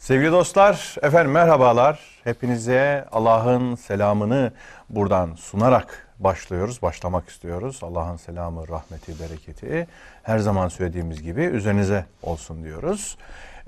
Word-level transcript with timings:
Sevgili 0.00 0.32
dostlar, 0.32 0.96
efendim 1.02 1.32
merhabalar. 1.32 2.00
Hepinize 2.24 3.04
Allah'ın 3.12 3.74
selamını 3.74 4.52
buradan 4.90 5.34
sunarak 5.34 6.08
başlıyoruz, 6.18 6.82
başlamak 6.82 7.28
istiyoruz. 7.28 7.80
Allah'ın 7.82 8.16
selamı, 8.16 8.68
rahmeti, 8.68 9.20
bereketi 9.20 9.86
her 10.22 10.38
zaman 10.38 10.68
söylediğimiz 10.68 11.22
gibi 11.22 11.42
üzerinize 11.42 12.04
olsun 12.22 12.64
diyoruz. 12.64 13.16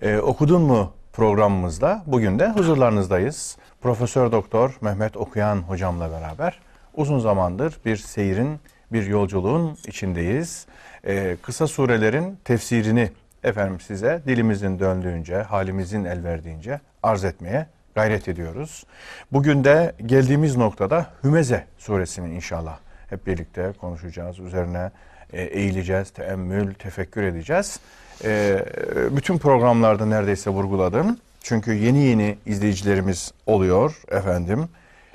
Ee, 0.02 0.18
okudun 0.18 0.62
mu 0.62 0.92
programımızda 1.12 2.02
bugün 2.06 2.38
de 2.38 2.50
huzurlarınızdayız. 2.50 3.56
Profesör 3.80 4.32
Doktor 4.32 4.76
Mehmet 4.80 5.16
Okuyan 5.16 5.56
hocamla 5.56 6.10
beraber 6.10 6.60
uzun 6.94 7.18
zamandır 7.18 7.78
bir 7.84 7.96
seyrin, 7.96 8.60
bir 8.92 9.06
yolculuğun 9.06 9.78
içindeyiz. 9.86 10.66
Ee, 11.06 11.36
kısa 11.42 11.66
surelerin 11.66 12.38
tefsirini 12.44 13.10
efendim 13.44 13.80
size 13.80 14.22
dilimizin 14.26 14.78
döndüğünce, 14.78 15.36
halimizin 15.36 16.04
el 16.04 16.24
verdiğince 16.24 16.80
arz 17.02 17.24
etmeye 17.24 17.66
gayret 17.94 18.28
ediyoruz. 18.28 18.84
Bugün 19.32 19.64
de 19.64 19.92
geldiğimiz 20.06 20.56
noktada 20.56 21.06
Hümeze 21.24 21.64
suresini 21.78 22.34
inşallah 22.34 22.78
hep 23.10 23.26
birlikte 23.26 23.72
konuşacağız. 23.80 24.38
Üzerine 24.38 24.90
e, 25.32 25.42
eğileceğiz, 25.42 26.10
teemmül, 26.10 26.74
tefekkür 26.74 27.22
edeceğiz. 27.22 27.80
E, 28.24 28.64
bütün 29.10 29.38
programlarda 29.38 30.06
neredeyse 30.06 30.50
vurguladım. 30.50 31.18
Çünkü 31.42 31.72
yeni 31.72 31.98
yeni 31.98 32.38
izleyicilerimiz 32.46 33.32
oluyor 33.46 34.02
efendim. 34.08 34.68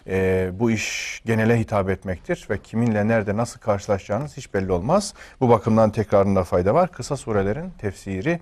E, 0.07 0.49
bu 0.53 0.71
iş 0.71 1.21
genele 1.25 1.59
hitap 1.59 1.89
etmektir 1.89 2.48
ve 2.49 2.61
kiminle 2.61 3.07
nerede 3.07 3.38
nasıl 3.38 3.59
karşılaşacağınız 3.59 4.38
hiç 4.38 4.53
belli 4.53 4.71
olmaz. 4.71 5.13
Bu 5.41 5.49
bakımdan 5.49 5.89
tekrarında 5.89 6.43
fayda 6.43 6.73
var. 6.73 6.91
Kısa 6.91 7.17
surelerin 7.17 7.70
tefsiri 7.77 8.39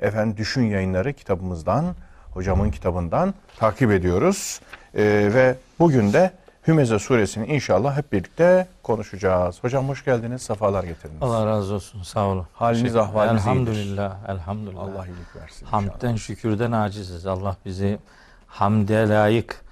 efendim 0.00 0.36
düşün 0.36 0.62
yayınları 0.62 1.12
kitabımızdan, 1.12 1.94
hocamın 2.30 2.70
kitabından 2.70 3.34
takip 3.58 3.90
ediyoruz. 3.90 4.60
E, 4.94 5.02
ve 5.34 5.54
bugün 5.78 6.12
de 6.12 6.32
Hümeze 6.68 6.98
suresini 6.98 7.46
inşallah 7.46 7.96
hep 7.96 8.12
birlikte 8.12 8.66
konuşacağız. 8.82 9.64
Hocam 9.64 9.88
hoş 9.88 10.04
geldiniz, 10.04 10.42
sefalar 10.42 10.84
getirdiniz. 10.84 11.22
Allah 11.22 11.46
razı 11.46 11.74
olsun, 11.74 12.02
sağ 12.02 12.26
olun. 12.26 12.46
Haliniz, 12.54 12.96
ahvaliniz 12.96 13.42
Elhamdülillah, 13.42 14.28
elhamdülillah. 14.28 14.82
Allah 14.82 15.06
iyilik 15.06 15.36
versin. 15.36 15.66
Hamden, 15.66 16.16
şükürden 16.16 16.72
aciziz. 16.72 17.26
Allah 17.26 17.56
bizi 17.64 17.98
hamde 18.46 19.08
layık 19.08 19.65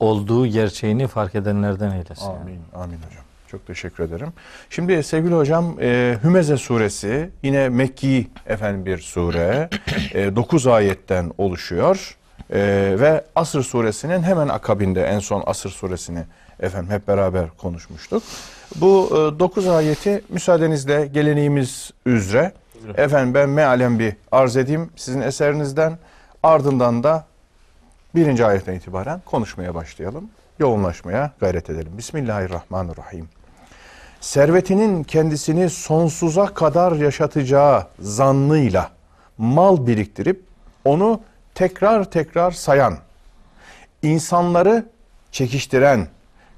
olduğu 0.00 0.46
gerçeğini 0.46 1.06
fark 1.06 1.34
edenlerden 1.34 1.90
eylesin. 1.90 2.26
Amin, 2.26 2.60
amin 2.74 2.96
hocam. 2.96 3.24
Çok 3.48 3.66
teşekkür 3.66 4.04
ederim. 4.04 4.32
Şimdi 4.70 5.02
sevgili 5.02 5.34
hocam 5.34 5.76
e, 5.80 6.18
Hümeze 6.22 6.56
suresi 6.56 7.30
yine 7.42 7.68
Mekki 7.68 8.26
efendim 8.46 8.86
bir 8.86 8.98
sure. 8.98 9.68
9 10.36 10.66
ayetten 10.66 11.32
oluşuyor. 11.38 12.16
E, 12.50 12.60
ve 13.00 13.24
Asır 13.36 13.62
suresinin 13.62 14.22
hemen 14.22 14.48
akabinde 14.48 15.04
en 15.04 15.18
son 15.18 15.42
Asır 15.46 15.70
suresini 15.70 16.22
efendim 16.60 16.90
hep 16.90 17.08
beraber 17.08 17.50
konuşmuştuk. 17.58 18.22
Bu 18.76 19.10
9 19.38 19.66
ayeti 19.66 20.22
müsaadenizle 20.28 21.06
geleneğimiz 21.06 21.90
üzere 22.06 22.52
efendim 22.96 23.34
ben 23.34 23.48
mealen 23.48 23.98
bir 23.98 24.16
arz 24.32 24.56
edeyim 24.56 24.90
sizin 24.96 25.20
eserinizden 25.20 25.98
ardından 26.42 27.02
da 27.02 27.26
birinci 28.14 28.46
ayetten 28.46 28.74
itibaren 28.74 29.20
konuşmaya 29.24 29.74
başlayalım. 29.74 30.30
Yoğunlaşmaya 30.58 31.32
gayret 31.40 31.70
edelim. 31.70 31.92
Bismillahirrahmanirrahim. 31.98 33.28
Servetinin 34.20 35.04
kendisini 35.04 35.70
sonsuza 35.70 36.46
kadar 36.46 36.92
yaşatacağı 36.92 37.86
zannıyla 37.98 38.90
mal 39.38 39.86
biriktirip 39.86 40.44
onu 40.84 41.20
tekrar 41.54 42.04
tekrar 42.04 42.50
sayan, 42.50 42.98
insanları 44.02 44.86
çekiştiren, 45.32 46.08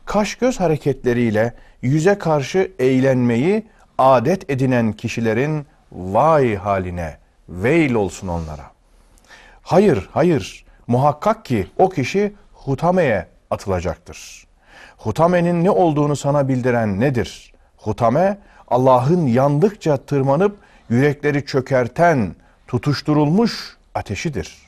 kaş 0.05 0.35
göz 0.35 0.61
hareketleriyle 0.61 1.55
yüze 1.83 2.19
karşı 2.19 2.73
eğlenmeyi 2.79 3.67
adet 3.99 4.51
edinen 4.51 4.93
kişilerin 4.93 5.67
vay 5.93 6.55
haline, 6.57 7.19
veil 7.49 7.95
olsun 7.95 8.29
onlara. 8.29 8.71
Hayır, 9.63 10.09
hayır, 10.13 10.66
muhakkak 10.87 11.45
ki 11.45 11.67
o 11.79 11.89
kişi 11.89 12.33
hutameye 12.53 13.27
atılacaktır. 13.51 14.47
Hutamenin 14.97 15.65
ne 15.65 15.71
olduğunu 15.71 16.17
sana 16.17 16.49
bildiren 16.49 17.01
nedir? 17.01 17.53
Hutame, 17.77 18.39
Allah'ın 18.69 19.27
yandıkça 19.27 19.97
tırmanıp 19.97 20.57
yürekleri 20.91 21.47
çökerten, 21.47 22.35
tutuşturulmuş 22.69 23.77
ateşidir. 23.95 24.59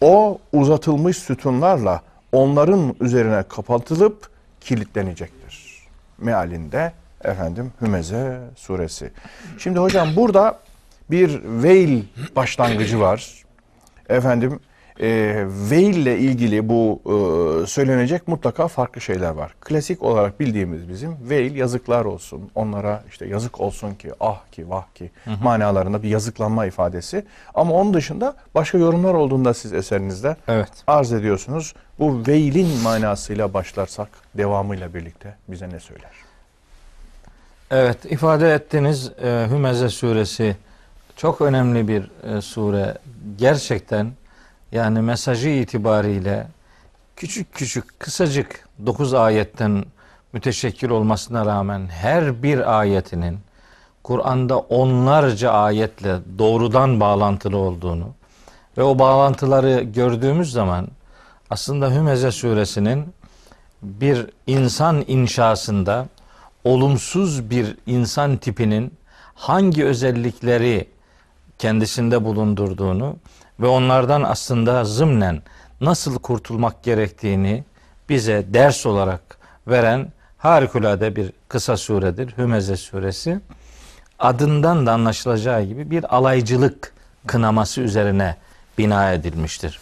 O 0.00 0.38
uzatılmış 0.52 1.16
sütunlarla 1.18 2.02
onların 2.32 2.94
üzerine 3.00 3.42
kapatılıp 3.42 4.30
kilitlenecektir. 4.60 5.86
Mealinde 6.18 6.92
efendim 7.24 7.72
Hümeze 7.80 8.40
suresi. 8.56 9.10
Şimdi 9.58 9.78
hocam 9.78 10.08
burada 10.16 10.58
bir 11.10 11.40
veil 11.44 12.04
başlangıcı 12.36 13.00
var. 13.00 13.44
Efendim 14.08 14.60
e, 15.00 15.44
veil 15.46 15.96
ile 15.96 16.18
ilgili 16.18 16.68
bu 16.68 17.00
e, 17.04 17.66
söylenecek 17.66 18.28
mutlaka 18.28 18.68
farklı 18.68 19.00
şeyler 19.00 19.30
var. 19.30 19.54
Klasik 19.60 20.02
olarak 20.02 20.40
bildiğimiz 20.40 20.88
bizim 20.88 21.16
veil 21.28 21.56
yazıklar 21.56 22.04
olsun. 22.04 22.50
Onlara 22.54 23.04
işte 23.08 23.26
yazık 23.26 23.60
olsun 23.60 23.94
ki 23.94 24.10
ah 24.20 24.40
ki 24.52 24.70
vah 24.70 24.84
ki 24.94 25.10
hı 25.24 25.30
hı. 25.30 25.44
manalarında 25.44 26.02
bir 26.02 26.08
yazıklanma 26.08 26.66
ifadesi. 26.66 27.24
Ama 27.54 27.72
onun 27.72 27.94
dışında 27.94 28.34
başka 28.54 28.78
yorumlar 28.78 29.14
olduğunda 29.14 29.54
siz 29.54 29.72
eserinizde 29.72 30.36
evet. 30.48 30.72
arz 30.86 31.12
ediyorsunuz. 31.12 31.74
Bu 31.98 32.22
veilin 32.26 32.82
manasıyla 32.82 33.54
başlarsak 33.54 34.08
devamıyla 34.34 34.94
birlikte 34.94 35.34
bize 35.48 35.68
ne 35.68 35.80
söyler? 35.80 36.10
Evet 37.70 37.98
ifade 38.04 38.54
ettiniz 38.54 39.12
e, 39.22 39.46
Hümeze 39.50 39.88
suresi 39.88 40.56
çok 41.16 41.40
önemli 41.40 41.88
bir 41.88 42.10
e, 42.36 42.40
sure. 42.40 42.94
Gerçekten 43.38 44.12
yani 44.72 45.00
mesajı 45.00 45.48
itibariyle 45.48 46.46
küçük 47.16 47.54
küçük 47.54 48.00
kısacık 48.00 48.68
9 48.86 49.14
ayetten 49.14 49.84
müteşekkil 50.32 50.88
olmasına 50.88 51.46
rağmen 51.46 51.86
her 51.86 52.42
bir 52.42 52.78
ayetinin 52.78 53.38
Kur'an'da 54.02 54.58
onlarca 54.58 55.50
ayetle 55.50 56.18
doğrudan 56.38 57.00
bağlantılı 57.00 57.56
olduğunu 57.56 58.08
ve 58.78 58.82
o 58.82 58.98
bağlantıları 58.98 59.82
gördüğümüz 59.82 60.52
zaman 60.52 60.88
aslında 61.50 61.90
Hümeze 61.90 62.30
suresinin 62.30 63.14
bir 63.82 64.26
insan 64.46 65.04
inşasında 65.06 66.06
olumsuz 66.64 67.50
bir 67.50 67.76
insan 67.86 68.36
tipinin 68.36 68.94
hangi 69.34 69.84
özellikleri 69.84 70.88
kendisinde 71.58 72.24
bulundurduğunu 72.24 73.16
ve 73.60 73.66
onlardan 73.66 74.22
aslında 74.22 74.84
zımnen 74.84 75.42
nasıl 75.80 76.18
kurtulmak 76.18 76.82
gerektiğini 76.82 77.64
bize 78.08 78.44
ders 78.48 78.86
olarak 78.86 79.38
veren 79.66 80.12
harikulade 80.38 81.16
bir 81.16 81.32
kısa 81.48 81.76
suredir. 81.76 82.34
Hümeze 82.38 82.76
suresi. 82.76 83.40
Adından 84.18 84.86
da 84.86 84.92
anlaşılacağı 84.92 85.62
gibi 85.62 85.90
bir 85.90 86.16
alaycılık 86.16 86.92
kınaması 87.26 87.80
üzerine 87.80 88.36
bina 88.78 89.12
edilmiştir. 89.12 89.80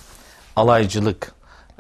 Alaycılık, 0.57 1.33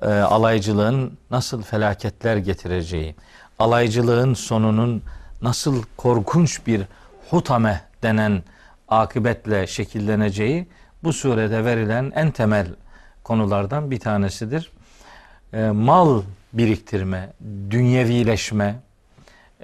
e, 0.02 0.08
alaycılığın 0.08 1.18
nasıl 1.30 1.62
felaketler 1.62 2.36
getireceği, 2.36 3.14
alaycılığın 3.58 4.34
sonunun 4.34 5.02
nasıl 5.42 5.82
korkunç 5.96 6.66
bir 6.66 6.82
hutame 7.30 7.80
denen 8.02 8.42
akıbetle 8.88 9.66
şekilleneceği 9.66 10.68
bu 11.04 11.12
surede 11.12 11.64
verilen 11.64 12.12
en 12.14 12.30
temel 12.30 12.66
konulardan 13.24 13.90
bir 13.90 14.00
tanesidir. 14.00 14.70
E, 15.52 15.70
mal 15.70 16.22
biriktirme, 16.52 17.32
dünyevileşme, 17.70 18.76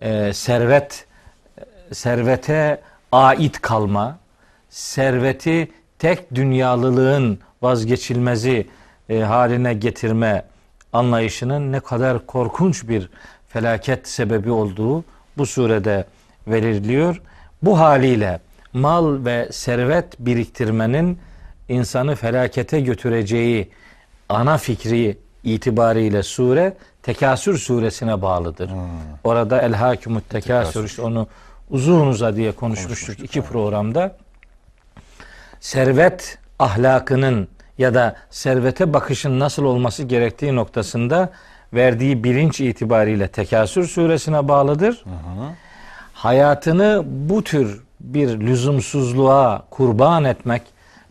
e, 0.02 0.32
servet 0.32 1.06
servete 1.92 2.80
ait 3.12 3.60
kalma, 3.60 4.18
serveti 4.68 5.72
tek 5.98 6.34
dünyalılığın 6.34 7.38
vazgeçilmezi 7.62 8.66
e, 9.08 9.20
haline 9.20 9.74
getirme 9.74 10.44
anlayışının 10.92 11.72
ne 11.72 11.80
kadar 11.80 12.26
korkunç 12.26 12.88
bir 12.88 13.10
felaket 13.48 14.08
sebebi 14.08 14.50
olduğu 14.50 15.04
bu 15.38 15.46
surede 15.46 16.04
veriliyor. 16.46 17.22
Bu 17.62 17.78
haliyle 17.78 18.40
mal 18.72 19.24
ve 19.24 19.48
servet 19.52 20.20
biriktirmenin 20.20 21.18
insanı 21.70 22.14
felakete 22.14 22.80
götüreceği 22.80 23.70
ana 24.28 24.58
fikri 24.58 25.18
itibariyle 25.44 26.22
sure 26.22 26.76
Tekasür 27.02 27.58
suresine 27.58 28.22
bağlıdır. 28.22 28.70
Hmm. 28.70 28.78
Orada 29.24 29.62
El 29.62 29.72
Hakimut 29.72 30.28
Tekasür 30.28 30.84
işte 30.84 31.02
onu 31.02 31.26
uzun 31.70 32.06
uza 32.06 32.36
diye 32.36 32.52
konuşmuştuk 32.52 33.20
iki 33.20 33.42
programda. 33.42 34.16
Servet 35.60 36.38
ahlakının 36.58 37.48
ya 37.78 37.94
da 37.94 38.16
servete 38.30 38.92
bakışın 38.92 39.40
nasıl 39.40 39.64
olması 39.64 40.02
gerektiği 40.02 40.56
noktasında 40.56 41.30
verdiği 41.72 42.24
bilinç 42.24 42.60
itibariyle 42.60 43.28
Tekasür 43.28 43.86
suresine 43.86 44.48
bağlıdır. 44.48 45.04
Hayatını 46.12 47.02
bu 47.06 47.44
tür 47.44 47.82
bir 48.00 48.40
lüzumsuzluğa 48.40 49.62
kurban 49.70 50.24
etmek 50.24 50.62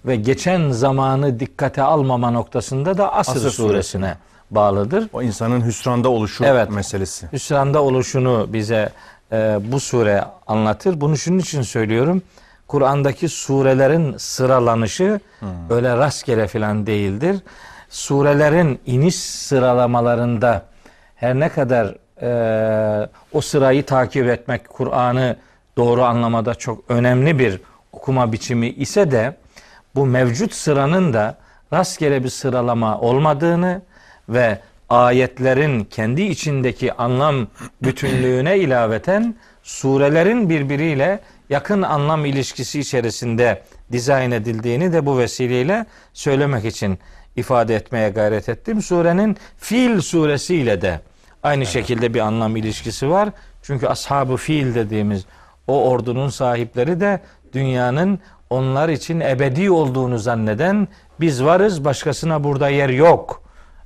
ve 0.06 0.16
geçen 0.16 0.72
zamanı 0.72 1.40
dikkate 1.40 1.82
almama 1.82 2.32
noktasında 2.32 2.98
da 2.98 3.14
Asr, 3.14 3.30
Asr 3.32 3.50
suresine 3.50 4.16
bağlıdır. 4.52 5.10
O 5.14 5.22
insanın 5.22 5.66
hüsranda 5.66 6.10
oluşu 6.10 6.44
Evet. 6.44 6.70
meselesi. 6.70 7.28
Hüsranda 7.34 7.84
oluşunu 7.84 8.48
bize 8.50 8.90
e, 9.32 9.60
bu 9.62 9.80
sure 9.80 10.24
anlatır. 10.48 11.02
Bunu 11.02 11.18
şunun 11.18 11.40
için 11.40 11.62
söylüyorum. 11.62 12.22
Kur'an'daki 12.68 13.30
surelerin 13.30 14.18
sıralanışı 14.18 15.20
öyle 15.70 15.98
rastgele 15.98 16.48
filan 16.48 16.86
değildir. 16.88 17.38
Surelerin 17.90 18.80
iniş 18.86 19.16
sıralamalarında 19.16 20.66
her 21.16 21.36
ne 21.40 21.50
kadar 21.50 21.96
e, 22.22 23.10
o 23.34 23.42
sırayı 23.42 23.86
takip 23.86 24.28
etmek 24.28 24.70
Kur'an'ı 24.70 25.36
doğru 25.78 26.04
anlamada 26.04 26.56
çok 26.56 26.84
önemli 26.90 27.40
bir 27.40 27.62
okuma 27.94 28.32
biçimi 28.32 28.70
ise 28.70 29.12
de 29.12 29.38
bu 30.00 30.06
mevcut 30.06 30.54
sıranın 30.54 31.14
da 31.14 31.38
rastgele 31.74 32.24
bir 32.24 32.30
sıralama 32.30 33.00
olmadığını 33.00 33.82
ve 34.30 34.60
ayetlerin 34.90 35.84
kendi 35.84 36.22
içindeki 36.22 36.94
anlam 36.94 37.48
bütünlüğüne 37.84 38.58
ilaveten 38.58 39.36
surelerin 39.64 40.50
birbiriyle 40.50 41.20
yakın 41.50 41.82
anlam 41.82 42.26
ilişkisi 42.26 42.80
içerisinde 42.80 43.64
dizayn 43.92 44.32
edildiğini 44.32 44.94
de 44.94 45.06
bu 45.06 45.18
vesileyle 45.18 45.86
söylemek 46.14 46.66
için 46.66 47.00
ifade 47.36 47.76
etmeye 47.76 48.10
gayret 48.10 48.50
ettim. 48.50 48.82
Surenin 48.82 49.38
Fil 49.58 50.02
suresiyle 50.02 50.82
de 50.82 51.00
aynı 51.44 51.66
şekilde 51.66 52.14
bir 52.14 52.20
anlam 52.20 52.56
ilişkisi 52.56 53.10
var. 53.10 53.30
Çünkü 53.64 53.88
ashabı 53.88 54.36
fiil 54.36 54.76
dediğimiz 54.76 55.26
o 55.68 55.90
ordunun 55.90 56.30
sahipleri 56.30 57.00
de 57.00 57.20
dünyanın 57.54 58.20
onlar 58.50 58.90
için 58.90 59.20
ebedi 59.20 59.72
olduğunu 59.72 60.20
zanneden 60.20 60.88
biz 61.20 61.44
varız 61.44 61.86
başkasına 61.86 62.44
burada 62.44 62.70
yer 62.70 62.90
yok 62.90 63.44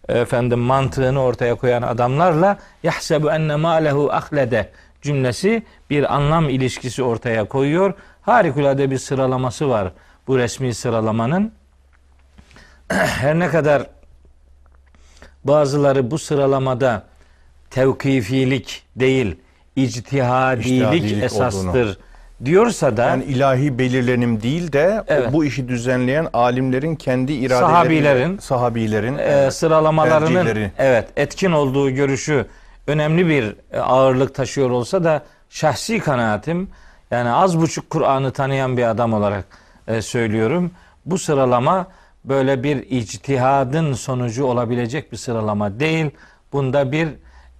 efendim 0.09 0.59
mantığını 0.59 1.21
ortaya 1.21 1.55
koyan 1.55 1.81
adamlarla 1.81 2.57
yahsebu 2.83 3.31
enne 3.31 3.55
malehu 3.55 4.11
ahlede 4.11 4.69
cümlesi 5.01 5.63
bir 5.89 6.15
anlam 6.15 6.49
ilişkisi 6.49 7.03
ortaya 7.03 7.47
koyuyor. 7.47 7.93
Harikulade 8.21 8.91
bir 8.91 8.97
sıralaması 8.97 9.69
var 9.69 9.93
bu 10.27 10.37
resmi 10.37 10.73
sıralamanın. 10.73 11.51
Her 12.87 13.39
ne 13.39 13.47
kadar 13.47 13.87
bazıları 15.43 16.11
bu 16.11 16.17
sıralamada 16.17 17.03
tevkifilik 17.69 18.83
değil 18.95 19.35
ictihadilik, 19.75 20.65
İctihadilik 20.65 21.23
esastır 21.23 21.69
olduğunu. 21.69 21.95
Diyorsa 22.45 22.97
da 22.97 23.03
Yani 23.05 23.23
ilahi 23.23 23.79
belirlenim 23.79 24.41
değil 24.43 24.71
de 24.71 25.03
Evet. 25.07 25.33
bu 25.33 25.45
işi 25.45 25.67
düzenleyen 25.67 26.27
alimlerin 26.33 26.95
kendi 26.95 27.33
iradeleri, 27.33 27.59
Sahabilerin, 27.59 28.37
sahabilerin 28.37 29.17
e, 29.17 29.51
sıralamalarının 29.51 30.25
tercihleri. 30.45 30.71
evet 30.77 31.07
etkin 31.17 31.51
olduğu 31.51 31.89
görüşü 31.89 32.45
önemli 32.87 33.27
bir 33.27 33.55
e, 33.71 33.79
ağırlık 33.79 34.35
taşıyor 34.35 34.69
olsa 34.69 35.03
da 35.03 35.23
şahsi 35.49 35.99
kanaatim 35.99 36.69
yani 37.11 37.29
az 37.31 37.59
buçuk 37.61 37.89
Kur'an'ı 37.89 38.31
tanıyan 38.31 38.77
bir 38.77 38.83
adam 38.83 39.13
olarak 39.13 39.45
e, 39.87 40.01
söylüyorum. 40.01 40.71
Bu 41.05 41.17
sıralama 41.17 41.87
böyle 42.25 42.63
bir 42.63 42.77
ictihadın 42.89 43.93
sonucu 43.93 44.45
olabilecek 44.45 45.11
bir 45.11 45.17
sıralama 45.17 45.79
değil. 45.79 46.11
Bunda 46.53 46.91
bir 46.91 47.07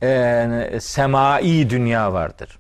e, 0.04 0.80
semai 0.80 1.70
dünya 1.70 2.14
vardır. 2.14 2.60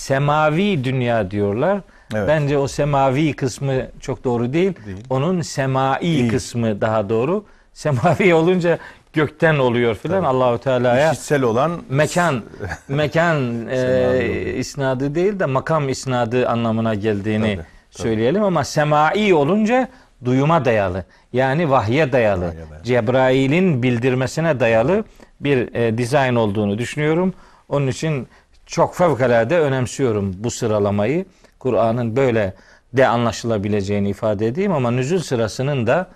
Semavi 0.00 0.84
dünya 0.84 1.30
diyorlar. 1.30 1.80
Evet. 2.14 2.28
Bence 2.28 2.58
o 2.58 2.68
semavi 2.68 3.32
kısmı 3.32 3.72
çok 4.00 4.24
doğru 4.24 4.52
değil. 4.52 4.72
Değil. 4.86 4.96
Onun 5.10 5.40
semai 5.40 6.00
Değil. 6.02 6.30
kısmı 6.30 6.80
daha 6.80 7.08
doğru. 7.08 7.44
Semavi 7.72 8.34
olunca 8.40 8.78
gökten 9.12 9.58
oluyor 9.58 9.94
filan. 9.94 10.24
Allahu 10.24 10.58
Teala'ya 10.58 11.12
İşitsel 11.12 11.42
olan 11.42 11.72
mekan 11.88 12.42
mekan 12.88 13.66
e, 13.68 14.54
isnadı 14.56 15.14
değil 15.14 15.40
de 15.40 15.46
makam 15.46 15.88
isnadı 15.88 16.48
anlamına 16.48 16.94
geldiğini 16.94 17.42
Tabii, 17.42 17.56
tabii. 17.92 18.02
söyleyelim 18.02 18.42
ama 18.42 18.64
semai 18.64 19.34
olunca 19.34 19.88
duyuma 20.24 20.64
dayalı. 20.64 21.04
Yani 21.32 21.70
vahye 21.70 22.12
dayalı. 22.12 22.46
Vahye 22.46 22.58
dayalı. 22.70 22.84
Cebrail'in 22.84 23.82
bildirmesine 23.82 24.60
dayalı 24.60 25.04
bir 25.40 25.74
e, 25.74 25.98
dizayn 25.98 26.34
olduğunu 26.34 26.78
düşünüyorum. 26.78 27.34
Onun 27.68 27.86
için 27.86 28.28
çok 28.70 28.96
fevkalade 28.96 29.60
önemsiyorum 29.60 30.34
bu 30.36 30.50
sıralamayı. 30.50 31.26
Kur'an'ın 31.58 32.16
böyle 32.16 32.54
de 32.92 33.06
anlaşılabileceğini 33.06 34.10
ifade 34.10 34.46
edeyim 34.46 34.72
ama 34.72 34.90
nüzul 34.90 35.18
sırasının 35.18 35.86
da 35.86 36.08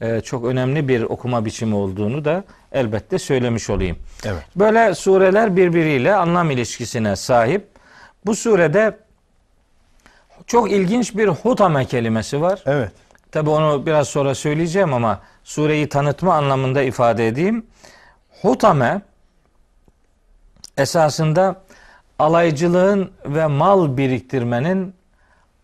e, 0.00 0.20
çok 0.20 0.44
önemli 0.44 0.88
bir 0.88 1.02
okuma 1.02 1.44
biçimi 1.44 1.74
olduğunu 1.74 2.24
da 2.24 2.44
elbette 2.72 3.18
söylemiş 3.18 3.70
olayım. 3.70 3.98
evet. 4.24 4.42
Böyle 4.56 4.94
sureler 4.94 5.56
birbiriyle 5.56 6.14
anlam 6.14 6.50
ilişkisine 6.50 7.16
sahip. 7.16 7.68
Bu 8.26 8.34
surede 8.34 8.98
çok 10.46 10.72
ilginç 10.72 11.16
bir 11.16 11.28
hutame 11.28 11.84
kelimesi 11.84 12.40
var. 12.40 12.62
Evet. 12.66 12.90
Tabi 13.32 13.50
onu 13.50 13.86
biraz 13.86 14.08
sonra 14.08 14.34
söyleyeceğim 14.34 14.94
ama 14.94 15.20
sureyi 15.44 15.88
tanıtma 15.88 16.34
anlamında 16.34 16.82
ifade 16.82 17.28
edeyim. 17.28 17.66
Hutame 18.42 19.02
esasında 20.76 21.62
alaycılığın 22.18 23.10
ve 23.26 23.46
mal 23.46 23.96
biriktirmenin 23.96 24.94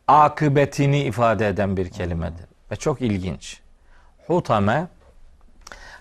akıbetini 0.08 1.02
ifade 1.02 1.48
eden 1.48 1.76
bir 1.76 1.88
kelimedir. 1.88 2.46
Ve 2.70 2.76
çok 2.76 3.00
ilginç. 3.00 3.60
Hutame 4.26 4.86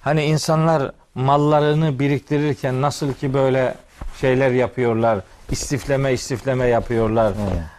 hani 0.01 0.23
insanlar 0.23 0.91
mallarını 1.15 1.99
biriktirirken 1.99 2.81
nasıl 2.81 3.13
ki 3.13 3.33
böyle 3.33 3.75
şeyler 4.21 4.51
yapıyorlar, 4.51 5.19
istifleme 5.51 6.13
istifleme 6.13 6.65
yapıyorlar. 6.65 7.33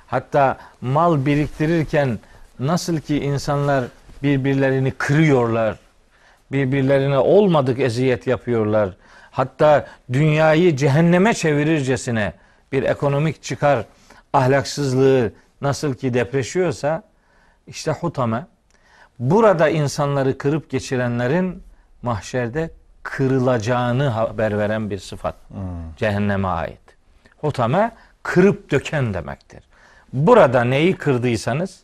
Hatta 0.07 0.57
mal 0.81 1.27
biriktirirken 1.27 2.19
nasıl 2.59 3.01
ki 3.01 3.21
insanlar 3.21 3.85
birbirlerini 4.23 4.91
kırıyorlar, 4.91 5.79
birbirlerine 6.53 7.19
olmadık 7.19 7.81
eziyet 7.81 8.27
yapıyorlar. 8.27 8.91
Hatta 9.31 9.87
dünyayı 10.13 10.77
cehenneme 10.77 11.35
çevirircesine 11.35 12.33
bir 12.75 12.83
ekonomik 12.83 13.43
çıkar 13.43 13.85
ahlaksızlığı 14.33 15.33
nasıl 15.61 15.95
ki 15.95 16.15
depreşiyorsa 16.15 17.03
işte 17.67 17.91
hutame 17.91 18.47
burada 19.19 19.69
insanları 19.69 20.39
kırıp 20.39 20.71
geçirenlerin 20.71 21.63
mahşerde 22.03 22.71
kırılacağını 23.03 24.09
haber 24.09 24.59
veren 24.59 24.91
bir 24.91 24.99
sıfat. 24.99 25.35
Cehenneme 25.97 26.49
ait. 26.49 26.81
Hutame 27.41 27.93
kırıp 28.23 28.71
döken 28.71 29.15
demektir. 29.15 29.63
Burada 30.13 30.65
neyi 30.65 30.97
kırdıysanız, 30.97 31.83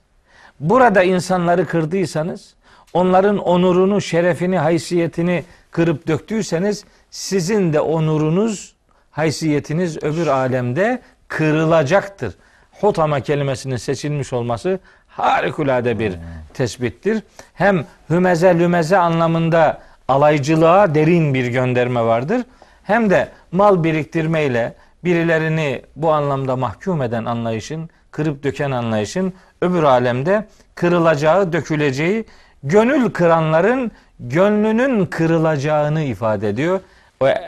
burada 0.61 1.03
insanları 1.03 1.67
kırdıysanız, 1.67 2.55
onların 2.93 3.39
onurunu, 3.39 4.01
şerefini, 4.01 4.59
haysiyetini 4.59 5.45
kırıp 5.71 6.07
döktüyseniz 6.07 6.85
sizin 7.11 7.73
de 7.73 7.81
onurunuz, 7.81 8.75
haysiyetiniz 9.11 10.03
öbür 10.03 10.27
alemde 10.27 11.03
kırılacaktır. 11.29 12.35
Hutama 12.81 13.21
kelimesinin 13.21 13.77
seçilmiş 13.77 14.33
olması 14.33 14.79
harikulade 15.09 15.99
bir 15.99 16.13
tespittir. 16.55 17.23
Hem 17.55 17.85
hümeze 18.11 18.59
lümeze 18.59 18.97
anlamında 18.97 19.81
alaycılığa 20.09 20.95
derin 20.95 21.35
bir 21.35 21.47
gönderme 21.47 22.03
vardır. 22.03 22.43
Hem 22.83 23.11
de 23.11 23.29
mal 23.53 23.85
biriktirmeyle 23.85 24.75
birilerini 25.05 25.83
bu 25.97 26.13
anlamda 26.13 26.57
mahkum 26.57 27.03
eden 27.03 27.25
anlayışın, 27.25 27.91
kırıp 28.11 28.43
döken 28.43 28.71
anlayışın 28.71 29.33
öbür 29.63 29.83
alemde 29.83 30.47
kırılacağı, 30.75 31.53
döküleceği, 31.53 32.25
gönül 32.63 33.11
kıranların 33.11 33.91
gönlünün 34.21 35.07
kırılacağını 35.07 36.03
ifade 36.03 36.49
ediyor. 36.49 36.81
Ve 37.23 37.39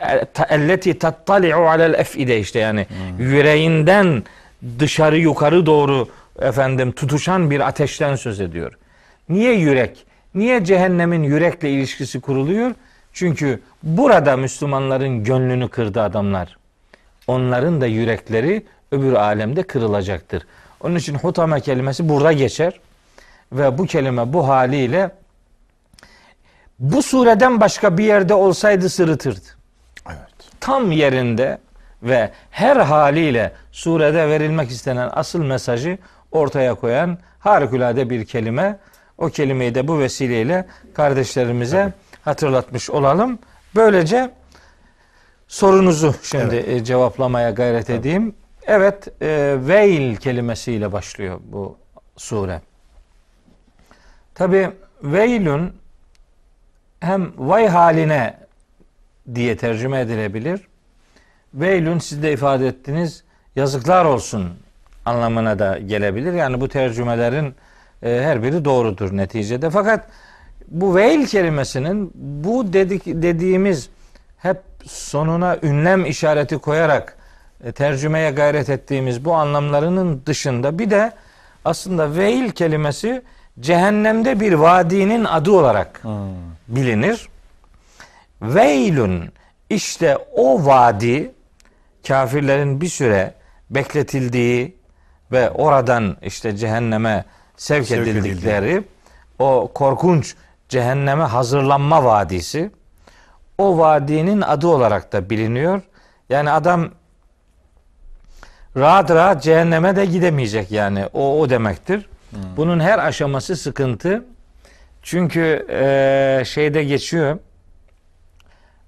elleti 0.49 0.99
tattali'u 0.99 1.57
alel 1.57 1.93
efide 1.93 2.39
işte 2.39 2.59
yani 2.59 2.87
yüreğinden 3.19 4.23
dışarı 4.79 5.17
yukarı 5.17 5.65
doğru 5.65 6.07
efendim 6.39 6.91
tutuşan 6.91 7.51
bir 7.51 7.59
ateşten 7.59 8.15
söz 8.15 8.41
ediyor. 8.41 8.73
Niye 9.29 9.53
yürek? 9.53 10.05
Niye 10.35 10.63
cehennemin 10.63 11.23
yürekle 11.23 11.71
ilişkisi 11.71 12.21
kuruluyor? 12.21 12.71
Çünkü 13.13 13.59
burada 13.83 14.37
Müslümanların 14.37 15.23
gönlünü 15.23 15.69
kırdı 15.69 16.01
adamlar. 16.01 16.57
Onların 17.27 17.81
da 17.81 17.85
yürekleri 17.85 18.65
öbür 18.91 19.13
alemde 19.13 19.63
kırılacaktır. 19.63 20.43
Onun 20.81 20.95
için 20.95 21.15
hutame 21.15 21.61
kelimesi 21.61 22.09
burada 22.09 22.31
geçer. 22.31 22.79
Ve 23.51 23.77
bu 23.77 23.85
kelime 23.85 24.33
bu 24.33 24.47
haliyle 24.47 25.11
bu 26.79 27.03
sureden 27.03 27.61
başka 27.61 27.97
bir 27.97 28.03
yerde 28.03 28.33
olsaydı 28.33 28.89
sırıtırdı. 28.89 29.62
Evet. 30.63 30.75
Tam 30.75 30.91
yerinde 30.91 31.57
ve 32.03 32.31
her 32.51 32.77
haliyle 32.77 33.51
surede 33.71 34.29
verilmek 34.29 34.71
istenen 34.71 35.09
asıl 35.13 35.43
mesajı 35.43 35.97
ortaya 36.31 36.75
koyan 36.75 37.17
harikulade 37.39 38.09
bir 38.09 38.25
kelime. 38.25 38.77
O 39.17 39.29
kelimeyi 39.29 39.75
de 39.75 39.87
bu 39.87 39.99
vesileyle 39.99 40.65
kardeşlerimize 40.93 41.93
hatırlatmış 42.25 42.89
olalım. 42.89 43.39
Böylece 43.75 44.31
sorunuzu 45.47 46.13
şimdi 46.23 46.55
e, 46.55 46.83
cevaplamaya 46.83 47.49
gayret 47.49 47.89
edeyim. 47.89 48.35
Evet, 48.65 49.07
e, 49.21 49.55
veil 49.59 50.15
kelimesiyle 50.15 50.91
başlıyor 50.91 51.39
bu 51.43 51.77
sure. 52.17 52.61
Tabi 54.35 54.69
veilün 55.03 55.73
hem 56.99 57.33
vay 57.37 57.67
haline 57.67 58.42
diye 59.35 59.57
tercüme 59.57 59.99
edilebilir. 59.99 60.61
Veilün 61.53 61.99
siz 61.99 62.23
de 62.23 62.33
ifade 62.33 62.67
ettiniz 62.67 63.23
yazıklar 63.55 64.05
olsun 64.05 64.49
anlamına 65.05 65.59
da 65.59 65.79
gelebilir. 65.79 66.33
Yani 66.33 66.61
bu 66.61 66.67
tercümelerin 66.69 67.55
e, 68.03 68.21
her 68.23 68.43
biri 68.43 68.65
doğrudur 68.65 69.17
neticede. 69.17 69.69
Fakat 69.69 70.07
bu 70.67 70.95
veil 70.95 71.25
kelimesinin 71.25 72.11
bu 72.15 72.73
dedik, 72.73 73.05
dediğimiz 73.05 73.89
hep 74.37 74.57
sonuna 74.85 75.57
ünlem 75.63 76.05
işareti 76.05 76.57
koyarak 76.57 77.17
e, 77.63 77.71
tercümeye 77.71 78.31
gayret 78.31 78.69
ettiğimiz 78.69 79.25
bu 79.25 79.33
anlamlarının 79.33 80.21
dışında 80.25 80.79
bir 80.79 80.89
de 80.89 81.11
aslında 81.65 82.15
veil 82.15 82.51
kelimesi 82.51 83.21
cehennemde 83.59 84.39
bir 84.39 84.53
vadinin 84.53 85.23
adı 85.23 85.51
olarak 85.51 86.01
bilinir. 86.67 87.29
Veilün 88.41 89.29
işte 89.69 90.17
o 90.35 90.65
vadi 90.65 91.31
kafirlerin 92.07 92.81
bir 92.81 92.87
süre 92.87 93.33
bekletildiği 93.69 94.75
ve 95.31 95.49
oradan 95.49 96.17
işte 96.21 96.57
cehenneme 96.57 97.25
sevk, 97.57 97.87
Sevk 97.87 98.07
edildikleri 98.07 98.83
o 99.39 99.71
korkunç 99.73 100.35
cehenneme 100.69 101.23
hazırlanma 101.23 102.03
vadisi 102.03 102.71
o 103.57 103.77
vadinin 103.77 104.41
adı 104.41 104.67
olarak 104.67 105.13
da 105.13 105.29
biliniyor. 105.29 105.81
Yani 106.29 106.51
adam 106.51 106.89
rahat 108.77 109.11
rahat 109.11 109.43
cehenneme 109.43 109.95
de 109.95 110.05
gidemeyecek 110.05 110.71
yani. 110.71 111.05
O 111.13 111.39
o 111.39 111.49
demektir. 111.49 112.09
Bunun 112.57 112.79
her 112.79 112.99
aşaması 112.99 113.55
sıkıntı. 113.55 114.25
Çünkü 115.01 115.65
eee, 115.69 116.45
şeyde 116.45 116.83
geçiyor. 116.83 117.39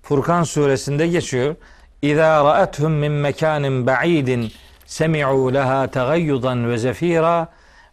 Furkan 0.06 0.44
suresinde 0.44 1.08
geçiyor. 1.08 1.56
İza 2.02 2.46
ra'atuhum 2.46 2.92
min 2.92 3.12
mekanin 3.12 3.88
ba'idin 3.88 4.52
semi'u 4.86 5.54
leha 5.54 5.88
tagayyudan 5.88 6.70
ve 6.70 6.78
zefira 6.78 7.48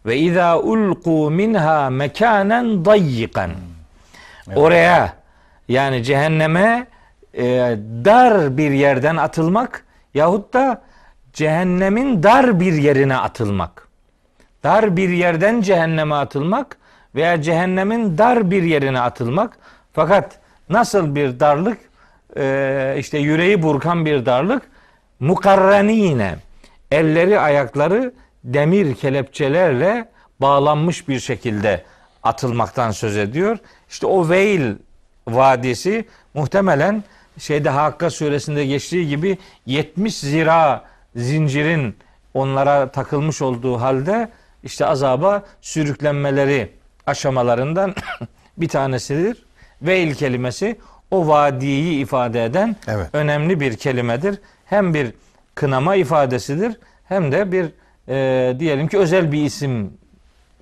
ve 0.05 0.17
iza 0.17 0.59
ulqu 0.59 1.31
minha 1.31 1.89
mekanen 1.89 2.85
dayyikan. 2.85 3.51
Oraya 4.55 5.13
yani 5.67 6.03
cehenneme 6.03 6.87
e, 7.37 7.43
dar 8.05 8.57
bir 8.57 8.71
yerden 8.71 9.17
atılmak 9.17 9.85
yahut 10.13 10.53
da 10.53 10.81
cehennemin 11.33 12.23
dar 12.23 12.59
bir 12.59 12.73
yerine 12.73 13.17
atılmak. 13.17 13.87
Dar 14.63 14.97
bir 14.97 15.09
yerden 15.09 15.61
cehenneme 15.61 16.15
atılmak 16.15 16.77
veya 17.15 17.41
cehennemin 17.41 18.17
dar 18.17 18.51
bir 18.51 18.63
yerine 18.63 18.99
atılmak. 18.99 19.57
Fakat 19.93 20.39
nasıl 20.69 21.15
bir 21.15 21.39
darlık? 21.39 21.92
Ee, 22.37 22.95
işte 22.99 23.17
yüreği 23.17 23.63
burkan 23.63 24.05
bir 24.05 24.25
darlık. 24.25 24.63
Mukarrenine 25.19 26.35
elleri 26.91 27.39
ayakları 27.39 28.13
demir 28.43 28.95
kelepçelerle 28.95 30.09
bağlanmış 30.39 31.07
bir 31.07 31.19
şekilde 31.19 31.83
atılmaktan 32.23 32.91
söz 32.91 33.17
ediyor. 33.17 33.57
İşte 33.89 34.07
o 34.07 34.29
Veil 34.29 34.75
vadisi 35.27 36.05
muhtemelen 36.33 37.03
şeyde 37.37 37.69
Hakka 37.69 38.09
suresinde 38.09 38.65
geçtiği 38.65 39.07
gibi 39.07 39.37
70 39.65 40.17
zira 40.17 40.83
zincirin 41.15 41.95
onlara 42.33 42.91
takılmış 42.91 43.41
olduğu 43.41 43.81
halde 43.81 44.29
işte 44.63 44.85
azaba 44.85 45.43
sürüklenmeleri 45.61 46.71
aşamalarından 47.05 47.95
bir 48.57 48.67
tanesidir. 48.67 49.45
Veil 49.81 50.15
kelimesi 50.15 50.77
o 51.13 51.27
vadiyi 51.27 52.01
ifade 52.01 52.45
eden 52.45 52.75
Evet. 52.87 53.07
önemli 53.13 53.59
bir 53.59 53.77
kelimedir. 53.77 54.39
Hem 54.65 54.93
bir 54.93 55.13
kınama 55.55 55.95
ifadesidir 55.95 56.77
hem 57.07 57.31
de 57.31 57.51
bir 57.51 57.65
e, 58.09 58.59
diyelim 58.59 58.87
ki 58.87 58.97
özel 58.97 59.31
bir 59.31 59.43
isim 59.45 59.93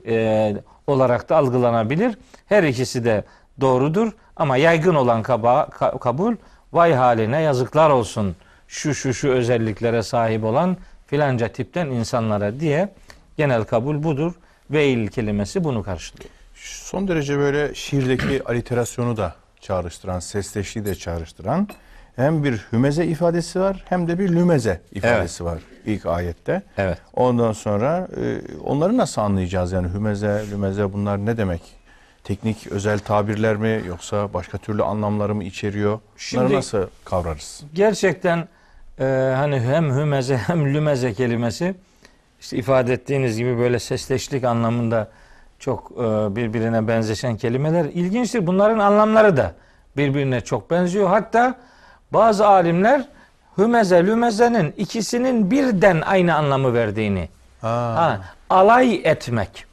e, 0.08 0.55
olarak 0.88 1.29
da 1.29 1.38
algılanabilir. 1.38 2.17
Her 2.46 2.63
ikisi 2.63 3.05
de 3.05 3.24
doğrudur 3.62 4.12
ama 4.36 4.58
yaygın 4.58 4.96
olan 4.96 5.24
kaba, 5.24 5.70
ka- 5.79 6.00
kabul 6.00 6.36
vay 6.74 6.93
haline 6.93 7.41
yazıklar 7.41 7.89
olsun 7.89 8.36
şu 8.67 8.96
şu 8.96 9.13
şu 9.13 9.29
özelliklere 9.29 10.03
sahip 10.03 10.43
olan 10.43 10.77
filanca 11.08 11.48
tipten 11.48 11.86
insanlara 11.88 12.60
diye 12.60 12.89
genel 13.38 13.63
kabul 13.63 14.03
budur. 14.03 14.34
Veil 14.72 15.08
kelimesi 15.08 15.63
bunu 15.63 15.84
karşılıyor. 15.84 16.29
Son 16.55 17.08
derece 17.08 17.38
böyle 17.38 17.75
şiirdeki 17.75 18.43
aliterasyonu 18.46 19.17
da 19.17 19.36
çağrıştıran, 19.62 20.20
sesleşliği 20.20 20.86
de 20.86 20.96
çağrıştıran 20.96 21.68
hem 22.15 22.44
bir 22.44 22.65
hümeze 22.72 23.06
ifadesi 23.06 23.60
var 23.60 23.84
hem 23.89 24.08
de 24.08 24.20
bir 24.20 24.30
lümeze 24.30 24.82
ifadesi 24.91 25.46
var 25.46 25.60
ilk 25.86 26.06
ayette. 26.06 26.62
Evet. 26.77 26.98
Ondan 27.13 27.53
sonra 27.53 28.08
e, 28.18 28.41
onları 28.63 28.98
nasıl 28.98 29.22
anlayacağız 29.22 29.72
yani 29.72 29.94
hümeze, 29.94 30.44
lümeze 30.51 30.94
bunlar 30.94 31.25
ne 31.25 31.38
demek? 31.38 31.62
Teknik 32.24 32.68
özel 32.68 33.00
tabirler 33.00 33.56
mi 33.56 33.82
yoksa 33.88 34.34
başka 34.34 34.58
türlü 34.58 34.84
anlamları 34.84 35.36
mı 35.36 35.44
içeriyor? 35.44 35.91
Bunları 35.91 36.10
Şimdi- 36.18 36.53
nasıl 36.53 36.88
kavrarız? 37.06 37.63
Gerçekten 37.74 38.48
e, 39.00 39.34
hani 39.36 39.60
hem 39.60 39.96
hümeze 39.96 40.38
hem 40.48 40.74
lümeze 40.74 41.13
kelimesi 41.13 41.75
işte 42.41 42.58
ifade 42.58 42.94
ettiğiniz 42.94 43.38
gibi 43.38 43.58
böyle 43.58 43.80
sesleşlik 43.80 44.44
anlamında 44.44 45.12
çok 45.62 45.91
e, 45.91 46.36
birbirine 46.36 46.88
benzeşen 46.88 47.38
kelimeler 47.38 47.86
ilginçtir. 47.86 48.48
Bunların 48.48 48.80
anlamları 48.80 49.38
da 49.38 49.53
birbirine 49.98 50.41
çok 50.41 50.72
benziyor. 50.72 51.10
Hatta 51.10 51.56
bazı 52.13 52.48
alimler 52.48 53.08
hümeze 53.58 54.06
lümezenin 54.06 54.74
ikisinin 54.77 55.51
birden 55.51 56.01
aynı 56.01 56.36
anlamı 56.36 56.74
verdiğini 56.74 57.30
ha, 57.62 58.22
alay 58.50 59.01
etmek 59.03 59.65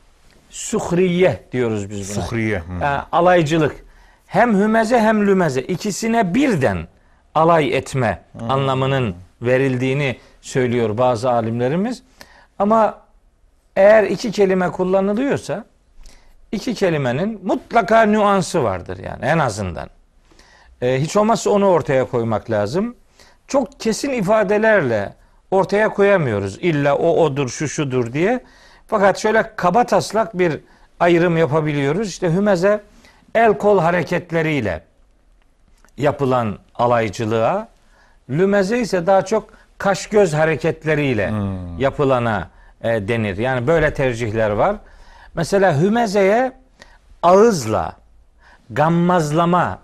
suhriye 0.50 1.44
diyoruz 1.52 1.90
biz 1.90 2.16
buna. 2.16 2.24
Suhriye. 2.24 2.58
Hı. 2.58 2.72
Yani 2.82 3.02
alaycılık. 3.12 3.84
Hem 4.26 4.60
hümeze 4.60 5.00
hem 5.00 5.26
lümeze 5.26 5.62
ikisine 5.62 6.34
birden 6.34 6.88
alay 7.34 7.76
etme 7.76 8.22
anlamının 8.48 9.14
verildiğini 9.42 10.18
söylüyor 10.40 10.98
bazı 10.98 11.30
alimlerimiz. 11.30 12.02
Ama 12.58 12.98
eğer 13.76 14.04
iki 14.04 14.32
kelime 14.32 14.70
kullanılıyorsa 14.70 15.64
iki 16.52 16.74
kelimenin 16.74 17.40
mutlaka 17.44 18.02
nüansı 18.02 18.64
vardır 18.64 18.98
yani 18.98 19.24
en 19.24 19.38
azından. 19.38 19.90
Ee, 20.82 21.00
hiç 21.00 21.16
olmazsa 21.16 21.50
onu 21.50 21.66
ortaya 21.66 22.04
koymak 22.04 22.50
lazım. 22.50 22.96
Çok 23.48 23.80
kesin 23.80 24.10
ifadelerle 24.10 25.14
ortaya 25.50 25.88
koyamıyoruz. 25.88 26.58
İlla 26.60 26.96
o 26.96 27.24
odur, 27.24 27.48
şu 27.48 27.68
şudur 27.68 28.12
diye. 28.12 28.44
Fakat 28.86 29.18
şöyle 29.18 29.52
kaba 29.56 29.84
taslak 29.84 30.38
bir 30.38 30.60
ayrım 31.00 31.36
yapabiliyoruz. 31.36 32.08
İşte 32.08 32.32
hümeze 32.32 32.80
el 33.34 33.58
kol 33.58 33.78
hareketleriyle 33.78 34.82
yapılan 35.96 36.58
alaycılığa, 36.74 37.68
lümeze 38.30 38.78
ise 38.80 39.06
daha 39.06 39.24
çok 39.24 39.48
kaş 39.78 40.06
göz 40.06 40.34
hareketleriyle 40.34 41.32
yapılana 41.78 42.50
e, 42.82 43.08
denir. 43.08 43.36
Yani 43.36 43.66
böyle 43.66 43.94
tercihler 43.94 44.50
var. 44.50 44.76
Mesela 45.34 45.80
hümezeye 45.80 46.52
ağızla 47.22 47.92
gammazlama 48.70 49.78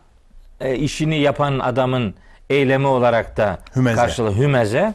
e, 0.61 0.75
işini 0.77 1.19
yapan 1.19 1.59
adamın 1.59 2.15
eylemi 2.51 2.87
olarak 2.87 3.37
da 3.37 3.59
Hümeze. 3.77 3.97
karşılığı 3.97 4.37
hümeze. 4.37 4.95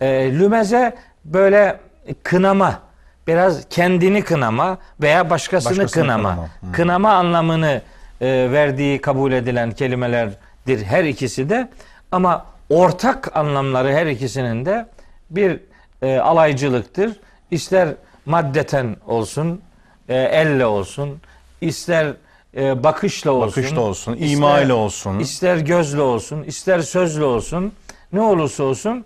E, 0.00 0.06
lümeze 0.38 0.96
böyle 1.24 1.80
kınama, 2.22 2.78
biraz 3.26 3.68
kendini 3.70 4.22
kınama 4.22 4.78
veya 5.00 5.30
başkasını, 5.30 5.70
Başkasını 5.70 6.02
kınama. 6.02 6.30
kınama. 6.30 6.48
Hmm. 6.60 6.72
Kınama 6.72 7.12
anlamını 7.12 7.82
e, 8.20 8.26
verdiği 8.52 9.00
kabul 9.00 9.32
edilen 9.32 9.72
kelimelerdir 9.72 10.84
her 10.84 11.04
ikisi 11.04 11.50
de. 11.50 11.68
Ama 12.12 12.46
ortak 12.70 13.36
anlamları 13.36 13.92
her 13.92 14.06
ikisinin 14.06 14.66
de 14.66 14.86
bir 15.30 15.60
e, 16.02 16.18
alaycılıktır. 16.18 17.16
İster 17.50 17.88
maddeten 18.26 18.96
olsun, 19.06 19.62
e, 20.08 20.14
elle 20.16 20.66
olsun, 20.66 21.20
ister 21.60 22.12
e, 22.56 22.84
bakışla 22.84 23.30
olsun. 23.30 23.62
Bakışla 23.62 23.80
olsun, 23.80 24.14
ister- 24.16 24.36
ima 24.36 24.60
ile 24.60 24.72
olsun. 24.72 25.18
ister 25.18 25.56
gözle 25.56 26.00
olsun, 26.00 26.42
ister 26.42 26.80
sözle 26.80 27.24
olsun, 27.24 27.72
ne 28.12 28.20
olursa 28.20 28.64
olsun 28.64 29.04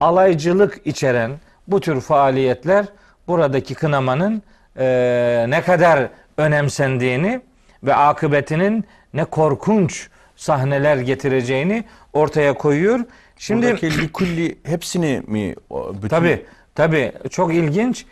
alaycılık 0.00 0.80
içeren 0.84 1.30
bu 1.68 1.80
tür 1.80 2.00
faaliyetler 2.00 2.86
buradaki 3.28 3.74
kınamanın 3.74 4.42
e, 4.78 5.46
ne 5.48 5.62
kadar 5.62 6.08
önemsendiğini 6.36 7.40
ve 7.82 7.94
akıbetinin 7.94 8.84
ne 9.14 9.24
korkunç 9.24 10.08
sahneler 10.36 10.96
getireceğini 10.96 11.84
ortaya 12.12 12.54
koyuyor. 12.54 13.00
Şimdi 13.38 13.66
Buradaki 13.66 14.00
likulli 14.02 14.58
hepsini 14.62 15.22
mi? 15.26 15.54
o 15.70 15.94
Bütün... 15.94 16.08
Tabi 16.08 16.44
tabi 16.74 17.12
çok 17.30 17.54
ilginç. 17.54 18.06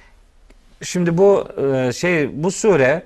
Şimdi 0.82 1.18
bu 1.18 1.48
e, 1.74 1.92
şey 1.92 2.42
bu 2.42 2.50
sure 2.50 3.02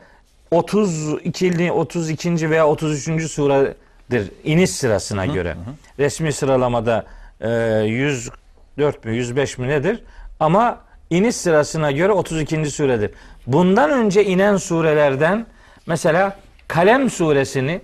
32. 0.51 1.73
32. 1.73 2.51
veya 2.51 2.69
33. 2.69 3.31
suredir 3.31 4.31
iniş 4.45 4.71
sırasına 4.71 5.27
göre. 5.27 5.57
Resmi 5.99 6.33
sıralamada 6.33 7.07
e, 7.41 7.51
104 7.87 9.05
mü 9.05 9.17
105 9.17 9.59
mi 9.59 9.69
nedir? 9.69 10.03
Ama 10.41 10.79
iniş 11.11 11.37
sırasına 11.37 11.91
göre 11.91 12.13
32. 12.13 12.71
suredir. 12.71 13.11
Bundan 13.47 13.91
önce 13.91 14.25
inen 14.25 14.57
surelerden 14.57 15.47
mesela 15.87 16.37
Kalem 16.69 17.11
suresini 17.11 17.81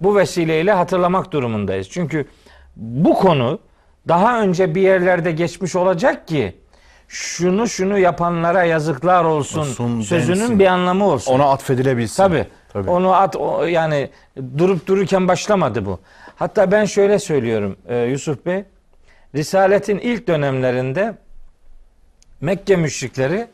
bu 0.00 0.16
vesileyle 0.16 0.72
hatırlamak 0.72 1.32
durumundayız. 1.32 1.88
Çünkü 1.90 2.26
bu 2.76 3.14
konu 3.14 3.58
daha 4.08 4.40
önce 4.40 4.74
bir 4.74 4.80
yerlerde 4.80 5.32
geçmiş 5.32 5.76
olacak 5.76 6.28
ki 6.28 6.56
şunu 7.08 7.68
şunu 7.68 7.98
yapanlara 7.98 8.64
yazıklar 8.64 9.24
olsun, 9.24 9.60
Olsun 9.60 10.00
sözünün 10.00 10.40
densin. 10.40 10.58
bir 10.58 10.66
anlamı 10.66 11.04
olsun. 11.06 11.32
Ona 11.32 11.50
atfedilebilsin. 11.50 12.16
Tabii. 12.16 12.46
Tabii. 12.72 12.90
Onu 12.90 13.14
at 13.14 13.36
o, 13.36 13.64
yani 13.64 14.10
durup 14.58 14.86
dururken 14.86 15.28
başlamadı 15.28 15.86
bu. 15.86 16.00
Hatta 16.36 16.72
ben 16.72 16.84
şöyle 16.84 17.18
söylüyorum 17.18 17.76
e, 17.88 17.96
Yusuf 17.98 18.46
Bey. 18.46 18.64
Risaletin 19.34 19.98
ilk 19.98 20.28
dönemlerinde 20.28 21.14
Mekke 22.40 22.76
müşrikleri 22.76 23.46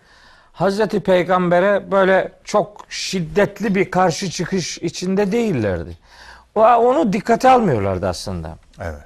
Hazreti 0.53 1.01
Peygamber'e 1.01 1.91
böyle 1.91 2.33
çok 2.45 2.85
şiddetli 2.89 3.75
bir 3.75 3.91
karşı 3.91 4.31
çıkış 4.31 4.79
içinde 4.79 5.33
değillerdi. 5.33 5.99
O- 6.55 6.61
Onu 6.63 7.13
dikkate 7.13 7.51
almıyorlardı 7.51 8.09
aslında. 8.09 8.57
Evet. 8.81 9.03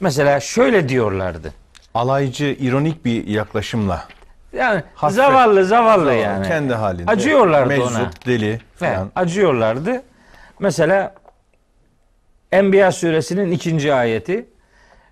Mesela 0.00 0.40
şöyle 0.40 0.88
diyorlardı. 0.88 1.52
Alaycı, 1.96 2.56
ironik 2.60 3.04
bir 3.04 3.26
yaklaşımla. 3.26 4.04
Yani 4.52 4.82
Hafif- 4.94 5.14
zavallı 5.14 5.64
zavallı 5.64 6.12
yani. 6.14 6.48
Kendi 6.48 6.74
halinde. 6.74 7.10
Acıyorlardı 7.10 7.68
Meczup, 7.68 7.90
ona. 7.90 8.10
deli 8.26 8.60
falan. 8.74 9.10
acıyorlardı. 9.14 10.02
Mesela 10.58 11.14
Enbiya 12.52 12.92
suresinin 12.92 13.50
ikinci 13.50 13.94
ayeti 13.94 14.46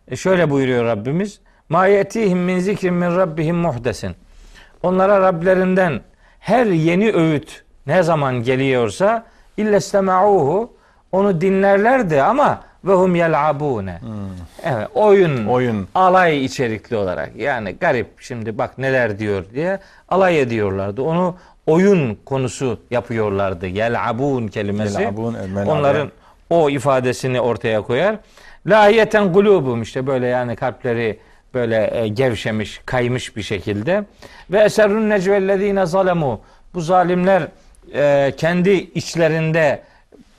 e, 0.09 0.17
şöyle 0.17 0.51
buyuruyor 0.51 0.85
Rabbimiz. 0.85 1.41
Ma 1.69 1.87
yetihim 1.87 2.39
min 2.39 2.59
zikrin 2.59 2.95
min 2.95 3.17
rabbihim 3.17 3.57
muhdesin. 3.57 4.17
Onlara 4.83 5.21
Rablerinden 5.21 6.01
her 6.41 6.67
yeni 6.67 7.13
öğüt 7.13 7.65
ne 7.87 8.03
zaman 8.03 8.43
geliyorsa 8.43 9.27
illestema'uhu 9.57 10.77
onu 11.13 11.41
dinlerlerdi 11.41 12.23
ama 12.23 12.61
ve 12.85 12.93
hum 12.93 13.17
yel'abune. 13.17 14.01
Evet, 14.65 14.89
oyun, 14.95 15.47
Oyun. 15.47 15.89
alay 15.95 16.45
içerikli 16.45 16.97
olarak. 16.97 17.37
Yani 17.37 17.77
garip 17.81 18.07
şimdi 18.21 18.59
bak 18.59 18.79
neler 18.79 19.19
diyor 19.19 19.45
diye 19.55 19.79
alay 20.09 20.41
ediyorlardı. 20.41 21.03
Onu 21.03 21.37
oyun 21.67 22.19
konusu 22.25 22.81
yapıyorlardı. 22.91 23.67
Yel'abun 23.67 24.49
kelimesi. 24.49 25.03
Yel'abun, 25.03 25.37
onların 25.67 26.11
o 26.51 26.71
ifadesini 26.71 27.41
ortaya 27.41 27.83
koyar. 27.83 28.17
Lahiyeten 28.67 29.33
kulubum 29.33 29.83
işte 29.83 30.07
böyle 30.07 30.27
yani 30.27 30.57
kalpleri 30.57 31.19
böyle 31.55 31.91
e, 32.01 32.09
gevşemiş, 32.09 32.81
kaymış 32.87 33.37
bir 33.37 33.43
şekilde. 33.43 34.05
Ve 34.51 34.59
eserrun 34.59 35.11
necvellezine 35.11 35.87
zalemu. 35.87 36.41
Bu 36.75 36.81
zalimler 36.81 37.43
e, 37.95 38.33
kendi 38.37 38.71
içlerinde 38.71 39.83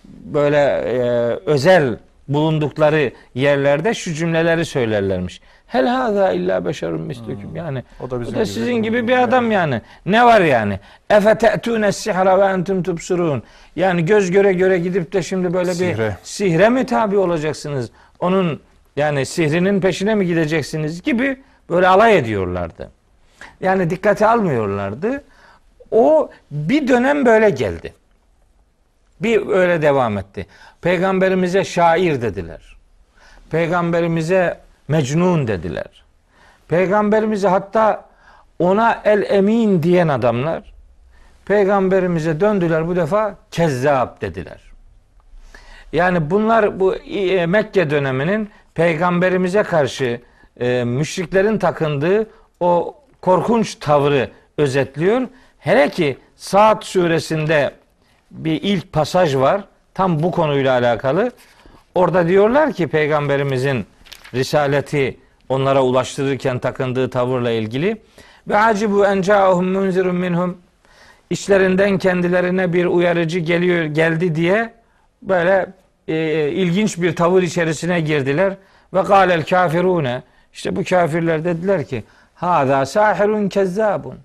böyle 0.05 0.58
e, 0.58 0.99
özel 1.45 1.97
bulundukları 2.27 3.11
yerlerde 3.35 3.93
şu 3.93 4.13
cümleleri 4.13 4.65
söylerlermiş. 4.65 5.41
Hel 5.67 5.88
haza 5.88 6.31
illa 6.31 6.65
beşerun 6.65 7.01
mislüküm. 7.01 7.55
Yani 7.55 7.83
O 7.99 8.09
da 8.11 8.21
bizim 8.21 8.33
bu 8.33 8.38
da 8.39 8.43
gibi. 8.43 8.53
sizin 8.53 8.73
gibi 8.73 9.07
bir 9.07 9.17
adam 9.17 9.51
yani. 9.51 9.81
Ne 10.05 10.25
var 10.25 10.41
yani? 10.41 10.79
Efe 11.09 11.35
te'tûne 11.38 11.91
sihra 11.91 12.39
ve 12.39 12.45
entum 12.45 12.83
tubsirun. 12.83 13.43
Yani 13.75 14.05
göz 14.05 14.31
göre 14.31 14.53
göre 14.53 14.77
gidip 14.79 15.13
de 15.13 15.23
şimdi 15.23 15.53
böyle 15.53 15.69
bir 15.71 15.75
Sihre. 15.75 16.17
sihre 16.23 16.69
mi 16.69 16.85
tabi 16.85 17.17
olacaksınız? 17.17 17.89
Onun 18.19 18.59
yani 18.95 19.25
sihrinin 19.25 19.81
peşine 19.81 20.15
mi 20.15 20.25
gideceksiniz 20.25 21.01
gibi 21.01 21.38
böyle 21.69 21.88
alay 21.88 22.17
ediyorlardı. 22.17 22.91
Yani 23.61 23.89
dikkate 23.89 24.27
almıyorlardı. 24.27 25.23
O 25.91 26.29
bir 26.51 26.88
dönem 26.88 27.25
böyle 27.25 27.49
geldi. 27.49 27.93
Bir 29.21 29.47
öyle 29.47 29.82
devam 29.82 30.17
etti. 30.17 30.47
Peygamberimize 30.82 31.63
şair 31.63 32.21
dediler. 32.21 32.78
Peygamberimize 33.51 34.60
mecnun 34.88 35.47
dediler. 35.47 36.04
Peygamberimize 36.67 37.47
hatta 37.47 38.06
ona 38.60 39.01
el 39.06 39.23
emin 39.30 39.84
diyen 39.84 40.08
adamlar 40.08 40.75
peygamberimize 41.45 42.39
döndüler 42.39 42.88
bu 42.88 42.95
defa 42.95 43.36
kezzap 43.51 44.21
dediler. 44.21 44.60
Yani 45.93 46.30
bunlar 46.30 46.80
bu 46.80 46.95
e, 46.95 47.45
Mekke 47.45 47.89
döneminin 47.89 48.49
peygamberimize 48.73 49.63
karşı 49.63 50.21
e, 50.60 50.84
müşriklerin 50.84 51.58
takındığı 51.58 52.30
o 52.60 52.95
korkunç 53.21 53.75
tavrı 53.75 54.30
özetliyor. 54.58 55.21
Hele 55.60 55.89
ki 55.89 56.17
Saat 56.36 56.84
suresinde 56.86 57.71
bir 58.36 58.62
ilk 58.62 58.93
pasaj 58.93 59.36
var. 59.36 59.62
Tam 59.93 60.24
bu 60.24 60.32
konuyla 60.32 60.74
alakalı. 60.74 61.32
Orada 61.95 62.28
diyorlar 62.28 62.74
ki 62.74 62.88
peygamberimizin 62.88 63.86
risaleti 64.34 65.17
onlara 65.50 65.84
ulaştırırken 65.84 66.60
takındığı 66.60 67.10
tavırla 67.10 67.52
ilgili 67.52 67.98
ve 68.48 68.58
acibu 68.58 69.06
en 69.06 69.21
ca'ahum 69.21 69.71
munzirun 69.71 70.15
minhum 70.15 70.58
işlerinden 71.30 71.98
kendilerine 71.98 72.74
bir 72.74 72.86
uyarıcı 72.86 73.39
geliyor 73.39 73.86
geldi 73.86 74.36
diye 74.36 74.74
böyle 75.21 75.65
e, 76.08 76.50
ilginç 76.50 76.98
bir 76.98 77.15
tavır 77.15 77.43
içerisine 77.43 78.02
girdiler 78.02 78.54
ve 78.93 79.02
galel 79.02 79.45
kafirune 79.45 80.24
işte 80.54 80.76
bu 80.76 80.84
kafirler 80.84 81.43
dediler 81.43 81.86
ki 81.86 82.04
hada 82.36 82.86
sahirun 82.86 83.50
kezzabun 83.50 84.15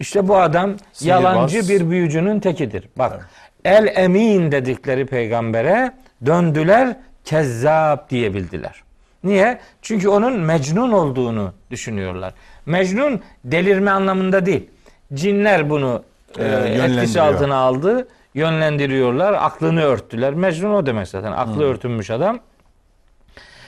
işte 0.00 0.28
bu 0.28 0.36
adam 0.36 0.74
Sihirbaz. 0.92 1.22
yalancı 1.22 1.68
bir 1.68 1.90
büyücünün 1.90 2.40
tekidir. 2.40 2.88
Bak 2.96 3.28
el 3.64 3.92
emin 3.96 4.52
dedikleri 4.52 5.06
peygambere 5.06 5.92
döndüler 6.26 6.96
kezzap 7.24 8.10
diyebildiler. 8.10 8.82
Niye? 9.24 9.58
Çünkü 9.82 10.08
onun 10.08 10.40
mecnun 10.40 10.92
olduğunu 10.92 11.52
düşünüyorlar. 11.70 12.34
Mecnun 12.66 13.20
delirme 13.44 13.90
anlamında 13.90 14.46
değil. 14.46 14.70
Cinler 15.14 15.70
bunu 15.70 16.02
e, 16.38 16.44
Ee, 16.44 16.46
etkisi 16.46 16.78
yönlendiriyor. 16.78 17.26
altına 17.26 17.56
aldı. 17.56 18.08
Yönlendiriyorlar. 18.34 19.32
Aklını 19.32 19.82
örttüler. 19.82 20.34
Mecnun 20.34 20.74
o 20.74 20.86
demek 20.86 21.08
zaten. 21.08 21.32
Aklı 21.32 21.64
örtünmüş 21.64 22.10
adam. 22.10 22.38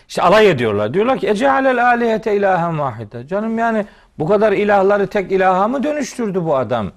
İşte 0.09 0.23
alay 0.23 0.51
ediyorlar. 0.51 0.95
Diyorlar 0.95 1.19
ki 1.19 1.29
ecealel 1.29 1.87
alihete 1.87 2.37
ilahen 2.37 2.79
vahide. 2.79 3.27
Canım 3.27 3.59
yani 3.59 3.87
bu 4.19 4.29
kadar 4.29 4.53
ilahları 4.53 5.07
tek 5.07 5.33
ilaha 5.33 5.69
mı 5.69 5.83
dönüştürdü 5.83 6.45
bu 6.45 6.57
adam? 6.57 6.93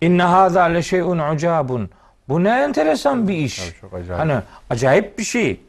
İnne 0.00 0.22
hâzâ 0.22 0.62
le 0.62 0.82
şey'un 0.82 1.18
ucabun. 1.34 1.90
Bu 2.28 2.44
ne 2.44 2.48
enteresan 2.48 3.28
bir 3.28 3.34
iş. 3.34 3.58
Tabii 3.58 3.80
çok 3.80 3.94
acayip. 3.94 4.20
Hani 4.20 4.34
acayip 4.70 5.18
bir 5.18 5.24
şey. 5.24 5.60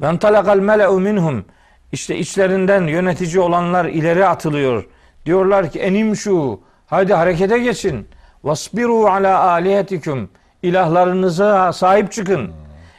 Ben 0.00 0.16
talakal 0.16 0.58
mele'u 0.58 1.00
minhum. 1.00 1.44
İşte 1.92 2.16
içlerinden 2.18 2.86
yönetici 2.86 3.40
olanlar 3.40 3.84
ileri 3.84 4.26
atılıyor. 4.26 4.84
Diyorlar 5.26 5.70
ki 5.70 5.80
enim 5.80 6.16
şu. 6.16 6.60
Haydi 6.86 7.14
harekete 7.14 7.58
geçin. 7.58 8.08
Vasbiru 8.44 9.06
ala 9.06 9.40
alihetikum. 9.40 10.30
İlahlarınıza 10.62 11.72
sahip 11.72 12.12
çıkın. 12.12 12.52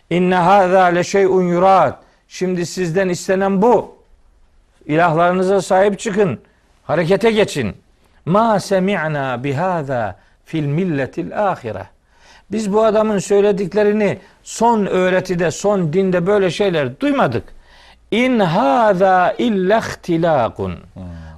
İnne 0.09 0.35
hâzâ 0.35 0.83
le 0.83 1.03
şey'un 1.03 1.43
yurad. 1.43 1.93
Şimdi 2.27 2.65
sizden 2.65 3.09
istenen 3.09 3.61
bu. 3.61 3.95
İlahlarınıza 4.85 5.61
sahip 5.61 5.99
çıkın. 5.99 6.39
Harekete 6.83 7.31
geçin. 7.31 7.75
Ma 8.25 8.59
semi'na 8.59 9.43
bihâzâ 9.43 10.15
fil 10.45 10.65
milletil 10.65 11.49
ahire. 11.51 11.94
Biz 12.51 12.73
bu 12.73 12.83
adamın 12.83 13.19
söylediklerini 13.19 14.17
son 14.43 14.85
öğretide, 14.85 15.51
son 15.51 15.93
dinde 15.93 16.27
böyle 16.27 16.51
şeyler 16.51 16.99
duymadık. 16.99 17.43
İn 18.11 18.39
hâzâ 18.39 19.35
illa 19.37 19.79
ihtilâkun. 19.79 20.75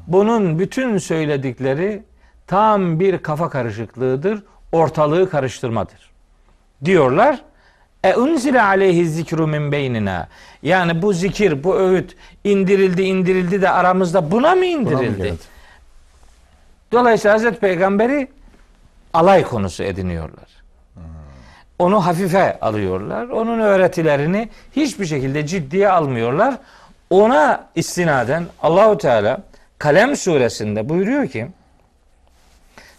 Bunun 0.08 0.60
bütün 0.60 0.98
söyledikleri 0.98 2.04
tam 2.48 3.00
bir 3.00 3.18
kafa 3.18 3.50
karışıklığıdır, 3.50 4.44
ortalığı 4.72 5.30
karıştırmadır. 5.30 6.10
diyorlar. 6.86 7.42
E 8.04 8.16
unzile 8.16 8.62
aleyhi 8.62 9.10
zikru 9.10 9.48
min 9.48 9.72
beynina. 9.72 10.28
Yani 10.64 11.02
bu 11.02 11.14
zikir, 11.14 11.64
bu 11.64 11.76
öğüt 11.76 12.16
indirildi, 12.44 13.02
indirildi 13.02 13.62
de 13.62 13.70
aramızda 13.70 14.32
buna 14.32 14.56
mı 14.56 14.56
Buna 14.56 14.56
mı 14.56 14.66
indirildi? 14.66 15.34
Dolayısıyla 16.92 17.34
Hazreti 17.34 17.60
Peygamberi 17.60 18.28
alay 19.14 19.44
konusu 19.44 19.84
ediniyorlar. 19.84 20.57
Onu 21.80 22.06
hafife 22.06 22.60
alıyorlar. 22.60 23.28
Onun 23.28 23.60
öğretilerini 23.60 24.50
hiçbir 24.76 25.06
şekilde 25.06 25.46
ciddiye 25.46 25.90
almıyorlar. 25.90 26.56
Ona 27.10 27.68
istinaden 27.76 28.46
Allahu 28.62 28.98
Teala 28.98 29.40
Kalem 29.78 30.16
suresinde 30.16 30.90
buyuruyor 30.90 31.28
ki 31.28 31.48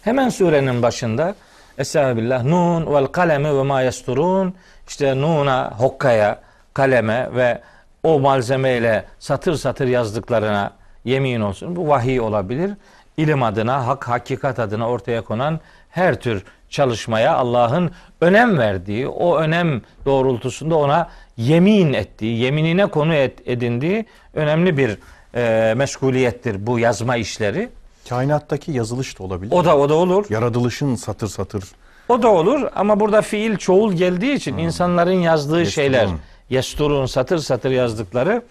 hemen 0.01 0.29
surenin 0.29 0.81
başında 0.81 1.35
Estağfirullah 1.77 2.43
Nun 2.43 2.93
vel 2.93 3.05
kalemi 3.05 3.57
ve 3.57 3.63
ma 3.63 3.81
yasturun 3.81 4.55
işte 4.87 5.21
Nun'a, 5.21 5.71
Hokka'ya, 5.77 6.39
kaleme 6.73 7.29
ve 7.35 7.61
o 8.03 8.19
malzemeyle 8.19 9.05
satır 9.19 9.55
satır 9.55 9.87
yazdıklarına 9.87 10.71
yemin 11.05 11.41
olsun. 11.41 11.75
Bu 11.75 11.87
vahiy 11.87 12.21
olabilir. 12.21 12.71
İlim 13.17 13.43
adına, 13.43 13.87
hak, 13.87 14.07
hakikat 14.07 14.59
adına 14.59 14.89
ortaya 14.89 15.21
konan 15.21 15.59
her 15.89 16.21
tür 16.21 16.43
çalışmaya 16.69 17.35
Allah'ın 17.35 17.91
önem 18.21 18.57
verdiği, 18.57 19.07
o 19.07 19.37
önem 19.37 19.81
doğrultusunda 20.05 20.75
ona 20.75 21.09
yemin 21.37 21.93
ettiği, 21.93 22.39
yeminine 22.39 22.85
konu 22.85 23.13
et, 23.13 23.39
edindiği 23.45 24.05
önemli 24.33 24.77
bir 24.77 24.97
e, 25.35 25.73
meşguliyettir 25.73 26.67
bu 26.67 26.79
yazma 26.79 27.15
işleri. 27.15 27.69
Kainattaki 28.09 28.71
yazılış 28.71 29.19
da 29.19 29.23
olabilir. 29.23 29.51
O 29.51 29.65
da 29.65 29.77
o 29.77 29.89
da 29.89 29.93
olur. 29.93 30.25
Yaratılışın 30.29 30.95
satır 30.95 31.27
satır 31.27 31.63
O 32.09 32.21
da 32.21 32.27
olur 32.27 32.69
ama 32.75 32.99
burada 32.99 33.21
fiil 33.21 33.57
çoğul 33.57 33.93
geldiği 33.93 34.33
için 34.33 34.57
insanların 34.57 35.11
yazdığı 35.11 35.59
Yesturun. 35.59 35.83
şeyler 35.83 36.07
yesturun 36.49 37.05
satır 37.05 37.37
satır 37.37 37.71
yazdıkları 37.71 38.41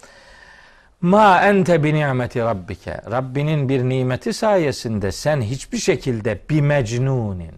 ma 1.00 1.40
ente 1.42 1.84
bi 1.84 1.94
nimeti 1.94 2.40
rabbike 2.40 3.00
Rabbinin 3.10 3.68
bir 3.68 3.82
nimeti 3.82 4.32
sayesinde 4.32 5.12
sen 5.12 5.40
hiçbir 5.40 5.78
şekilde 5.78 6.38
bir 6.50 6.60
mecnunin 6.60 7.54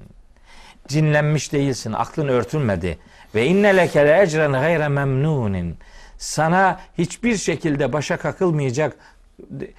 cinlenmiş 0.89 1.53
değilsin 1.53 1.93
aklın 1.93 2.29
örtülmedi 2.29 2.99
ve 3.35 3.47
inne 3.47 3.77
leke 3.77 4.07
le 4.07 4.23
ecren 4.23 4.53
gayre 4.53 4.89
memnunin 4.89 5.77
sana 6.19 6.81
hiçbir 6.99 7.37
şekilde 7.37 7.93
başa 7.93 8.17
kakılmayacak 8.17 8.97
de- 9.51 9.71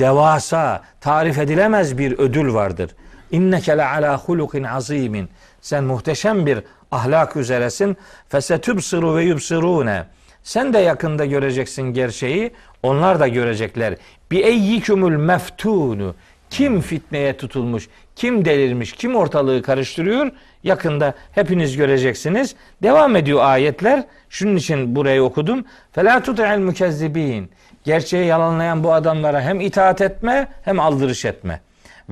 devasa 0.00 0.82
tarif 1.00 1.38
edilemez 1.38 1.98
bir 1.98 2.18
ödül 2.18 2.54
vardır. 2.54 2.90
İnneke 3.30 3.76
le 3.78 3.84
ala 3.84 4.18
hulukin 4.18 4.62
azimin. 4.64 5.28
Sen 5.60 5.84
muhteşem 5.84 6.46
bir 6.46 6.58
ahlak 6.90 7.36
üzeresin. 7.36 7.96
Fesetübsiru 8.28 9.16
ve 9.16 9.22
yubsirune. 9.24 10.04
Sen 10.44 10.72
de 10.72 10.78
yakında 10.78 11.24
göreceksin 11.24 11.82
gerçeği. 11.82 12.50
Onlar 12.82 13.20
da 13.20 13.28
görecekler. 13.28 13.94
Bi 14.30 14.38
eyyikumul 14.38 15.16
meftunu. 15.16 16.14
Kim 16.50 16.80
fitneye 16.80 17.36
tutulmuş, 17.36 17.88
kim 18.16 18.44
delirmiş, 18.44 18.92
kim 18.92 19.16
ortalığı 19.16 19.62
karıştırıyor? 19.62 20.30
Yakında 20.62 21.14
hepiniz 21.32 21.76
göreceksiniz. 21.76 22.54
Devam 22.82 23.16
ediyor 23.16 23.40
ayetler. 23.42 24.04
Şunun 24.28 24.56
için 24.56 24.96
burayı 24.96 25.22
okudum. 25.22 25.64
Fela 25.92 26.22
tuti'il 26.22 26.58
mükezzibin. 26.58 27.50
Gerçeği 27.84 28.26
yalanlayan 28.26 28.84
bu 28.84 28.92
adamlara 28.92 29.40
hem 29.40 29.60
itaat 29.60 30.00
etme 30.00 30.48
hem 30.62 30.80
aldırış 30.80 31.24
etme. 31.24 31.60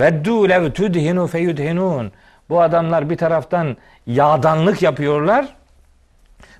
Veddu 0.00 0.48
lev 0.48 0.70
tudhinu 0.70 1.26
feyudhinun. 1.26 2.12
Bu 2.48 2.62
adamlar 2.62 3.10
bir 3.10 3.16
taraftan 3.16 3.76
yağdanlık 4.06 4.82
yapıyorlar. 4.82 5.46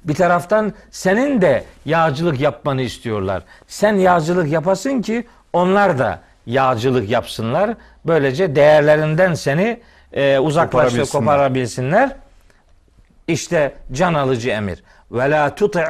Bir 0.05 0.15
taraftan 0.15 0.73
senin 0.91 1.41
de 1.41 1.65
yağcılık 1.85 2.41
yapmanı 2.41 2.83
istiyorlar. 2.83 3.43
Sen 3.67 3.95
yağcılık 3.95 4.53
yapasın 4.53 5.03
ki 5.03 5.27
onlar 5.53 5.99
da 5.99 6.21
yağcılık 6.47 7.11
yapsınlar. 7.11 7.71
Böylece 8.05 8.57
değerlerinden 8.57 9.35
seni 9.35 9.81
e, 10.12 10.38
uzaklaştır, 10.38 11.07
Koparabilsinler. 11.07 12.17
İşte 13.29 13.75
can 13.93 14.15
alıcı 14.15 14.51
emir. 14.51 14.83
Ve 15.12 15.31
la 15.31 15.55
tuti' 15.55 15.85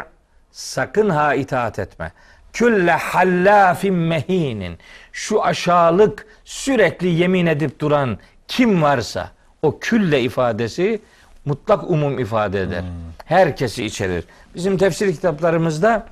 sakın 0.50 1.10
ha 1.10 1.34
itaat 1.34 1.78
etme. 1.78 2.12
Külle 2.52 2.92
hallafin 2.92 3.94
mehinin. 3.94 4.78
Şu 5.12 5.42
aşağılık 5.44 6.26
sürekli 6.44 7.08
yemin 7.08 7.46
edip 7.46 7.80
duran 7.80 8.18
kim 8.48 8.82
varsa 8.82 9.30
o 9.62 9.78
külle 9.78 10.20
ifadesi 10.20 11.00
mutlak 11.44 11.90
umum 11.90 12.18
ifade 12.18 12.60
eder. 12.60 12.84
Herkesi 13.24 13.84
içerir. 13.84 14.24
Bizim 14.54 14.78
tefsir 14.78 15.12
kitaplarımızda 15.12 16.06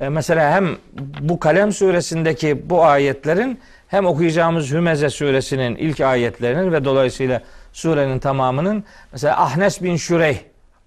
e, 0.00 0.08
mesela 0.08 0.50
hem 0.50 0.76
bu 1.20 1.40
Kalem 1.40 1.72
suresindeki 1.72 2.70
bu 2.70 2.84
ayetlerin 2.84 3.60
hem 3.88 4.06
okuyacağımız 4.06 4.70
Hümeze 4.70 5.10
suresinin 5.10 5.76
ilk 5.76 6.00
ayetlerinin 6.00 6.72
ve 6.72 6.84
dolayısıyla 6.84 7.42
surenin 7.72 8.18
tamamının 8.18 8.84
mesela 9.12 9.42
Ahnes 9.42 9.82
bin 9.82 9.96
Şureyh 9.96 10.38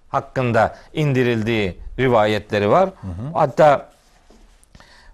hakkında 0.08 0.76
indirildiği 0.94 1.76
rivayetleri 1.98 2.70
var. 2.70 2.90
Hatta 3.34 3.88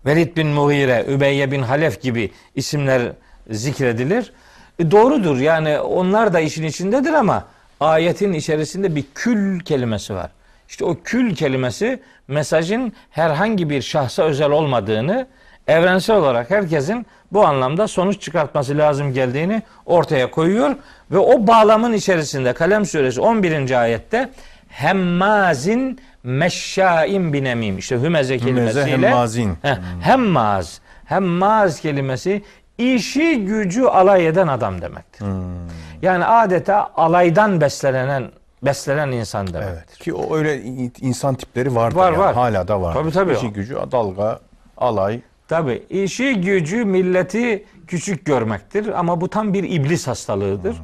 Velid 0.07 0.37
bin 0.37 0.47
Mughire, 0.47 1.05
Übeyye 1.09 1.51
bin 1.51 1.62
Halef 1.62 2.03
gibi 2.03 2.31
isimler 2.55 3.12
zikredilir. 3.51 4.33
E, 4.79 4.90
doğrudur 4.90 5.37
yani 5.37 5.81
onlar 5.81 6.33
da 6.33 6.40
işin 6.40 6.64
içindedir 6.64 7.12
ama 7.12 7.45
ayetin 7.81 8.33
içerisinde 8.33 8.95
bir 8.97 9.05
kül 9.14 9.61
kelimesi 9.61 10.14
var. 10.14 10.31
İşte 10.69 10.85
o 10.85 10.97
kül 11.05 11.35
kelimesi 11.35 12.01
mesajın 12.29 12.93
herhangi 13.11 13.71
bir 13.71 13.83
şahsa 13.83 14.23
özel 14.23 14.51
olmadığını, 14.51 15.27
evrensel 15.66 16.16
olarak 16.16 16.51
herkesin 16.51 17.07
bu 17.33 17.47
anlamda 17.47 17.88
sonuç 17.88 18.21
çıkartması 18.21 18.79
lazım 18.79 19.12
geldiğini 19.12 19.62
ortaya 19.87 20.31
koyuyor 20.31 20.77
ve 21.11 21.19
o 21.19 21.47
bağlamın 21.47 21.93
içerisinde 21.93 22.53
Kalem 22.53 22.87
suresi 22.87 23.21
11. 23.21 23.81
ayette 23.81 24.29
hemmazin 24.69 26.01
meşşain 26.23 27.33
binemim 27.33 27.79
işte 27.79 28.01
hümeze 28.01 28.38
kelimesiyle 28.38 29.09
hemmazin. 29.09 29.59
Heh, 29.62 29.77
hemmaz. 30.03 30.81
Hemmaz 31.05 31.81
kelimesi 31.81 32.43
işi 32.81 33.45
gücü 33.45 33.85
alay 33.85 34.27
eden 34.27 34.49
adam 34.49 34.83
demektir. 34.83 35.27
Yani 36.03 36.25
adeta 36.25 36.90
alaydan 36.97 37.61
beslenen 37.61 38.31
beslenen 38.62 39.09
insan 39.12 39.47
demektir. 39.47 39.73
Evet. 39.75 39.99
Ki 39.99 40.14
o 40.14 40.37
öyle 40.37 40.62
in- 40.62 40.93
insan 41.01 41.35
tipleri 41.35 41.75
vardı. 41.75 41.97
Var, 41.97 42.12
yani. 42.12 42.21
var. 42.21 42.35
Hala 42.35 42.69
da 42.69 42.83
var. 42.83 42.95
Tabii, 42.95 43.11
tabii. 43.11 43.33
İşi 43.33 43.49
gücü, 43.51 43.77
dalga, 43.93 44.40
alay. 44.77 45.21
Tabi 45.49 45.83
işi 45.90 46.35
gücü 46.40 46.85
milleti 46.85 47.64
küçük 47.87 48.25
görmektir 48.27 48.99
ama 48.99 49.21
bu 49.21 49.29
tam 49.31 49.55
bir 49.55 49.64
iblis 49.64 50.07
hastalığıdır. 50.07 50.77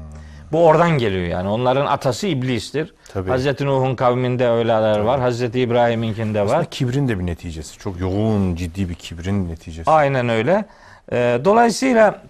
Bu 0.53 0.67
oradan 0.67 0.91
geliyor 0.91 1.27
yani. 1.27 1.49
Onların 1.49 1.87
atası 1.87 2.27
iblistir. 2.27 2.95
Tabii. 3.13 3.31
Hazreti 3.31 3.67
Nuh'un 3.67 3.95
kavminde 3.95 4.49
öyleler 4.49 4.99
var. 5.01 5.21
Hazreti 5.21 5.61
İbrahim'inkinde 5.61 6.41
var. 6.41 6.47
Aslında 6.47 6.65
kibrin 6.65 7.09
de 7.09 7.19
bir 7.19 7.27
neticesi. 7.27 7.79
Çok 7.79 8.01
yoğun, 8.01 8.55
ciddi 8.55 8.89
bir 8.89 8.95
kibrin 8.95 9.49
neticesi. 9.49 9.91
Aynen 9.91 10.29
öyle. 10.29 10.65
Ee, 11.13 11.41
dolayısıyla 11.45 12.23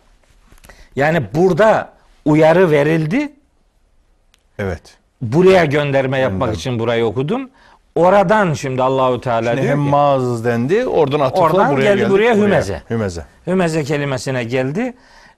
yani 0.96 1.22
burada 1.34 1.92
uyarı 2.24 2.70
verildi. 2.70 3.32
Evet. 4.58 4.98
Buraya 5.22 5.64
gönderme 5.64 6.18
yapmak 6.18 6.40
Gönderme. 6.40 6.56
için 6.56 6.78
burayı 6.78 7.04
okudum. 7.04 7.50
Oradan 7.94 8.52
şimdi 8.52 8.82
Allahu 8.82 9.20
Teala 9.20 9.50
Şimdi 9.50 9.62
diyor 9.62 9.64
ki 9.64 9.70
hemmaz 9.70 10.44
dendi. 10.44 10.86
Oradan 10.86 11.20
atıfla 11.20 11.42
Oradan 11.42 11.72
buraya 11.72 11.82
geldi 11.82 11.98
geldik, 11.98 12.10
buraya 12.12 12.34
hümeze. 12.34 12.82
Hümeze. 12.90 13.24
Hümeze 13.46 13.84
kelimesine 13.84 14.44
geldi. 14.44 14.94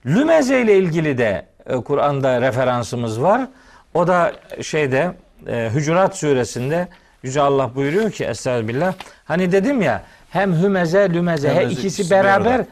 Lümeze 0.07 0.61
ile 0.63 0.79
ilgili 0.79 1.19
de 1.19 1.47
e, 1.67 1.77
Kur'an'da 1.77 2.41
referansımız 2.41 3.23
var. 3.23 3.49
O 3.95 4.07
da 4.07 4.33
şeyde 4.63 5.13
e, 5.47 5.71
Hücurat 5.75 6.17
suresinde 6.17 6.89
Yüce 7.23 7.41
Allah 7.41 7.75
buyuruyor 7.75 8.11
ki 8.11 8.25
Estağfirullah. 8.25 8.95
Hani 9.25 9.53
dedim 9.53 9.83
ya 9.83 10.03
hem 10.31 10.63
hümeze 10.63 11.11
lümeze 11.15 11.49
he 11.49 11.55
Hümeze 11.55 11.73
ikisi 11.73 11.87
ikisi 11.87 12.11
beraber 12.11 12.65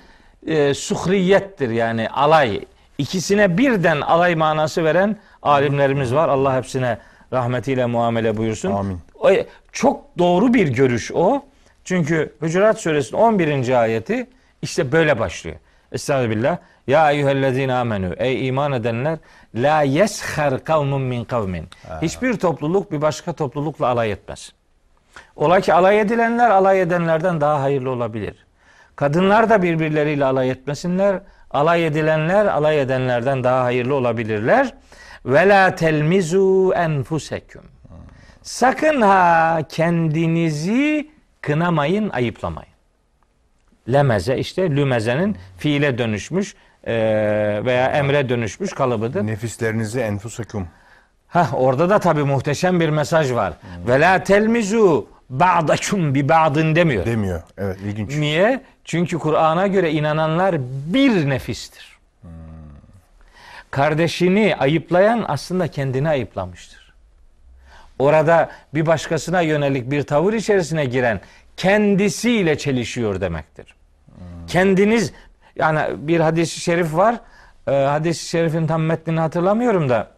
e, 0.47 0.75
suhriyettir 0.75 1.71
yani 1.71 2.09
alay. 2.09 2.65
İkisine 2.99 3.59
birden 3.59 4.01
alay 4.01 4.35
manası 4.35 4.85
veren 4.85 5.17
alimlerimiz 5.43 6.15
var. 6.15 6.29
Allah 6.29 6.57
hepsine 6.57 6.99
rahmetiyle 7.33 7.87
muamele 7.87 8.37
buyursun. 8.37 8.73
Amin. 8.73 8.99
O, 9.21 9.31
çok 9.73 10.19
doğru 10.19 10.55
bir 10.55 10.69
görüş 10.69 11.13
o. 11.13 11.43
Çünkü 11.85 12.33
Hucurat 12.41 12.81
Suresinin 12.81 13.21
11. 13.21 13.81
ayeti 13.81 14.27
işte 14.63 14.93
böyle 14.93 15.19
başlıyor. 15.19 15.57
Estağfirullah. 15.93 16.59
Ya 16.87 17.11
eyyühellezine 17.11 17.75
amenü. 17.75 18.15
Ey 18.19 18.49
iman 18.49 18.73
edenler. 18.73 19.19
La 19.55 19.83
yeshar 19.83 20.65
kavmun 20.65 21.03
min 21.03 21.25
kavmin. 21.25 21.69
Hiçbir 22.03 22.35
topluluk 22.35 22.93
bir 22.93 23.03
başka 23.03 23.33
toplulukla 23.33 23.87
alay 23.87 24.13
etmez. 24.13 24.53
Ola 25.37 25.61
ki 25.61 25.75
alay 25.75 26.01
edilenler 26.01 26.51
alay 26.51 26.81
edenlerden 26.81 27.41
daha 27.41 27.63
hayırlı 27.63 27.91
olabilir. 27.91 28.46
Kadınlar 28.97 29.51
da 29.51 29.63
birbirleriyle 29.63 30.25
alay 30.25 30.51
etmesinler. 30.51 31.21
Alay 31.51 31.87
edilenler 31.87 32.47
alay 32.47 32.81
edenlerden 32.81 33.45
daha 33.45 33.65
hayırlı 33.65 33.95
olabilirler. 33.95 34.75
Ve 35.27 35.49
la 35.49 35.75
telmizu 35.75 36.73
enfuseküm. 36.77 37.63
Sakın 38.43 39.01
ha 39.01 39.59
kendinizi 39.69 41.11
kınamayın, 41.41 42.11
ayıplamayın. 42.11 42.73
Lemeze 43.93 44.39
işte 44.39 44.71
lümezenin 44.71 45.37
fiile 45.59 45.99
dönüşmüş 45.99 46.55
e, 46.85 46.95
veya 47.65 47.87
emre 47.87 48.29
dönüşmüş 48.29 48.73
kalıbıdır. 48.73 49.27
Nefislerinizi 49.27 50.01
enfusakum. 50.01 50.69
Hah 51.29 51.55
orada 51.55 51.91
da 51.91 51.99
tabii 51.99 52.25
muhteşem 52.25 52.81
bir 52.81 52.89
mesaj 52.89 53.33
var. 53.33 53.53
Ve 53.89 54.01
la 54.01 54.25
telmizu 54.25 55.09
ba'dakum 55.31 56.15
bi 56.15 56.29
ba'dın 56.29 56.77
demiyor. 56.77 57.07
Demiyor. 57.07 57.43
Evet 57.59 57.77
ilginç. 57.85 58.17
Niye? 58.17 58.63
Çünkü 58.85 59.19
Kur'an'a 59.19 59.67
göre 59.67 59.93
inananlar 59.93 60.57
bir 60.95 61.29
nefistir. 61.29 61.97
Kardeşini 63.71 64.57
ayıplayan 64.59 65.25
aslında 65.29 65.69
kendini 65.69 66.09
ayıplamıştır. 66.09 66.93
Orada 67.99 68.51
bir 68.75 68.87
başkasına 68.87 69.41
yönelik 69.41 69.91
bir 69.91 70.03
tavır 70.03 70.33
içerisine 70.33 70.85
giren 70.85 71.21
kendisiyle 71.57 72.59
çelişiyor 72.59 73.21
demektir. 73.21 73.75
Kendiniz 74.49 75.13
yani 75.57 75.81
bir 75.97 76.21
hadis-i 76.21 76.61
şerif 76.61 76.97
var. 76.97 77.21
Ee, 77.69 77.71
hadis-i 77.71 78.29
şerifin 78.29 78.67
tam 78.67 78.83
metnini 78.83 79.21
hatırlamıyorum 79.21 79.89
da 79.89 80.16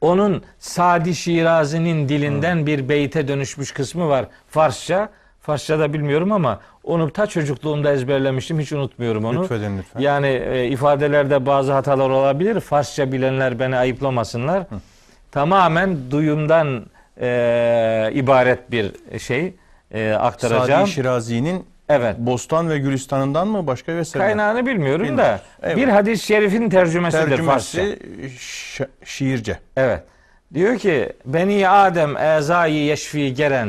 onun 0.00 0.42
Sadi 0.58 1.14
Şirazi'nin 1.14 2.08
dilinden 2.08 2.66
bir 2.66 2.88
beyte 2.88 3.28
dönüşmüş 3.28 3.72
kısmı 3.72 4.08
var 4.08 4.26
Farsça. 4.50 5.08
Farsça 5.40 5.78
da 5.78 5.92
bilmiyorum 5.92 6.32
ama 6.32 6.60
onu 6.84 7.10
ta 7.12 7.26
çocukluğumda 7.26 7.92
ezberlemiştim. 7.92 8.60
Hiç 8.60 8.72
unutmuyorum 8.72 9.24
onu. 9.24 9.42
Lütfedin 9.42 9.78
lütfen. 9.78 10.00
Yani 10.00 10.26
e, 10.26 10.68
ifadelerde 10.68 11.46
bazı 11.46 11.72
hatalar 11.72 12.10
olabilir. 12.10 12.60
Farsça 12.60 13.12
bilenler 13.12 13.58
beni 13.58 13.76
ayıplamasınlar. 13.76 14.64
Tamamen 15.32 16.10
duyumdan 16.10 16.86
e, 17.20 18.10
ibaret 18.14 18.70
bir 18.70 18.92
şey 19.18 19.54
e, 19.90 20.12
aktaracağım. 20.12 20.86
Sadi 20.86 20.90
Şirazi'nin 20.90 21.66
evet. 21.88 22.18
Bostan 22.18 22.70
ve 22.70 22.78
Gülistan'ından 22.78 23.48
mı 23.48 23.66
başka 23.66 23.92
eserden? 23.92 24.26
Kaynağını 24.26 24.66
bilmiyorum 24.66 25.04
da 25.04 25.08
Bilmiyoruz. 25.08 25.40
Evet. 25.62 25.76
bir 25.76 25.88
hadis-i 25.88 26.26
şerifin 26.26 26.70
tercümesidir 26.70 27.42
Farsça. 27.42 27.78
Tercümesi 27.78 28.36
şi- 28.38 28.88
şiirce. 29.04 29.58
Evet. 29.76 30.02
Diyor 30.54 30.78
ki 30.78 31.12
Beni 31.24 31.68
Adem 31.68 32.16
ezayı 32.16 32.84
yeşfi 32.84 33.34
geren 33.34 33.68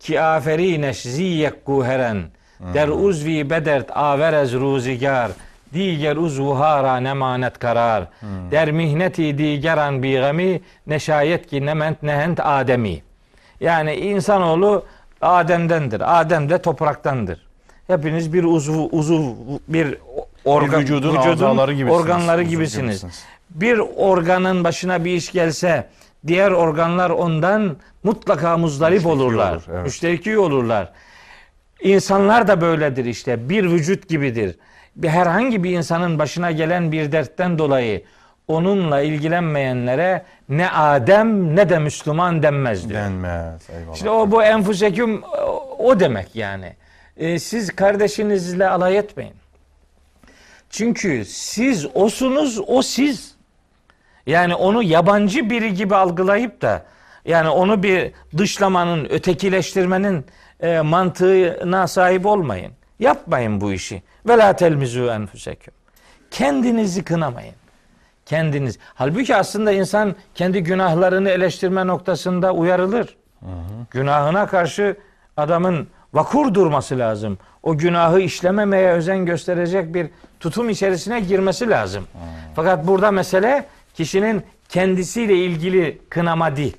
ki 0.00 0.20
aferineş 0.20 1.02
ziyek 1.02 1.66
guheren 1.66 2.22
der 2.74 2.88
uzvi 2.88 3.50
bedert 3.50 3.96
averez 3.96 4.54
ruzigar 4.54 5.30
diger 5.74 6.16
uzvuhara 6.16 6.96
nemanet 6.96 7.58
karar 7.58 8.04
der 8.50 8.70
mihneti 8.72 9.38
digeran 9.38 10.02
bi 10.02 10.12
gami 10.14 10.60
neşayet 10.86 11.46
ki 11.46 11.66
nement 11.66 12.02
nehent 12.02 12.40
ademi 12.42 13.02
yani 13.60 13.94
insanoğlu 13.94 14.84
Adem'dendir. 15.20 16.20
Adem 16.20 16.50
de 16.50 16.62
topraktandır. 16.62 17.43
Hepiniz 17.86 18.32
bir 18.32 18.44
uzvu 18.44 18.88
uzuv 18.92 19.22
bir 19.68 19.98
organ, 20.44 20.72
Bir 20.80 20.84
vücudun 20.84 21.16
azaları 21.16 21.72
gibisiniz. 21.72 22.00
organları 22.00 22.40
Uzuv 22.42 22.50
gibisiniz. 22.50 22.86
gibisiniz. 23.02 23.24
Bir 23.50 23.78
organın 23.96 24.64
başına 24.64 25.04
bir 25.04 25.12
iş 25.12 25.32
gelse 25.32 25.86
diğer 26.26 26.50
organlar 26.50 27.10
ondan 27.10 27.76
mutlaka 28.02 28.56
muzdarip 28.56 28.94
Müşteki 28.94 29.12
olurlar. 29.14 29.52
olur, 29.52 29.62
evet. 29.72 29.84
Müşteki 29.84 30.38
olurlar. 30.38 30.92
İnsanlar 31.82 32.48
da 32.48 32.60
böyledir 32.60 33.04
işte. 33.04 33.48
Bir 33.48 33.64
vücut 33.64 34.08
gibidir. 34.08 34.56
Bir 34.96 35.08
herhangi 35.08 35.64
bir 35.64 35.70
insanın 35.70 36.18
başına 36.18 36.50
gelen 36.50 36.92
bir 36.92 37.12
dertten 37.12 37.58
dolayı 37.58 38.02
onunla 38.48 39.00
ilgilenmeyenlere 39.00 40.22
ne 40.48 40.70
Adem 40.70 41.56
ne 41.56 41.68
de 41.68 41.78
Müslüman 41.78 42.42
denmez 42.42 42.88
diyor. 42.88 43.00
Denmez. 43.00 43.70
Eyvallah. 43.70 43.94
İşte 43.96 44.10
o 44.10 44.30
bu 44.30 44.42
enfuseküm 44.42 45.22
o 45.78 46.00
demek 46.00 46.36
yani. 46.36 46.72
Ee, 47.16 47.38
siz 47.38 47.76
kardeşinizle 47.76 48.68
alay 48.68 48.98
etmeyin. 48.98 49.34
Çünkü 50.70 51.24
siz 51.24 51.86
osunuz, 51.94 52.60
o 52.66 52.82
siz. 52.82 53.34
Yani 54.26 54.54
onu 54.54 54.82
yabancı 54.82 55.50
biri 55.50 55.74
gibi 55.74 55.94
algılayıp 55.94 56.62
da 56.62 56.84
yani 57.24 57.48
onu 57.48 57.82
bir 57.82 58.12
dışlamanın, 58.38 59.04
ötekileştirmenin 59.04 60.26
e, 60.60 60.80
mantığına 60.80 61.86
sahip 61.86 62.26
olmayın. 62.26 62.72
Yapmayın 62.98 63.60
bu 63.60 63.72
işi. 63.72 64.02
Ve 64.28 64.38
la 64.38 64.56
telmizu 64.56 65.06
enfuseküm. 65.06 65.74
Kendinizi 66.30 67.04
kınamayın. 67.04 67.54
Kendiniz. 68.26 68.78
Halbuki 68.94 69.36
aslında 69.36 69.72
insan 69.72 70.16
kendi 70.34 70.62
günahlarını 70.62 71.30
eleştirme 71.30 71.86
noktasında 71.86 72.52
uyarılır. 72.54 73.16
Günahına 73.90 74.46
karşı 74.46 74.96
adamın 75.36 75.88
vakur 76.14 76.54
durması 76.54 76.98
lazım. 76.98 77.38
O 77.62 77.78
günahı 77.78 78.20
işlememeye 78.20 78.90
özen 78.90 79.26
gösterecek 79.26 79.94
bir 79.94 80.06
tutum 80.40 80.70
içerisine 80.70 81.20
girmesi 81.20 81.70
lazım. 81.70 82.04
Fakat 82.56 82.86
burada 82.86 83.10
mesele 83.10 83.66
kişinin 83.94 84.42
kendisiyle 84.68 85.34
ilgili 85.36 85.98
kınama 86.10 86.56
değil. 86.56 86.76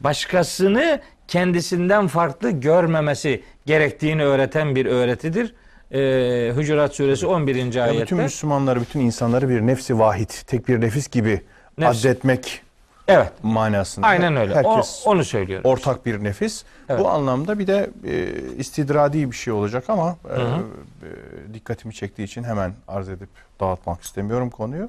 Başkasını 0.00 1.00
kendisinden 1.28 2.06
farklı 2.06 2.50
görmemesi 2.50 3.42
gerektiğini 3.66 4.24
öğreten 4.24 4.76
bir 4.76 4.86
öğretidir. 4.86 5.54
Ee, 5.92 6.52
Hucurat 6.54 6.94
suresi 6.94 7.26
11. 7.26 7.74
Ya 7.74 7.84
ayette. 7.84 8.02
bütün 8.02 8.18
Müslümanları, 8.18 8.80
bütün 8.80 9.00
insanları 9.00 9.48
bir 9.48 9.60
nefsi 9.60 9.98
vahid, 9.98 10.30
tek 10.46 10.68
bir 10.68 10.80
nefis 10.80 11.08
gibi 11.08 11.40
Nefs. 11.78 12.04
addetmek 12.04 12.62
Evet. 13.08 13.32
manasında. 13.42 14.06
Aynen 14.06 14.36
öyle. 14.36 14.52
O- 14.52 14.56
Herkes 14.56 15.02
onu 15.06 15.24
söylüyorum. 15.24 15.70
ortak 15.70 16.06
bir 16.06 16.24
nefis. 16.24 16.64
Evet. 16.88 17.00
Bu 17.00 17.08
anlamda 17.08 17.58
bir 17.58 17.66
de 17.66 17.90
e, 18.04 18.40
istidradi 18.56 19.30
bir 19.30 19.36
şey 19.36 19.52
olacak 19.52 19.84
ama 19.90 20.16
e, 20.30 20.40
e, 20.40 21.54
dikkatimi 21.54 21.94
çektiği 21.94 22.22
için 22.24 22.44
hemen 22.44 22.72
arz 22.88 23.08
edip 23.08 23.28
dağıtmak 23.60 24.02
istemiyorum 24.02 24.50
konuyu. 24.50 24.88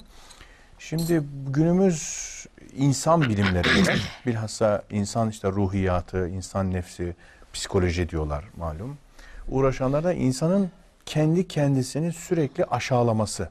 Şimdi 0.80 1.22
günümüz 1.48 2.30
insan 2.78 3.22
bilimlerinde 3.22 3.96
bilhassa 4.26 4.84
insan 4.92 5.30
işte 5.30 5.48
ruhiyatı, 5.48 6.28
insan 6.30 6.72
nefsi, 6.72 7.16
psikoloji 7.54 8.10
diyorlar 8.10 8.46
malum. 8.58 8.98
Uğraşanlar 9.48 10.04
da 10.04 10.14
insanın 10.14 10.72
kendi 11.06 11.48
kendisini 11.48 12.14
sürekli 12.14 12.66
aşağılaması. 12.66 13.50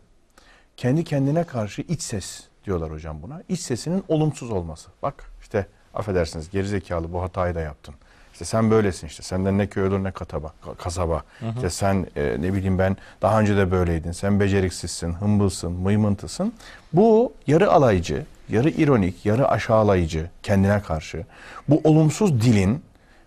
Kendi 0.76 1.04
kendine 1.04 1.44
karşı 1.44 1.82
iç 1.82 2.02
ses 2.02 2.44
diyorlar 2.68 2.92
hocam 2.92 3.22
buna. 3.22 3.42
İç 3.48 3.60
sesinin 3.60 4.04
olumsuz 4.08 4.50
olması. 4.50 4.88
Bak 5.02 5.24
işte 5.42 5.66
affedersiniz 5.94 6.50
gerizekalı 6.50 7.12
bu 7.12 7.22
hatayı 7.22 7.54
da 7.54 7.60
yaptın. 7.60 7.94
İşte 8.32 8.44
sen 8.44 8.70
böylesin 8.70 9.06
işte. 9.06 9.22
Senden 9.22 9.58
ne 9.58 9.66
köy 9.66 9.86
olur 9.86 10.04
ne 10.04 10.10
kataba, 10.10 10.52
kasaba. 10.78 11.22
İşte 11.54 11.70
sen 11.70 12.06
e, 12.16 12.36
ne 12.40 12.52
bileyim 12.52 12.78
ben 12.78 12.96
daha 13.22 13.40
önce 13.40 13.56
de 13.56 13.70
böyleydin. 13.70 14.12
Sen 14.12 14.40
beceriksizsin, 14.40 15.12
hımbılsın, 15.12 15.72
mıymıntısın. 15.72 16.52
Bu 16.92 17.32
yarı 17.46 17.72
alaycı, 17.72 18.26
yarı 18.48 18.70
ironik, 18.70 19.26
yarı 19.26 19.48
aşağılayıcı 19.48 20.30
kendine 20.42 20.82
karşı. 20.82 21.24
Bu 21.68 21.80
olumsuz 21.84 22.40
dilin 22.40 22.82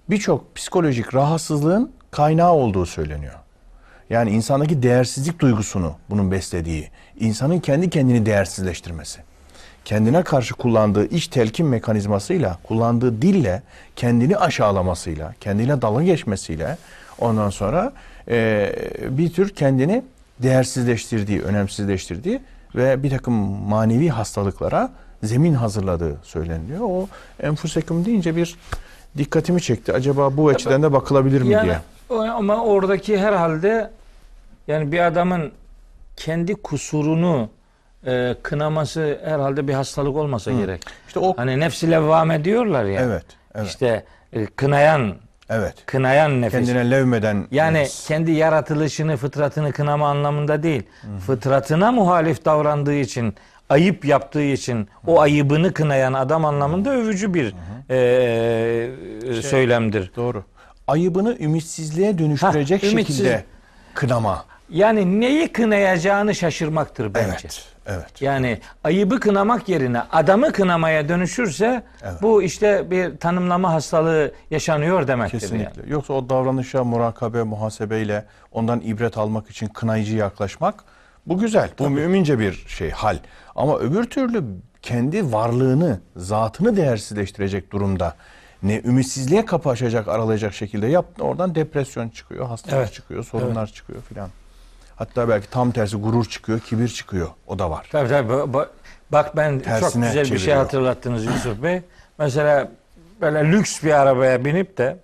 birçok 0.09 0.55
psikolojik 0.55 1.15
rahatsızlığın 1.15 1.91
kaynağı 2.11 2.53
olduğu 2.53 2.85
söyleniyor. 2.85 3.35
Yani 4.09 4.31
insandaki 4.31 4.83
değersizlik 4.83 5.39
duygusunu 5.39 5.95
bunun 6.09 6.31
beslediği, 6.31 6.89
insanın 7.19 7.59
kendi 7.59 7.89
kendini 7.89 8.25
değersizleştirmesi. 8.25 9.30
Kendine 9.85 10.23
karşı 10.23 10.53
kullandığı 10.53 11.05
iç 11.05 11.27
telkin 11.27 11.65
mekanizmasıyla, 11.65 12.57
kullandığı 12.63 13.21
dille, 13.21 13.61
kendini 13.95 14.37
aşağılamasıyla, 14.37 15.33
kendiyle 15.39 15.81
dalga 15.81 16.03
geçmesiyle 16.03 16.77
ondan 17.19 17.49
sonra 17.49 17.93
e, 18.27 18.71
bir 19.09 19.33
tür 19.33 19.49
kendini 19.49 20.03
değersizleştirdiği, 20.39 21.41
önemsizleştirdiği 21.41 22.41
ve 22.75 23.03
bir 23.03 23.09
takım 23.09 23.33
manevi 23.69 24.09
hastalıklara 24.09 24.91
zemin 25.23 25.53
hazırladığı 25.53 26.19
söyleniyor. 26.23 26.79
O 26.83 27.07
enfusekum 27.43 28.05
deyince 28.05 28.35
bir 28.35 28.55
dikkatimi 29.17 29.61
çekti. 29.61 29.93
Acaba 29.93 30.37
bu 30.37 30.49
açıdan 30.49 30.83
da 30.83 30.93
bakılabilir 30.93 31.41
mi 31.41 31.53
Yani 31.53 31.65
diye. 32.09 32.29
ama 32.29 32.63
oradaki 32.63 33.17
herhalde 33.17 33.91
yani 34.67 34.91
bir 34.91 34.99
adamın 34.99 35.51
kendi 36.15 36.55
kusurunu 36.55 37.49
e, 38.07 38.35
kınaması 38.43 39.19
herhalde 39.25 39.67
bir 39.67 39.73
hastalık 39.73 40.15
olmasa 40.15 40.51
gerek. 40.51 40.81
İşte 41.07 41.19
o 41.19 41.33
Hani 41.37 41.59
nefsi 41.59 41.91
levvame 41.91 42.43
diyorlar 42.45 42.85
ya. 42.85 43.01
evet, 43.01 43.25
evet, 43.55 43.67
İşte 43.67 44.03
e, 44.33 44.45
kınayan, 44.45 45.15
evet. 45.49 45.73
kınayan 45.85 46.41
nefis. 46.41 46.51
Kendine 46.59 46.91
levmeden 46.91 47.47
Yani 47.51 47.77
nefis. 47.77 48.07
kendi 48.07 48.31
yaratılışını, 48.31 49.17
fıtratını 49.17 49.71
kınama 49.71 50.09
anlamında 50.09 50.63
değil. 50.63 50.83
Fıtratına 51.25 51.91
muhalif 51.91 52.45
davrandığı 52.45 52.93
için, 52.93 53.35
ayıp 53.69 54.05
yaptığı 54.05 54.41
için 54.43 54.87
o 55.07 55.21
ayıbını 55.21 55.73
kınayan 55.73 56.13
adam 56.13 56.45
anlamında 56.45 56.89
övücü 56.91 57.33
bir 57.33 57.53
e, 57.89 59.41
söylemdir. 59.41 60.11
Doğru. 60.15 60.43
Ayıbını 60.87 61.37
ümitsizliğe 61.39 62.17
dönüştürecek 62.17 62.83
Ha, 62.83 62.87
ümitsiz. 62.87 63.17
şekilde 63.17 63.43
kınama. 63.93 64.45
Yani 64.69 65.19
neyi 65.21 65.51
kınayacağını 65.53 66.35
şaşırmaktır 66.35 67.13
bence. 67.13 67.29
Evet. 67.29 67.65
Evet. 67.85 68.21
Yani 68.21 68.59
ayıbı 68.83 69.19
kınamak 69.19 69.69
yerine 69.69 70.01
adamı 70.01 70.51
kınamaya 70.51 71.09
dönüşürse 71.09 71.83
Evet. 72.03 72.21
bu 72.21 72.43
işte 72.43 72.91
bir 72.91 73.17
tanımlama 73.17 73.73
hastalığı 73.73 74.31
yaşanıyor 74.51 75.07
demektir. 75.07 75.41
yani. 75.41 75.41
Kesinlikle. 75.41 75.91
Yoksa 75.93 76.13
o 76.13 76.29
davranışa 76.29 76.83
murakabe, 76.83 77.43
muhasebeyle 77.43 78.25
ondan 78.51 78.79
ibret 78.81 79.17
almak 79.17 79.49
için 79.49 79.67
kınayıcı 79.67 80.15
yaklaşmak 80.17 80.83
bu 81.25 81.37
güzel. 81.37 81.69
Bu 81.79 81.89
mümince 81.89 82.39
bir 82.39 82.53
şey, 82.67 82.89
hal. 82.91 83.17
Ama 83.55 83.77
öbür 83.79 84.03
türlü 84.03 84.43
kendi 84.81 85.33
varlığını, 85.33 85.99
zatını 86.15 86.77
değersizleştirecek 86.77 87.71
durumda 87.71 88.15
ne 88.63 88.81
ümitsizliğe 88.81 89.45
kapı 89.45 89.69
açacak, 89.69 90.07
aralayacak 90.07 90.53
şekilde 90.53 90.87
yap. 90.87 91.05
Oradan 91.19 91.55
depresyon 91.55 92.09
çıkıyor, 92.09 92.45
hastalık 92.47 92.77
Evet. 92.77 92.93
çıkıyor, 92.93 93.23
sorunlar 93.23 93.67
çıkıyor 93.67 94.01
filan. 94.01 94.29
Hatta 95.01 95.29
belki 95.29 95.49
tam 95.49 95.71
tersi 95.71 95.97
gurur 95.97 96.25
çıkıyor, 96.25 96.59
kibir 96.59 96.87
çıkıyor. 96.87 97.27
O 97.47 97.59
da 97.59 97.69
var. 97.69 97.87
Tabii 97.91 98.09
tabii. 98.09 98.53
Bak 99.11 99.37
ben 99.37 99.55
çok 99.55 99.63
Tersine 99.63 100.05
güzel 100.05 100.21
bir 100.23 100.27
şey 100.27 100.37
çeviriyor. 100.37 100.57
hatırlattınız 100.57 101.25
Yusuf 101.25 101.63
Bey. 101.63 101.81
Mesela 102.17 102.71
böyle 103.21 103.51
lüks 103.51 103.83
bir 103.83 103.91
arabaya 103.91 104.45
binip 104.45 104.77
de 104.77 104.97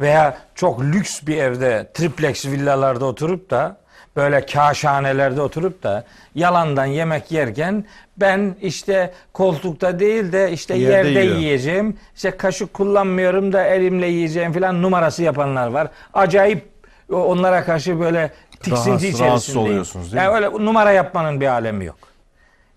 veya 0.00 0.38
çok 0.54 0.80
lüks 0.82 1.22
bir 1.26 1.36
evde 1.36 1.90
triplex 1.94 2.46
villalarda 2.46 3.04
oturup 3.04 3.50
da 3.50 3.76
böyle 4.16 4.46
kaşhanelerde 4.46 5.40
oturup 5.40 5.82
da 5.82 6.04
yalandan 6.34 6.84
yemek 6.86 7.32
yerken 7.32 7.84
ben 8.16 8.56
işte 8.62 9.12
koltukta 9.32 9.98
değil 9.98 10.32
de 10.32 10.52
işte 10.52 10.74
Yerde 10.74 11.08
yerde, 11.08 11.20
yiyor. 11.20 11.36
yiyeceğim. 11.36 11.96
İşte 12.16 12.30
kaşık 12.30 12.74
kullanmıyorum 12.74 13.52
da 13.52 13.64
elimle 13.64 14.06
yiyeceğim 14.06 14.52
falan 14.52 14.82
numarası 14.82 15.22
yapanlar 15.22 15.68
var. 15.68 15.88
Acayip 16.14 16.74
onlara 17.12 17.64
karşı 17.64 18.00
böyle 18.00 18.30
tiksinti 18.64 18.88
Rahatsız- 18.90 18.96
içerisindeyim. 19.04 19.30
rahatsız 19.30 19.56
oluyorsunuz, 19.56 20.12
değil 20.12 20.22
yani 20.22 20.40
mi? 20.40 20.46
öyle 20.46 20.64
numara 20.64 20.92
yapmanın 20.92 21.40
bir 21.40 21.46
alemi 21.46 21.84
yok. 21.84 21.98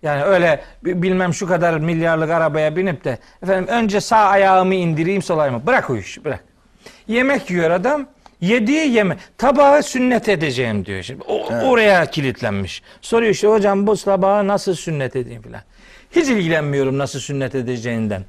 Yani 0.02 0.22
öyle 0.24 0.60
bi- 0.84 1.02
bilmem 1.02 1.34
şu 1.34 1.46
kadar 1.46 1.78
milyarlık 1.78 2.30
arabaya 2.30 2.76
binip 2.76 3.04
de 3.04 3.18
efendim 3.42 3.66
önce 3.68 4.00
sağ 4.00 4.16
ayağımı 4.18 4.74
indireyim 4.74 5.22
sol 5.22 5.38
ayağımı. 5.38 5.66
Bırak 5.66 5.90
o 5.90 5.96
işi 5.96 6.24
bırak. 6.24 6.44
Yemek 7.08 7.50
yiyor 7.50 7.70
adam. 7.70 8.06
Yediği 8.40 8.92
yeme 8.92 9.16
tabağı 9.38 9.82
sünnet 9.82 10.28
edeceğim 10.28 10.86
diyor 10.86 11.02
şimdi. 11.02 11.24
O, 11.28 11.46
Oraya 11.46 12.06
kilitlenmiş. 12.06 12.82
Soruyor 13.00 13.32
işte 13.32 13.48
hocam 13.48 13.86
bu 13.86 13.96
tabağı 13.96 14.48
nasıl 14.48 14.74
sünnet 14.74 15.16
edeyim 15.16 15.42
filan. 15.42 15.60
Hiç 16.10 16.28
ilgilenmiyorum 16.28 16.98
nasıl 16.98 17.20
sünnet 17.20 17.54
edeceğinden. 17.54 18.22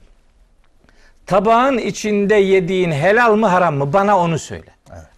Tabağın 1.25 1.77
içinde 1.77 2.35
yediğin 2.35 2.91
helal 2.91 3.35
mı 3.35 3.47
haram 3.47 3.75
mı 3.75 3.93
bana 3.93 4.17
onu 4.19 4.39
söyle. 4.39 4.69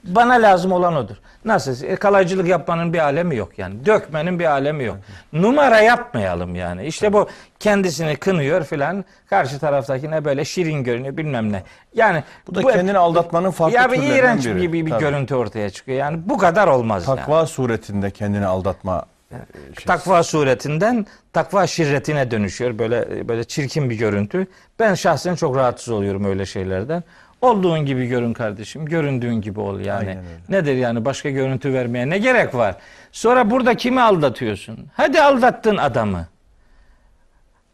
Bana 0.03 0.33
lazım 0.33 0.71
olan 0.71 0.95
odur. 0.95 1.15
Nasıl? 1.45 1.83
E, 1.83 1.95
kalaycılık 1.95 2.47
yapmanın 2.47 2.93
bir 2.93 2.99
alemi 2.99 3.35
yok 3.35 3.59
yani. 3.59 3.85
Dökmenin 3.85 4.39
bir 4.39 4.45
alemi 4.45 4.83
yok. 4.83 4.97
Numara 5.33 5.79
yapmayalım 5.79 6.55
yani. 6.55 6.85
İşte 6.85 7.13
bu 7.13 7.29
kendisini 7.59 8.15
kınıyor 8.15 8.63
filan. 8.63 9.05
Karşı 9.29 9.59
taraftakine 9.59 10.25
böyle 10.25 10.45
şirin 10.45 10.83
görünüyor 10.83 11.17
bilmem 11.17 11.51
ne. 11.51 11.63
Yani 11.93 12.23
Bu 12.47 12.55
da 12.55 12.61
kendini 12.61 12.97
aldatmanın 12.97 13.51
farklı 13.51 13.75
ya 13.75 13.91
bir 13.91 14.03
iğrenç 14.03 14.45
biri. 14.45 14.73
bir, 14.73 14.85
bir, 14.85 14.91
görüntü 14.91 15.35
ortaya 15.35 15.69
çıkıyor. 15.69 15.97
Yani 15.97 16.19
bu 16.25 16.37
kadar 16.37 16.67
olmaz 16.67 17.07
yani. 17.07 17.17
Takva 17.17 17.45
suretinde 17.45 18.11
kendini 18.11 18.45
aldatma 18.45 19.05
e, 19.31 19.35
şey. 19.75 19.85
Takva 19.85 20.23
suretinden 20.23 21.05
takva 21.33 21.67
şirretine 21.67 22.31
dönüşüyor. 22.31 22.79
Böyle 22.79 23.27
böyle 23.27 23.43
çirkin 23.43 23.89
bir 23.89 23.95
görüntü. 23.95 24.47
Ben 24.79 24.93
şahsen 24.93 25.35
çok 25.35 25.55
rahatsız 25.55 25.89
oluyorum 25.89 26.25
öyle 26.25 26.45
şeylerden. 26.45 27.03
Olduğun 27.41 27.85
gibi 27.85 28.07
görün 28.07 28.33
kardeşim. 28.33 28.85
Göründüğün 28.85 29.41
gibi 29.41 29.59
ol 29.59 29.79
yani. 29.79 30.17
Nedir 30.49 30.75
yani 30.75 31.05
başka 31.05 31.29
görüntü 31.29 31.73
vermeye 31.73 32.09
ne 32.09 32.17
gerek 32.17 32.55
var? 32.55 32.75
Sonra 33.11 33.51
burada 33.51 33.75
kimi 33.75 34.01
aldatıyorsun? 34.01 34.77
Hadi 34.93 35.21
aldattın 35.21 35.77
adamı. 35.77 36.27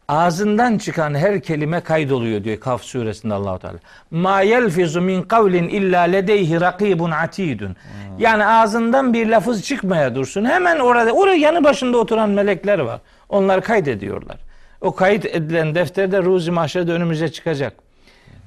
Ağzından 0.08 0.78
çıkan 0.78 1.14
her 1.14 1.40
kelime 1.40 1.80
kaydoluyor 1.80 2.44
diyor 2.44 2.60
Kaf 2.60 2.82
suresinde 2.82 3.34
Allahu 3.34 3.58
Teala. 3.58 3.78
Ma 4.10 4.40
yelfizu 4.40 5.00
min 5.00 5.22
kavlin 5.22 5.68
illa 5.68 6.00
ledeyhi 6.00 6.60
rakibun 6.60 7.10
atidun. 7.10 7.76
Yani 8.18 8.46
ağzından 8.46 9.12
bir 9.14 9.28
lafız 9.28 9.62
çıkmaya 9.62 10.14
dursun. 10.14 10.44
Hemen 10.44 10.78
orada 10.78 11.12
orada 11.12 11.34
yanı 11.34 11.64
başında 11.64 11.98
oturan 11.98 12.30
melekler 12.30 12.78
var. 12.78 13.00
Onlar 13.28 13.62
kaydediyorlar. 13.62 14.36
O 14.80 14.94
kayıt 14.94 15.26
edilen 15.26 15.74
defterde 15.74 16.22
ruzi 16.22 16.50
mahşerde 16.50 16.92
önümüze 16.92 17.28
çıkacak. 17.32 17.87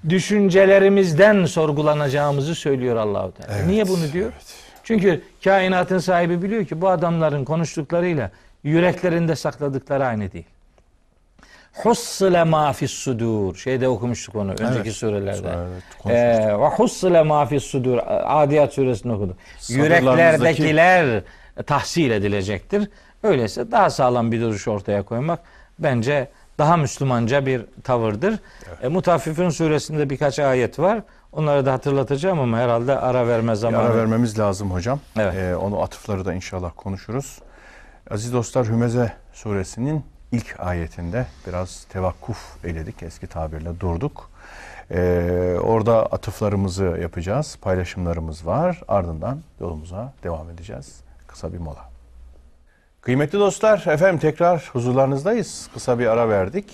Düşüncelerimizden 0.10 1.46
sorgulanacağımızı 1.46 2.56
söylüyor 2.56 2.96
Allahu 2.96 3.32
Teala. 3.32 3.54
Evet, 3.58 3.68
Niye 3.68 3.88
bunu 3.88 4.12
diyor? 4.14 4.32
Çünkü 4.84 5.22
kainatın 5.44 5.98
sahibi 5.98 6.42
biliyor 6.42 6.66
ki 6.66 6.82
bu 6.82 6.90
adamların 6.90 7.46
konuştuklarıyla 7.46 8.32
yüreklerinde 8.64 9.36
sakladıkları 9.36 10.06
aynı 10.06 10.32
değil. 10.32 10.46
Hussile 11.74 12.44
ma 12.44 12.74
fis 12.74 12.92
sudur. 12.92 13.56
Şeyde 13.56 13.88
okumuştuk 13.88 14.36
onu 14.36 14.52
önceki 14.52 14.68
Evet. 14.82 14.94
surelerde. 14.94 15.50
Evet, 16.06 16.16
Ee, 16.16 16.60
ve 16.60 16.68
hussile 16.68 17.24
ma 17.24 17.46
fis 17.46 17.64
sudur. 17.64 17.98
Adiyat 18.26 18.74
suresini 18.74 19.14
okuduk. 19.14 19.36
Yüreklerdekiler 19.70 21.24
tahsil 21.66 22.12
edilecektir. 22.12 22.90
Öyleyse 23.24 23.72
daha 23.72 23.90
sağlam 23.90 24.32
bir 24.32 24.42
duruş 24.42 24.68
ortaya 24.68 25.04
koymak 25.04 25.40
bence 25.80 26.28
daha 26.58 26.78
Müslümanca 26.78 27.46
bir 27.46 27.66
tavırdır. 27.84 28.40
E, 28.84 28.88
Mutaffifin 28.88 29.50
suresinde 29.50 30.10
birkaç 30.10 30.40
ayet 30.40 30.80
var. 30.80 31.02
Onları 31.32 31.66
da 31.66 31.74
hatırlatacağım 31.74 32.40
ama 32.40 32.58
herhalde 32.58 33.00
ara 33.00 33.28
verme 33.28 33.52
Bir 33.52 33.58
zamanı. 33.58 33.82
ara 33.82 33.96
vermemiz 33.98 34.40
lazım 34.40 34.72
hocam. 34.72 35.00
Evet. 35.20 35.36
Ee, 35.36 35.56
onu 35.56 35.82
atıfları 35.82 36.26
da 36.26 36.34
inşallah 36.34 36.72
konuşuruz. 36.76 37.40
Aziz 38.12 38.34
dostlar 38.34 38.68
Hümeze 38.68 39.14
suresinin 39.34 40.06
ilk 40.32 40.56
ayetinde 40.60 41.26
biraz 41.48 41.84
tevakkuf 41.90 42.38
eyledik. 42.66 43.04
Eski 43.04 43.28
tabirle 43.28 43.80
durduk. 43.80 44.30
Ee, 44.92 45.58
orada 45.64 46.06
atıflarımızı 46.06 46.84
yapacağız. 47.02 47.58
Paylaşımlarımız 47.62 48.46
var. 48.48 48.82
Ardından 48.88 49.40
yolumuza 49.60 50.14
devam 50.24 50.50
edeceğiz. 50.50 51.00
Kısa 51.28 51.54
bir 51.54 51.58
mola. 51.58 51.91
Kıymetli 53.02 53.40
dostlar, 53.40 53.88
efendim 53.88 54.20
tekrar 54.20 54.70
huzurlarınızdayız. 54.74 55.70
Kısa 55.74 56.00
bir 56.00 56.08
ara 56.08 56.30
verdik. 56.30 56.66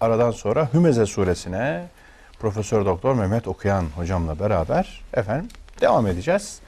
Aradan 0.00 0.30
sonra 0.30 0.68
Hümeze 0.74 1.06
suresine 1.06 1.84
Profesör 2.38 2.86
Doktor 2.86 3.14
Mehmet 3.14 3.48
Okuyan 3.48 3.84
hocamla 3.96 4.38
beraber 4.40 5.00
efendim 5.14 5.48
devam 5.80 6.06
edeceğiz. 6.06 6.60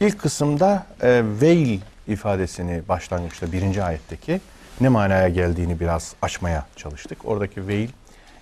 İlk 0.00 0.20
kısımda 0.20 0.86
e, 1.02 1.22
veil 1.40 1.80
ifadesini 2.08 2.82
başlangıçta 2.88 3.52
birinci 3.52 3.82
ayetteki 3.82 4.40
ne 4.80 4.88
manaya 4.88 5.28
geldiğini 5.28 5.80
biraz 5.80 6.14
açmaya 6.22 6.66
çalıştık. 6.76 7.18
Oradaki 7.24 7.68
veil 7.68 7.88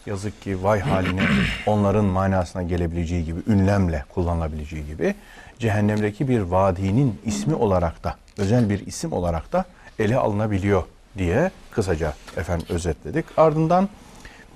yazık 0.06 0.42
ki 0.42 0.64
vay 0.64 0.80
haline 0.80 1.22
onların 1.66 2.04
manasına 2.04 2.62
gelebileceği 2.62 3.24
gibi 3.24 3.40
ünlemle 3.46 4.04
kullanılabileceği 4.14 4.86
gibi 4.86 5.14
cehennemdeki 5.58 6.28
bir 6.28 6.40
vadinin 6.40 7.20
ismi 7.24 7.54
olarak 7.54 8.04
da 8.04 8.16
özel 8.38 8.70
bir 8.70 8.86
isim 8.86 9.12
olarak 9.12 9.52
da 9.52 9.64
ele 9.98 10.16
alınabiliyor 10.16 10.82
diye 11.18 11.50
kısaca 11.70 12.14
efendim 12.36 12.66
özetledik. 12.70 13.24
Ardından 13.36 13.88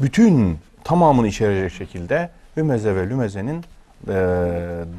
bütün 0.00 0.58
tamamını 0.84 1.28
içerecek 1.28 1.72
şekilde 1.72 2.30
Hümeze 2.56 2.96
ve 2.96 3.08
Lümeze'nin 3.08 3.64
e, 4.08 4.14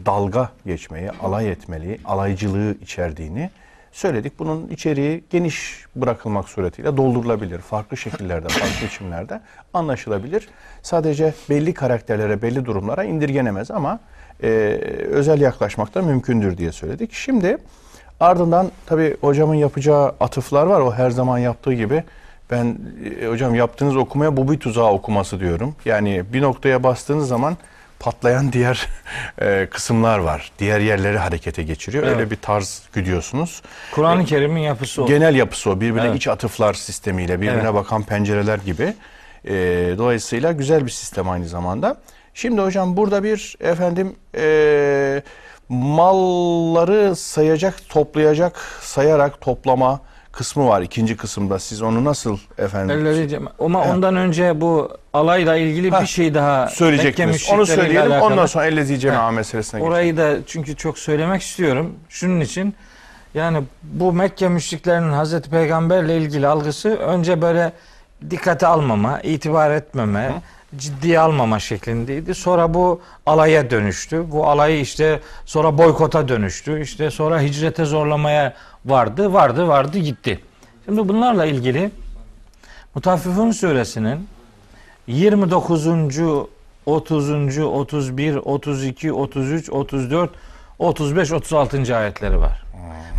dalga 0.05 0.49
geçmeyi, 0.65 1.11
alay 1.11 1.51
etmeli, 1.51 1.99
alaycılığı 2.05 2.75
içerdiğini 2.81 3.49
söyledik. 3.91 4.39
Bunun 4.39 4.67
içeriği 4.67 5.23
geniş 5.29 5.85
bırakılmak 5.95 6.49
suretiyle 6.49 6.97
doldurulabilir. 6.97 7.59
Farklı 7.59 7.97
şekillerde, 7.97 8.47
farklı 8.47 8.87
biçimlerde 8.87 9.41
anlaşılabilir. 9.73 10.49
Sadece 10.81 11.33
belli 11.49 11.73
karakterlere, 11.73 12.41
belli 12.41 12.65
durumlara 12.65 13.03
indirgenemez 13.03 13.71
ama 13.71 13.99
e, 14.43 14.47
özel 15.09 15.41
yaklaşmak 15.41 15.95
da 15.95 16.01
mümkündür 16.01 16.57
diye 16.57 16.71
söyledik. 16.71 17.13
Şimdi 17.13 17.57
ardından 18.19 18.71
tabii 18.85 19.17
hocamın 19.21 19.55
yapacağı 19.55 20.15
atıflar 20.19 20.65
var. 20.65 20.81
O 20.81 20.93
her 20.93 21.09
zaman 21.09 21.37
yaptığı 21.37 21.73
gibi 21.73 22.03
ben 22.51 22.77
e, 23.21 23.27
hocam 23.27 23.55
yaptığınız 23.55 23.95
okumaya 23.95 24.37
bu 24.37 24.51
bir 24.51 24.59
tuzağı 24.59 24.91
okuması 24.91 25.39
diyorum. 25.39 25.75
Yani 25.85 26.23
bir 26.33 26.41
noktaya 26.41 26.83
bastığınız 26.83 27.27
zaman 27.27 27.57
patlayan 27.99 28.51
diğer 28.53 28.87
e, 29.41 29.67
kısımlar 29.71 30.19
var. 30.19 30.51
Diğer 30.59 30.79
yerleri 30.79 31.17
harekete 31.17 31.63
geçiriyor. 31.63 32.03
Evet. 32.03 32.15
Öyle 32.15 32.31
bir 32.31 32.35
tarz 32.35 32.83
güdüyorsunuz. 32.93 33.61
Kur'an-ı 33.91 34.25
Kerim'in 34.25 34.61
yapısı 34.61 35.03
o. 35.03 35.07
Genel 35.07 35.35
yapısı 35.35 35.69
o. 35.69 35.81
Birbirine 35.81 36.07
Evet. 36.07 36.15
iç 36.15 36.27
atıflar 36.27 36.73
sistemiyle, 36.73 37.41
birbirine 37.41 37.61
Evet. 37.63 37.73
bakan 37.73 38.03
pencereler 38.03 38.57
gibi. 38.57 38.93
E, 39.45 39.53
dolayısıyla 39.97 40.51
güzel 40.51 40.85
bir 40.85 40.91
sistem 40.91 41.29
aynı 41.29 41.47
zamanda. 41.47 41.97
Şimdi 42.33 42.61
hocam 42.61 42.97
burada 42.97 43.23
bir 43.23 43.55
efendim 43.61 44.15
e, 44.35 45.21
malları 45.69 47.15
sayacak, 47.15 47.89
toplayacak, 47.89 48.59
sayarak 48.81 49.41
toplama 49.41 49.99
kısmı 50.31 50.67
var 50.67 50.81
ikinci 50.81 51.17
kısımda. 51.17 51.59
Siz 51.59 51.81
onu 51.81 52.03
nasıl 52.03 52.37
efendim 52.57 53.05
Ellezî- 53.05 53.39
Ama 53.59 53.81
Evet. 53.83 53.93
ondan 53.95 54.15
önce 54.15 54.61
bu 54.61 54.91
alayla 55.13 55.55
ilgili 55.55 55.89
Ha, 55.89 56.01
bir 56.01 56.07
şey 56.07 56.33
daha 56.33 56.67
söyleyecektiniz? 56.67 57.49
Onu 57.53 57.65
söyleyelim. 57.65 58.11
alakalı. 58.11 58.25
Ondan 58.33 58.45
sonra 58.45 58.65
ellezi 58.65 58.99
cema'a 58.99 59.31
meselesine 59.31 59.79
geçelim. 59.79 59.93
Orayı 59.93 60.17
da 60.17 60.35
çünkü 60.47 60.75
çok 60.75 60.99
söylemek 60.99 61.41
istiyorum. 61.41 61.95
Şunun 62.09 62.39
için 62.39 62.75
Yani 63.33 63.63
bu 63.83 64.13
Mekke 64.13 64.49
müşriklerinin 64.49 65.11
Hazreti 65.13 65.49
Peygamberle 65.49 66.17
ilgili 66.17 66.47
algısı 66.47 66.89
önce 66.89 67.41
böyle 67.41 67.71
dikkate 68.29 68.67
almama, 68.67 69.19
itibar 69.21 69.71
etmeme, 69.71 70.31
ciddiye 70.75 71.19
almama 71.19 71.59
şeklindeydi. 71.59 72.35
Sonra 72.35 72.73
bu 72.73 73.01
alaya 73.25 73.69
dönüştü. 73.69 74.31
Bu 74.31 74.47
alayı 74.47 74.81
işte 74.81 75.19
sonra 75.45 75.77
boykota 75.77 76.27
dönüştü. 76.27 76.81
İşte 76.81 77.11
sonra 77.11 77.41
hicrete 77.41 77.85
zorlamaya 77.85 78.53
vardı, 78.85 79.33
vardı, 79.33 79.67
vardı 79.67 79.99
gitti. 79.99 80.39
Şimdi 80.85 81.09
bunlarla 81.09 81.45
ilgili 81.45 81.91
Mutaffifun 82.95 83.51
suresinin 83.51 84.27
29. 85.07 85.87
30. 86.85 87.57
31, 87.59 88.35
32, 88.35 89.13
33, 89.13 89.69
34, 89.69 90.29
35, 90.79 91.31
36. 91.31 91.97
ayetleri 91.97 92.39
var. 92.39 92.63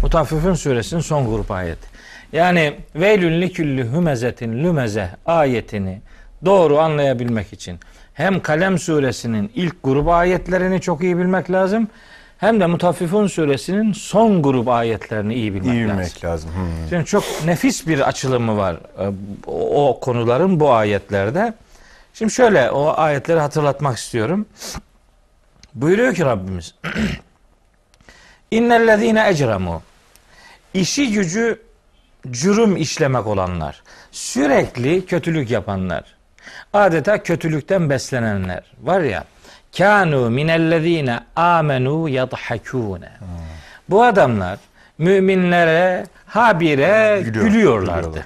Mutaffifun 0.02 0.54
suresinin 0.54 1.00
son 1.00 1.26
grup 1.26 1.50
ayeti. 1.50 1.88
Yani 2.32 2.76
veylün 2.94 3.40
liküllü 3.40 3.92
hümezetin 3.92 4.64
lümeze 4.64 5.10
ayetini 5.26 6.00
doğru 6.44 6.78
anlayabilmek 6.78 7.52
için 7.52 7.80
hem 8.14 8.40
Kalem 8.40 8.78
suresinin 8.78 9.50
ilk 9.54 9.82
grup 9.84 10.08
ayetlerini 10.08 10.80
çok 10.80 11.02
iyi 11.02 11.18
bilmek 11.18 11.50
lazım. 11.50 11.88
Hem 12.38 12.60
de 12.60 12.66
Mutaffifun 12.66 13.26
suresinin 13.26 13.92
son 13.92 14.42
grup 14.42 14.68
ayetlerini 14.68 15.34
iyi 15.34 15.54
bilmek, 15.54 15.74
İyi 15.74 15.82
lazım. 15.84 15.98
bilmek 15.98 16.24
lazım. 16.24 16.50
Hmm. 16.50 16.88
Şimdi 16.88 17.04
çok 17.04 17.24
nefis 17.44 17.86
bir 17.86 18.08
açılımı 18.08 18.56
var 18.56 18.74
e, 18.98 19.12
o 19.46 19.88
o 19.88 20.00
konuların 20.00 20.60
bu 20.60 20.72
ayetlerde. 20.72 21.54
Şimdi 22.14 22.32
şöyle 22.32 22.70
o 22.70 22.94
ayetleri 22.96 23.40
hatırlatmak 23.40 23.98
istiyorum. 23.98 24.46
Buyuruyor 25.74 26.14
ki 26.14 26.24
Rabbimiz. 26.24 26.74
İnnellezine 28.50 29.28
ecremu. 29.28 29.82
İşi 30.74 31.12
gücü 31.12 31.62
cürüm 32.30 32.76
işlemek 32.76 33.26
olanlar. 33.26 33.82
Sürekli 34.12 35.06
kötülük 35.06 35.50
yapanlar. 35.50 36.04
Adeta 36.72 37.22
kötülükten 37.22 37.90
beslenenler. 37.90 38.62
Var 38.82 39.00
ya. 39.00 39.24
Kanu 39.78 40.30
minellezine 40.30 41.20
amenu 41.36 42.08
yadhakune. 42.08 43.08
Bu 43.88 44.02
adamlar 44.04 44.58
müminlere 44.98 46.06
habire 46.26 47.20
Gülüyor, 47.24 47.44
gülüyorlardı. 47.46 48.00
gülüyorlar. 48.06 48.24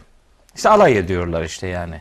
İşte 0.57 0.68
alay 0.68 0.99
ediyorlar 0.99 1.43
işte 1.43 1.66
yani. 1.66 2.01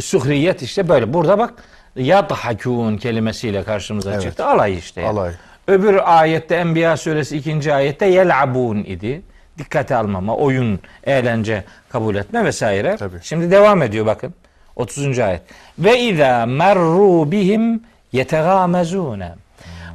Suhriyet 0.00 0.62
işte 0.62 0.88
böyle. 0.88 1.12
Burada 1.12 1.38
bak 1.38 1.54
yadhakun 1.96 2.96
kelimesiyle 2.96 3.62
karşımıza 3.64 4.12
Evet. 4.12 4.22
çıktı. 4.22 4.44
Alay 4.46 4.78
işte. 4.78 5.00
yani. 5.00 5.10
Alay. 5.18 5.32
Öbür 5.68 6.00
ayette 6.04 6.54
Enbiya 6.54 6.96
suresi 6.96 7.36
ikinci 7.36 7.74
ayette 7.74 8.06
yel'abun 8.06 8.76
idi. 8.78 9.22
Dikkate 9.58 9.96
almama, 9.96 10.36
oyun, 10.36 10.80
eğlence 11.04 11.64
kabul 11.88 12.14
etme 12.14 12.44
vesaire. 12.44 12.96
Tabii. 12.96 13.16
Şimdi 13.22 13.50
devam 13.50 13.82
ediyor 13.82 14.06
bakın. 14.06 14.34
30. 14.76 15.18
ayet. 15.18 15.42
Ve 15.78 16.00
izâ 16.00 16.46
merru 16.46 17.30
bihim 17.32 17.82
yetegâmezûne. 18.12 19.32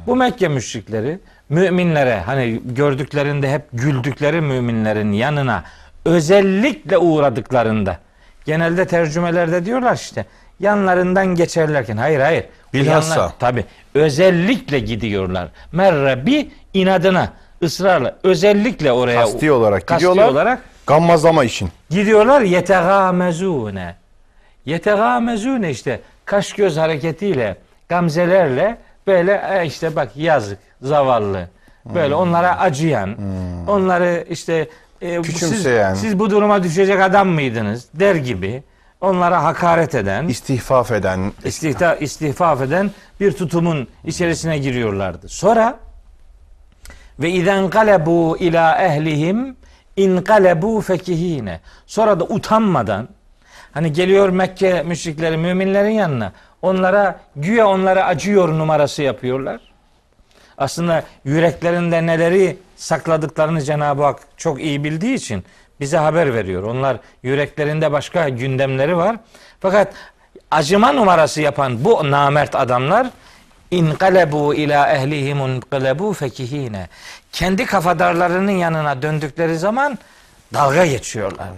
Bu 0.06 0.16
Mekke 0.16 0.48
müşrikleri 0.48 1.18
müminlere 1.48 2.20
hani 2.20 2.60
gördüklerinde 2.64 3.52
hep 3.52 3.62
güldükleri 3.72 4.40
müminlerin 4.40 5.12
yanına 5.12 5.64
özellikle 6.04 6.98
uğradıklarında 6.98 7.98
genelde 8.44 8.86
tercümelerde 8.86 9.64
diyorlar 9.66 9.94
işte 9.94 10.24
yanlarından 10.60 11.26
geçerlerken 11.26 11.96
hayır 11.96 12.20
hayır 12.20 12.44
Bilhassa. 12.74 13.14
yanlar- 13.20 13.32
Tabi 13.38 13.64
özellikle 13.94 14.78
gidiyorlar. 14.78 15.48
Merrebi 15.72 16.50
inadına 16.74 17.28
ısrarla 17.62 18.16
özellikle 18.22 18.92
oraya 18.92 19.20
Kasti 19.20 19.52
olarak 19.52 19.86
kasti 19.86 19.94
gidiyorlar. 20.06 20.28
olarak 20.32 20.58
Gammazlama 20.86 21.44
için. 21.44 21.68
gidiyorlar 21.90 22.40
yetegâmezûne. 22.40 23.94
Yetegâmezûne 24.70 25.70
işte 25.70 26.00
kaş 26.24 26.52
göz 26.52 26.76
hareketiyle 26.76 27.56
gamzelerle 27.88 28.78
böyle 29.06 29.42
e, 29.54 29.66
işte 29.66 29.96
bak 29.96 30.16
yazık 30.16 30.58
zavallı 30.82 31.48
böyle 31.94 32.14
onlara 32.14 32.58
acıyan 32.58 33.16
onları 33.68 34.26
işte 34.30 34.68
e, 35.02 35.18
bu- 35.18 35.24
siz, 35.24 35.34
Küçümseyen. 35.34 35.94
siz 35.94 36.18
bu 36.18 36.30
duruma 36.30 36.62
düşecek 36.62 37.00
adam 37.00 37.28
mıydınız 37.28 37.88
der 37.94 38.14
gibi 38.14 38.62
onlara 39.00 39.44
hakaret 39.44 39.94
eden 39.94 40.28
İstihfaf 40.28 40.90
eden. 40.92 41.32
istihta, 41.44 41.94
istihfaf 41.94 42.62
eden 42.62 42.90
bir 43.20 43.32
tutumun 43.32 43.88
içerisine 44.04 44.58
giriyorlardı. 44.58 45.28
Sonra 45.28 45.78
ve 47.20 47.30
izen 47.30 47.70
kalebu 47.70 48.36
ila 48.40 48.78
ehlihim 48.82 49.56
in 49.96 50.22
kalebu 50.22 50.80
fekihine. 50.80 51.60
Sonra 51.86 52.20
da 52.20 52.24
utanmadan 52.24 53.08
hani 53.72 53.92
geliyor 53.92 54.28
Mekke 54.28 54.82
müşrikleri 54.82 55.36
müminlerin 55.36 55.90
yanına 55.90 56.32
onlara 56.62 57.20
güya 57.36 57.68
onlara 57.68 58.04
acıyor 58.04 58.48
numarası 58.48 59.02
yapıyorlar. 59.02 59.60
Aslında 60.58 61.04
yüreklerinde 61.24 62.06
neleri 62.06 62.58
sakladıklarını 62.76 63.62
Cenab-ı 63.62 64.02
Hak 64.02 64.18
çok 64.36 64.60
iyi 64.60 64.84
bildiği 64.84 65.14
için 65.14 65.44
bize 65.80 65.96
haber 65.96 66.34
veriyor. 66.34 66.62
Onlar 66.62 66.96
yüreklerinde 67.22 67.92
başka 67.92 68.28
gündemleri 68.28 68.96
var. 68.96 69.16
Fakat 69.60 69.92
acıma 70.50 70.92
numarası 70.92 71.42
yapan 71.42 71.84
bu 71.84 72.10
namert 72.10 72.54
adamlar 72.54 73.10
İnkalebu 73.70 74.54
ila 74.54 74.92
ehlihim 74.92 75.38
inqalebu 75.38 76.12
fekihine. 76.12 76.88
Kendi 77.32 77.66
kafadarlarının 77.66 78.52
yanına 78.52 79.02
döndükleri 79.02 79.58
zaman 79.58 79.98
dalga 80.54 80.86
geçiyorlar. 80.86 81.48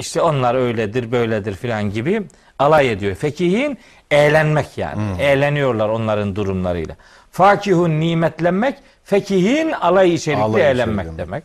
İşte 0.00 0.20
onlar 0.20 0.54
öyledir, 0.54 1.12
böyledir 1.12 1.54
filan 1.54 1.90
gibi 1.90 2.22
alay 2.58 2.92
ediyor. 2.92 3.14
Fekihin 3.14 3.78
eğlenmek 4.10 4.78
yani. 4.78 5.22
Eğleniyorlar 5.22 5.88
onların 5.88 6.36
durumlarıyla. 6.36 6.94
Fakihun 7.30 8.00
nimetlenmek, 8.00 8.74
fekihin 9.04 9.72
alay 9.72 10.14
içerikli 10.14 10.42
Alay 10.42 10.70
eğlenmek 10.70 11.04
içerikli. 11.06 11.18
demek. 11.18 11.44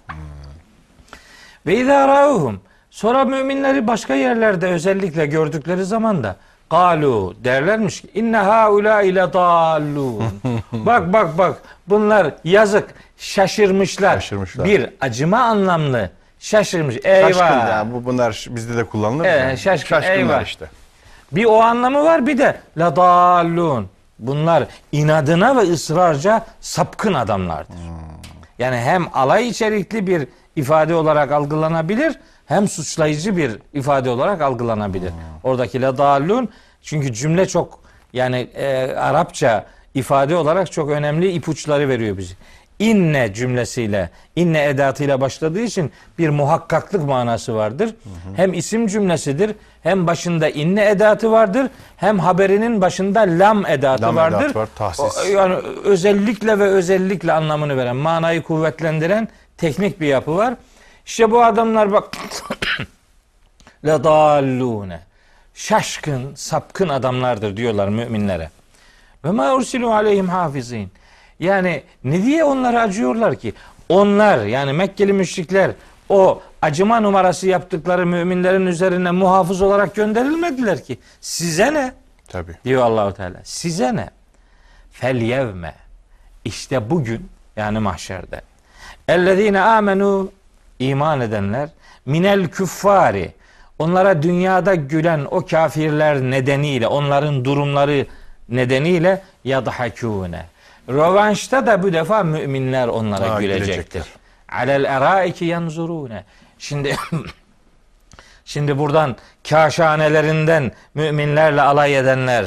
Ve 1.66 1.76
izâ 1.78 2.08
râuhum. 2.08 2.62
Sonra 2.92 3.26
müminleri 3.26 3.88
başka 3.88 4.16
yerlerde 4.16 4.68
özellikle 4.68 5.26
gördükleri 5.26 5.86
zaman 5.86 6.24
da 6.24 6.36
Galu 6.70 7.36
derlermiş 7.44 8.02
ki 8.02 8.08
inne 8.14 8.38
haula 8.38 9.02
ile 9.02 9.34
dallun. 9.34 10.24
bak 10.72 11.14
bak 11.14 11.38
bak 11.38 11.62
bunlar 11.88 12.34
yazık 12.44 12.88
şaşırmışlar. 13.18 14.14
Şaşırmışlar. 14.14 14.66
Bir 14.66 14.90
acıma 15.02 15.40
anlamlı 15.40 16.10
şaşırmış. 16.46 16.96
Eyvah. 17.04 17.30
Şaşkın 17.30 17.60
ya. 17.60 17.88
Bu 17.94 18.06
bunlar 18.06 18.48
bizde 18.50 18.78
de 18.78 18.84
kullanılır. 18.84 19.26
Evet, 19.26 19.50
ya. 19.50 19.58
şaşkın, 19.58 19.88
Şaşkınlar 19.88 20.18
eyvah. 20.18 20.44
işte. 20.44 20.66
Bir 21.32 21.46
o 21.46 21.62
anlamı 21.62 22.04
var 22.04 22.28
bir 22.28 22.38
de 22.38 22.58
la 22.78 22.96
dallun. 22.96 23.90
Bunlar 24.20 24.64
inadına 24.92 25.56
ve 25.56 25.60
ısrarca 25.60 26.46
sapkın 26.62 27.14
adamlardır. 27.14 27.76
Yani 28.60 28.78
hem 28.78 29.08
alay 29.14 29.48
içerikli 29.48 30.08
bir 30.08 30.28
ifade 30.56 30.96
olarak 30.96 31.32
algılanabilir 31.32 32.20
hem 32.46 32.68
suçlayıcı 32.68 33.38
bir 33.38 33.60
ifade 33.74 34.10
olarak 34.10 34.42
algılanabilir. 34.42 35.12
Oradaki 35.44 35.82
la 35.82 35.98
dallun 35.98 36.50
çünkü 36.82 37.14
cümle 37.14 37.48
çok 37.48 37.80
yani 38.14 38.38
e, 38.56 38.96
Arapça 38.96 39.66
ifade 39.94 40.36
olarak 40.36 40.72
çok 40.72 40.90
önemli 40.90 41.32
ipuçları 41.32 41.90
veriyor 41.90 42.18
bize. 42.18 42.34
İnne 42.80 43.34
cümlesiyle, 43.34 44.10
inne 44.36 44.64
edatıyla 44.66 45.22
başladığı 45.22 45.62
için 45.62 45.92
bir 46.20 46.30
muhakkaklık 46.30 47.04
manası 47.04 47.56
vardır. 47.56 47.96
Hem 48.36 48.54
isim 48.54 48.88
cümlesidir, 48.88 49.56
hem 49.84 50.08
başında 50.08 50.50
inne 50.50 50.90
edatı 50.90 51.32
vardır, 51.32 51.68
hem 51.98 52.20
haberinin 52.20 52.82
başında 52.82 53.20
lam 53.20 53.66
edatı 53.66 54.04
Lam 54.04 54.16
vardır. 54.16 54.46
edatı 54.46 54.60
var, 54.60 54.68
tahsis. 54.76 55.18
O- 55.18 55.28
yani 55.28 55.56
özellikle 55.84 56.60
ve 56.60 56.64
özellikle 56.64 57.34
anlamını 57.34 57.78
veren, 57.78 57.96
manayı 57.96 58.44
kuvvetlendiren 58.44 59.28
teknik 59.58 60.02
bir 60.02 60.08
yapı 60.08 60.36
var. 60.36 60.54
İşte 61.06 61.32
bu 61.32 61.44
adamlar 61.44 61.92
bak 61.92 62.10
la 63.86 64.04
dallune. 64.04 65.00
Şaşkın, 65.54 66.36
sapkın 66.36 66.90
adamlardır 66.90 67.58
diyorlar 67.58 67.88
müminlere. 67.90 68.50
Ve 69.26 69.32
ma 69.32 69.54
ursilu 69.54 69.94
aleyhim 69.94 70.30
hafizin. 70.30 70.92
Yani 71.40 71.84
ne 72.04 72.24
diye 72.24 72.44
onlara 72.44 72.82
acıyorlar 72.82 73.36
ki? 73.36 73.54
Onlar 73.90 74.46
yani 74.46 74.74
Mekkeli 74.74 75.14
müşrikler 75.14 75.72
o 76.10 76.42
acıma 76.62 77.00
numarası 77.00 77.48
yaptıkları 77.48 78.06
müminlerin 78.06 78.66
üzerine 78.66 79.12
muhafız 79.12 79.62
olarak 79.62 79.96
gönderilmediler 79.96 80.84
ki. 80.84 80.98
Size 81.22 81.74
ne? 81.74 81.94
Tabii. 82.28 82.56
diyor 82.66 82.84
Allahu 82.84 83.14
Teala. 83.14 83.38
Size 83.44 83.96
ne? 83.96 84.10
Fel 84.92 85.16
yevme. 85.16 85.74
İşte 86.46 86.90
bugün 86.90 87.30
yani 87.56 87.80
mahşerde. 87.80 88.42
Ellezine 89.08 89.62
amenu 89.62 90.32
iman 90.80 91.22
edenler 91.22 91.70
minel 92.06 92.48
küffari 92.48 93.32
onlara 93.80 94.24
dünyada 94.24 94.76
gülen 94.76 95.28
o 95.32 95.46
kafirler 95.46 96.22
nedeniyle 96.22 96.88
onların 96.88 97.46
durumları 97.46 98.06
nedeniyle 98.50 99.22
yadhakune. 99.44 100.46
Rövanşta 100.90 101.68
da 101.68 101.84
bu 101.84 101.94
defa 101.94 102.24
müminler 102.24 102.88
onlara 102.88 103.30
Ha, 103.34 103.42
gülecektir. 103.42 103.74
gülecekler. 103.76 104.04
alel 104.52 104.84
eraiki 104.84 105.46
yanzurune. 105.46 106.24
Şimdi 106.60 106.96
Şimdi 108.46 108.78
buradan 108.78 109.16
kaşanelerinden 109.50 110.72
müminlerle 110.94 111.62
alay 111.62 111.98
edenler, 111.98 112.46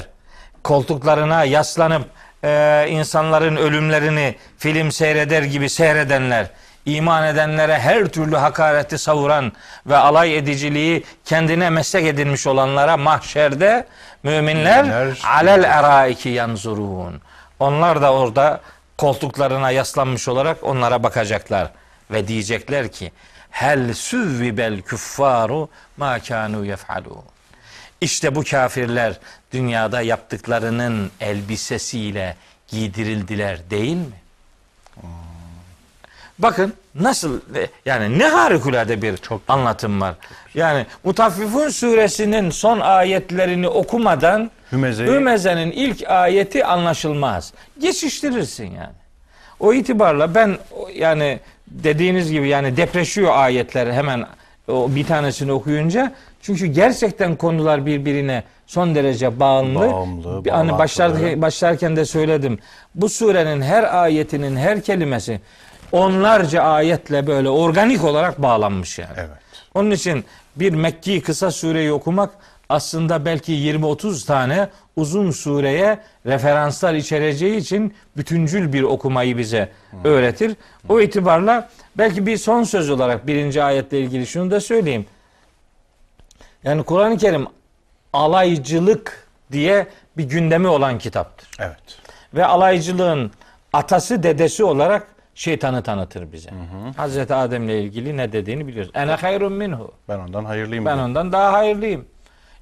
koltuklarına 0.64 1.45
yaslanıp 1.45 2.03
e, 2.45 2.86
insanların 2.91 3.57
ölümlerini 3.57 4.34
film 4.59 4.93
seyreder 4.93 5.43
gibi 5.43 5.70
seyredenler, 5.70 6.47
iman 6.86 7.26
edenlere 7.26 7.78
her 7.78 8.07
türlü 8.07 8.36
hakareti 8.36 8.99
savuran 8.99 9.53
ve 9.86 9.97
alay 9.97 10.36
ediciliği 10.39 11.05
kendine 11.24 11.70
meslek 11.70 12.07
edinmiş 12.07 12.47
olanlara 12.47 12.97
mahşerde 12.97 13.86
müminler 14.22 14.84
Müminler- 14.84 15.26
alel 15.26 15.64
eraiki 15.64 16.28
yanzurun. 16.28 17.20
Onlar 17.61 18.02
da 18.02 18.12
orada 18.12 18.61
koltuklarına 18.98 19.70
yaslanmış 19.70 20.28
olarak 20.28 20.64
onlara 20.64 21.02
bakacaklar 21.02 21.70
ve 22.11 22.28
diyecekler 22.28 22.92
ki 22.92 23.12
hel 23.50 23.94
süvvibel 23.94 24.82
küffaru 24.82 25.68
ma 25.96 26.18
kanu 26.18 26.64
yef'alun. 26.64 27.24
İşte 28.00 28.34
bu 28.34 28.44
kafirler 28.44 29.18
dünyada 29.52 30.00
yaptıklarının 30.00 31.11
elbisesiyle 31.20 32.36
giydirildiler 32.68 33.70
değil 33.70 33.96
mi? 33.96 34.22
Bakın 36.39 36.72
nasıl 36.95 37.41
yani 37.86 38.18
ne 38.18 38.26
harikulade 38.26 39.03
bir 39.03 39.20
anlatım 39.49 40.01
var. 40.01 40.14
Yani 40.55 40.86
Mutaffifun 41.05 41.68
suresinin 41.68 42.51
son 42.51 42.80
ayetlerini 42.80 43.68
okumadan 43.68 44.51
Hümeze'yi- 44.72 45.11
Hümeze'nin 45.11 45.70
ilk 45.72 46.11
ayeti 46.11 46.64
anlaşılmaz. 46.64 47.53
Geçiştirirsin 47.80 48.64
yani. 48.66 48.95
O 49.61 49.72
itibarla 49.72 50.34
ben 50.34 50.59
yani 50.95 51.41
dediğiniz 51.66 52.30
gibi 52.32 52.49
yani 52.49 52.76
depreşiyor 52.76 53.32
ayetler 53.36 53.93
hemen 53.93 54.26
o 54.68 54.95
bir 54.95 55.05
tanesini 55.07 55.53
okuyunca. 55.53 56.12
Çünkü 56.43 56.66
gerçekten 56.66 57.36
konular 57.36 57.86
birbirine 57.86 58.43
son 58.66 58.95
derece 58.95 59.41
bağımlı. 59.41 59.80
Bağımlı, 59.93 60.51
hani 60.51 60.72
başlarken, 60.78 61.43
başlarken 61.43 61.97
de 61.97 62.05
söyledim. 62.05 62.59
Bu 62.95 63.09
surenin 63.09 63.62
her 63.62 64.03
ayetinin 64.03 64.57
her 64.57 64.80
kelimesi 64.82 65.41
onlarca 65.93 66.62
ayetle 66.62 67.26
böyle 67.26 67.49
organik 67.49 68.05
olarak 68.05 68.43
bağlanmış 68.43 68.99
yani. 68.99 69.12
Evet. 69.16 69.39
Onun 69.74 69.91
için 69.91 70.24
bir 70.57 70.72
Mekki 70.72 71.20
kısa 71.20 71.51
sureyi 71.51 71.93
okumak 71.93 72.30
aslında 72.68 73.24
belki 73.24 73.53
20-30 73.53 74.26
tane 74.26 74.68
uzun 74.97 75.30
sureye 75.30 75.99
referanslar 76.26 76.95
içereceği 76.95 77.57
için 77.57 77.95
bütüncül 78.16 78.72
bir 78.72 78.82
okumayı 78.82 79.39
bize 79.39 79.68
öğretir. 80.05 80.57
O 80.89 81.01
itibarla 81.01 81.68
belki 81.99 82.26
bir 82.26 82.36
son 82.36 82.62
söz 82.62 82.91
olarak 82.91 83.26
birinci 83.26 83.62
ayetle 83.62 84.01
ilgili 84.01 84.26
şunu 84.26 84.51
da 84.51 84.61
söyleyeyim. 84.61 85.07
Yani 86.64 86.82
Kur'an-ı 86.82 87.18
Kerim 87.18 87.47
alaycılık 88.12 89.28
diye 89.53 89.86
bir 90.16 90.24
gündemi 90.24 90.68
olan 90.68 90.99
kitaptır. 90.99 91.49
Evet. 91.59 91.99
Ve 92.34 92.47
alaycılığın 92.47 93.30
atası 93.72 94.22
dedesi 94.22 94.64
olarak 94.64 95.07
şeytanı 95.39 95.82
tanıtır 95.82 96.32
bize. 96.32 96.51
Hazreti 96.97 97.34
Adem'le 97.34 97.68
ilgili 97.68 98.16
ne 98.16 98.32
dediğini 98.32 98.66
biliyoruz. 98.66 98.91
Ene 98.95 99.12
hayrun 99.12 99.53
minhu. 99.53 99.93
Ben 100.09 100.18
ondan 100.18 100.45
hayırlıyım. 100.45 100.84
Ben 100.84 100.95
diyor. 100.97 101.07
ondan 101.07 101.32
daha 101.32 101.53
hayırlıyım. 101.53 102.07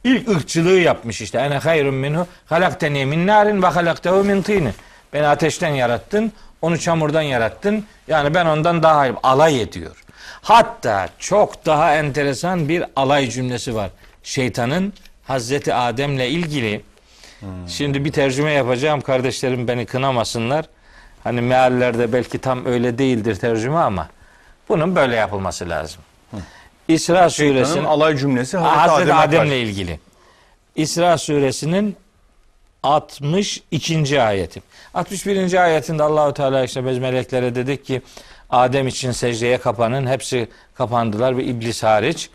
İlk 0.04 0.28
ırkçılığı 0.28 0.78
yapmış 0.80 1.20
işte. 1.20 1.38
Ene 1.38 1.58
hayrun 1.58 1.94
minhu. 1.94 2.26
Halakteni 2.46 3.06
min 3.06 3.26
narin 3.26 3.62
ve 3.62 3.66
halaktehu 3.66 4.24
min 4.24 4.42
tini. 4.42 4.70
Beni 5.12 5.26
ateşten 5.26 5.68
yarattın. 5.68 6.32
Onu 6.62 6.78
çamurdan 6.78 7.22
yarattın. 7.22 7.84
Yani 8.08 8.34
ben 8.34 8.46
ondan 8.46 8.82
daha 8.82 8.96
hayırlıyım. 8.96 9.20
Alay 9.22 9.62
ediyor. 9.62 10.04
Hatta 10.42 11.08
çok 11.18 11.66
daha 11.66 11.94
enteresan 11.94 12.68
bir 12.68 12.84
alay 12.96 13.30
cümlesi 13.30 13.74
var. 13.74 13.90
Şeytanın 14.22 14.92
Hazreti 15.24 15.74
Adem'le 15.74 16.18
ilgili 16.18 16.82
Şimdi 17.68 18.04
bir 18.04 18.12
tercüme 18.12 18.52
yapacağım. 18.52 19.00
Kardeşlerim 19.00 19.68
beni 19.68 19.86
kınamasınlar. 19.86 20.64
Hani 21.26 21.40
meallerde 21.40 22.12
belki 22.12 22.38
tam 22.38 22.66
öyle 22.66 22.98
değildir 22.98 23.34
tercüme 23.34 23.78
ama 23.78 24.08
bunun 24.68 24.96
böyle 24.96 25.16
yapılması 25.16 25.68
lazım. 25.68 26.00
İsra 26.88 27.30
suresinin 27.30 27.84
alay 27.84 28.16
cümlesi 28.16 28.56
Hazreti, 28.56 28.90
Hazreti 28.90 29.14
Adem'le 29.14 29.50
ilgili. 29.50 30.00
İsra 30.76 31.18
suresinin 31.18 31.96
62. 32.82 34.22
ayeti. 34.22 34.62
61. 34.94 35.64
ayetinde 35.64 36.02
Allahu 36.02 36.34
Teala 36.34 36.64
işte 36.64 36.86
biz 36.86 36.98
meleklere 36.98 37.54
dedik 37.54 37.84
ki 37.84 38.02
Adem 38.50 38.88
için 38.88 39.10
secdeye 39.10 39.58
kapanın. 39.58 40.06
Hepsi 40.06 40.48
kapandılar 40.74 41.36
ve 41.36 41.44
iblis 41.44 41.82
hariç. 41.82 42.30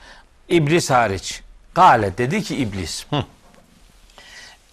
İblis 0.50 0.90
hariç. 0.90 1.42
Kale 1.74 2.18
dedi 2.18 2.44
ki 2.44 2.56
iblis. 2.56 3.06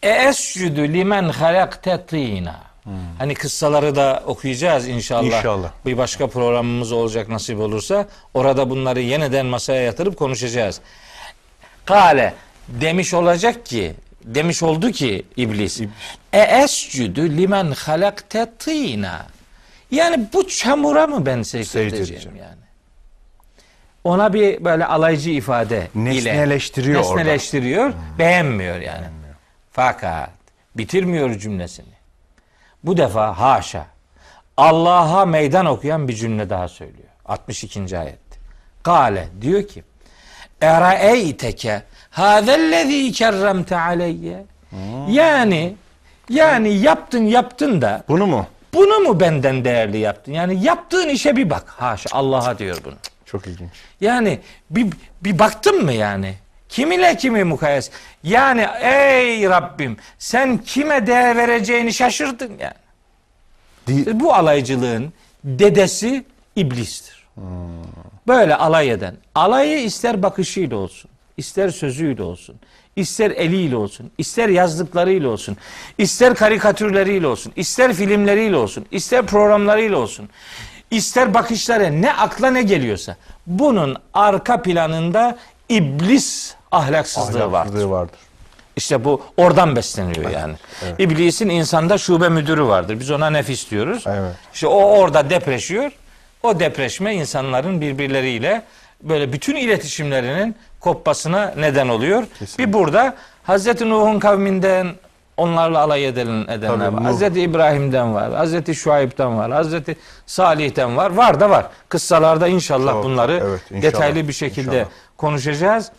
E 0.02 0.10
escüdü 0.10 0.92
limen 0.92 1.28
halakte 1.28 2.06
tina. 2.88 3.18
Hani 3.18 3.34
kıssaları 3.34 3.96
da 3.96 4.22
okuyacağız 4.26 4.88
inşallah. 4.88 5.38
İnşallah. 5.38 5.70
Bir 5.86 5.98
başka 5.98 6.26
programımız 6.26 6.92
olacak 6.92 7.28
nasip 7.28 7.58
olursa. 7.60 8.06
Orada 8.34 8.70
bunları 8.70 9.00
yeniden 9.00 9.46
masaya 9.46 9.82
yatırıp 9.82 10.16
konuşacağız. 10.16 10.80
Kale 11.84 12.34
demiş 12.68 13.14
olacak 13.14 13.66
ki 13.66 13.94
demiş 14.24 14.62
oldu 14.62 14.90
ki 14.92 15.24
iblis. 15.36 15.80
E 16.32 16.40
escüdü 16.40 17.36
limen 17.36 17.70
halakte 17.70 18.46
tina. 18.58 19.26
Yani 19.90 20.26
bu 20.32 20.48
çamura 20.48 21.06
mı 21.06 21.26
ben 21.26 21.42
secde 21.42 21.86
edeceğim 21.86 22.36
yani? 22.36 22.58
Ona 24.04 24.32
bir 24.32 24.64
böyle 24.64 24.84
alaycı 24.86 25.30
ifade 25.30 25.88
ile 25.94 26.04
Nesneleştiriyor 26.04 27.00
orada. 27.04 27.14
nesneleştiriyor, 27.16 27.92
beğenmiyor 28.18 28.80
yani. 28.80 29.06
Fakat 29.72 30.30
bitirmiyor 30.76 31.38
cümlesini. 31.38 31.97
Bu 32.88 32.96
defa 32.96 33.38
haşa 33.38 33.86
Allah'a 34.56 35.26
meydan 35.26 35.66
okuyan 35.66 36.08
bir 36.08 36.14
cümle 36.14 36.50
daha 36.50 36.68
söylüyor. 36.68 37.08
62. 37.24 37.98
ayette. 37.98 38.38
Kale 38.82 39.28
diyor 39.40 39.68
ki 39.68 39.84
Eraeyteke 40.60 41.82
hâzellezî 42.10 43.12
kerremte 43.12 43.78
aleyye 43.78 44.44
Yani 45.08 45.74
yani 46.28 46.74
yaptın 46.74 47.22
yaptın 47.22 47.82
da 47.82 48.04
Bunu 48.08 48.26
mu? 48.26 48.46
bunu 48.74 48.98
mu 48.98 49.20
benden 49.20 49.64
değerli 49.64 49.98
yaptın? 49.98 50.32
Yani 50.32 50.64
yaptığın 50.64 51.08
işe 51.08 51.36
bir 51.36 51.50
bak. 51.50 51.68
Haşa 51.68 52.08
Allah'a 52.12 52.58
diyor 52.58 52.78
bunu. 52.84 52.94
Çok 53.24 53.46
ilginç. 53.46 53.70
Yani 54.00 54.40
bir, 54.70 54.86
bir 55.24 55.38
baktın 55.38 55.84
mı 55.84 55.92
yani? 55.92 56.34
Kim 56.68 56.92
ile 56.92 57.16
kimi 57.16 57.44
mukayes? 57.44 57.90
Yani 58.24 58.66
ey 58.82 59.48
Rabbim 59.48 59.96
sen 60.18 60.58
kime 60.58 61.06
değer 61.06 61.36
vereceğini 61.36 61.92
şaşırdın 61.94 62.52
yani. 62.60 62.74
Di- 63.86 64.20
Bu 64.20 64.34
alaycılığın 64.34 65.12
dedesi 65.44 66.24
iblistir. 66.56 67.26
Böyle 68.26 68.54
alay 68.56 68.90
eden. 68.90 69.16
Alayı 69.34 69.78
ister 69.82 70.22
bakışıyla 70.22 70.76
olsun, 70.76 71.10
ister 71.36 71.68
sözüyle 71.68 72.22
olsun, 72.22 72.56
ister 72.96 73.30
eliyle 73.30 73.76
olsun, 73.76 74.10
ister 74.18 74.48
yazdıklarıyla 74.48 75.28
olsun, 75.28 75.56
ister 75.98 76.34
karikatürleriyle 76.34 77.26
olsun, 77.26 77.52
ister 77.56 77.92
filmleriyle 77.94 78.56
olsun, 78.56 78.86
ister 78.90 79.26
programlarıyla 79.26 79.98
olsun, 79.98 80.28
ister 80.90 81.34
bakışları 81.34 82.02
ne 82.02 82.12
akla 82.12 82.50
ne 82.50 82.62
geliyorsa 82.62 83.16
bunun 83.46 83.96
arka 84.14 84.62
planında 84.62 85.38
iblis 85.68 86.54
ahlaksızlığı 86.72 87.38
vardır. 87.38 87.54
Ahlaksızlığı 87.54 87.90
vardır. 87.90 88.18
İşte 88.76 89.04
bu 89.04 89.22
oradan 89.36 89.76
besleniyor 89.76 90.30
yani. 90.30 90.54
İblisin 90.98 91.48
insanda 91.48 91.98
şube 91.98 92.28
müdürü 92.28 92.64
vardır. 92.64 93.00
Biz 93.00 93.10
ona 93.10 93.30
nefis 93.30 93.70
diyoruz. 93.70 94.04
Evet. 94.06 94.34
İşte 94.54 94.66
o 94.66 94.98
orada 94.98 95.30
depreşiyor. 95.30 95.92
O 96.42 96.60
depreşme 96.60 97.14
insanların 97.14 97.80
birbirleriyle 97.80 98.62
böyle 99.02 99.32
bütün 99.32 99.56
iletişimlerinin 99.56 100.56
kopmasına 100.80 101.54
neden 101.56 101.88
oluyor. 101.88 102.24
Bir 102.58 102.72
burada 102.72 103.14
Hazreti 103.42 103.90
Nuh'un 103.90 104.18
kavminden 104.18 104.88
onlarla 105.36 105.78
alay 105.78 106.06
eden, 106.06 106.26
edenler 106.26 106.68
Tabii, 106.68 106.96
var. 106.96 107.02
Nuh. 107.02 107.04
Hazreti 107.04 107.40
İbrahim'den 107.40 108.14
var. 108.14 108.32
Hazreti 108.34 108.74
Şuayb'den 108.74 109.38
var. 109.38 109.52
Hazreti 109.52 109.96
Salih'ten 110.26 110.96
var. 110.96 111.10
Var 111.10 111.40
da 111.40 111.50
var. 111.50 111.66
Kıssalarda 111.88 112.48
inşallah 112.48 112.92
Çok, 112.92 113.04
bunları 113.04 113.42
evet, 113.46 113.60
inşallah, 113.70 113.82
detaylı 113.82 114.28
bir 114.28 114.32
şekilde 114.32 114.78
inşallah. 114.78 114.90
konuşacağız. 115.16 115.90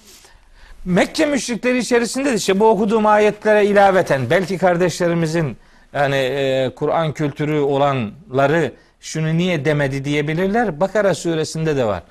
Mekke 0.89 1.25
müşrikleri 1.25 1.77
içerisinde 1.77 2.31
de 2.31 2.35
işte 2.35 2.59
bu 2.59 2.69
okuduğum 2.69 3.05
ayetlere 3.05 3.65
ilaveten 3.65 4.29
belki 4.29 4.57
kardeşlerimizin 4.57 5.57
yani 5.93 6.15
e, 6.15 6.71
Kur'an 6.75 7.13
kültürü 7.13 7.59
olanları 7.59 8.73
şunu 8.99 9.37
niye 9.37 9.65
demedi 9.65 10.05
diyebilirler. 10.05 10.79
Bakara 10.79 11.15
suresinde 11.15 11.77
de 11.77 11.85
var. 11.85 12.03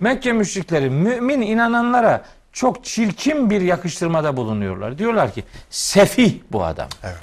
Mekke 0.00 0.32
müşrikleri 0.32 0.90
mümin 0.90 1.40
inananlara 1.40 2.24
çok 2.52 2.84
çirkin 2.84 3.50
bir 3.50 3.60
yakıştırmada 3.60 4.36
bulunuyorlar. 4.36 4.98
Diyorlar 4.98 5.32
ki 5.34 5.44
sefih 5.70 6.34
bu 6.52 6.64
adam. 6.64 6.88
Evet. 7.04 7.16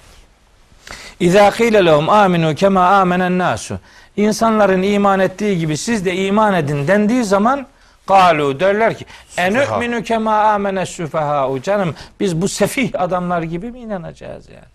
İza 1.19 1.51
kıyle 1.51 1.85
lehum 1.85 2.09
aminu 2.09 2.55
kema 2.55 2.85
amenen 2.87 3.37
nasu. 3.37 3.79
insanların 4.17 4.83
iman 4.83 5.19
ettiği 5.19 5.59
gibi 5.59 5.77
siz 5.77 6.05
de 6.05 6.15
iman 6.15 6.53
edin 6.53 6.87
dendiği 6.87 7.23
zaman 7.23 7.67
Kalu 8.07 8.59
derler 8.59 8.97
ki 8.97 9.05
enü'minu 9.37 10.03
kema 10.03 10.41
amene 10.41 10.85
süfehâ'u 10.85 11.61
canım 11.61 11.95
biz 12.19 12.41
bu 12.41 12.47
sefih 12.47 12.91
adamlar 13.01 13.41
gibi 13.41 13.71
mi 13.71 13.79
inanacağız 13.79 14.49
yani? 14.49 14.65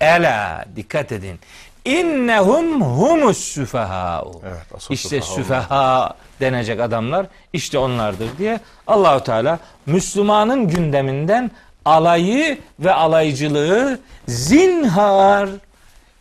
Ela 0.00 0.64
dikkat 0.76 1.12
edin. 1.12 1.38
İnnehum 1.84 2.82
humus 2.82 3.38
süfehâ'u. 3.38 4.40
Evet, 4.44 4.90
işte 4.90 5.20
süfeha 5.20 6.14
denecek 6.40 6.80
adamlar 6.80 7.26
işte 7.52 7.78
onlardır 7.78 8.28
diye 8.38 8.60
Allahu 8.86 9.24
Teala 9.24 9.58
Müslümanın 9.86 10.68
gündeminden 10.68 11.50
alayı 11.84 12.58
ve 12.80 12.92
alaycılığı 12.92 13.98
zinhar 14.28 15.48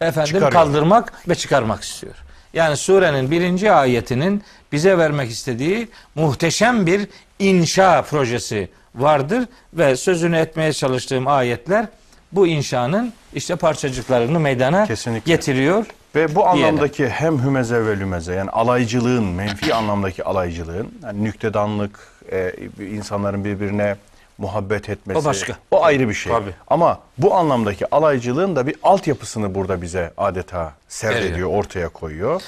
efendim 0.01 0.25
Çıkarıyor. 0.33 0.51
kaldırmak 0.51 1.13
ve 1.29 1.35
çıkarmak 1.35 1.83
istiyor. 1.83 2.15
Yani 2.53 2.77
surenin 2.77 3.31
birinci 3.31 3.71
ayetinin 3.71 4.43
bize 4.71 4.97
vermek 4.97 5.31
istediği 5.31 5.87
muhteşem 6.15 6.85
bir 6.85 7.07
inşa 7.39 8.01
projesi 8.01 8.69
vardır 8.95 9.45
ve 9.73 9.95
sözünü 9.95 10.37
etmeye 10.37 10.73
çalıştığım 10.73 11.27
ayetler 11.27 11.85
bu 12.31 12.47
inşanın 12.47 13.13
işte 13.33 13.55
parçacıklarını 13.55 14.39
meydana 14.39 14.85
Kesinlikle. 14.85 15.33
getiriyor. 15.33 15.85
Ve 16.15 16.35
bu 16.35 16.47
anlamdaki 16.47 17.09
hem 17.09 17.43
hümeze 17.43 17.85
ve 17.85 17.99
lümeze 17.99 18.33
yani 18.33 18.49
alaycılığın, 18.49 19.23
menfi 19.23 19.73
anlamdaki 19.73 20.23
alaycılığın, 20.23 20.91
yani 21.03 21.23
nüktedanlık, 21.23 21.99
e, 22.31 22.53
insanların 22.91 23.45
birbirine 23.45 23.95
muhabbet 24.39 24.89
etmesi. 24.89 25.19
O 25.19 25.25
başka. 25.25 25.53
O 25.71 25.83
ayrı 25.83 26.09
bir 26.09 26.13
şey. 26.13 26.31
Tabii. 26.33 26.53
Ama 26.67 26.99
bu 27.17 27.35
anlamdaki 27.35 27.95
alaycılığın 27.95 28.55
da 28.55 28.67
bir 28.67 28.75
altyapısını 28.83 29.55
burada 29.55 29.81
bize 29.81 30.13
adeta 30.17 30.73
serdediyor, 30.87 31.31
Veriyor. 31.31 31.49
ortaya 31.49 31.89
koyuyor. 31.89 32.41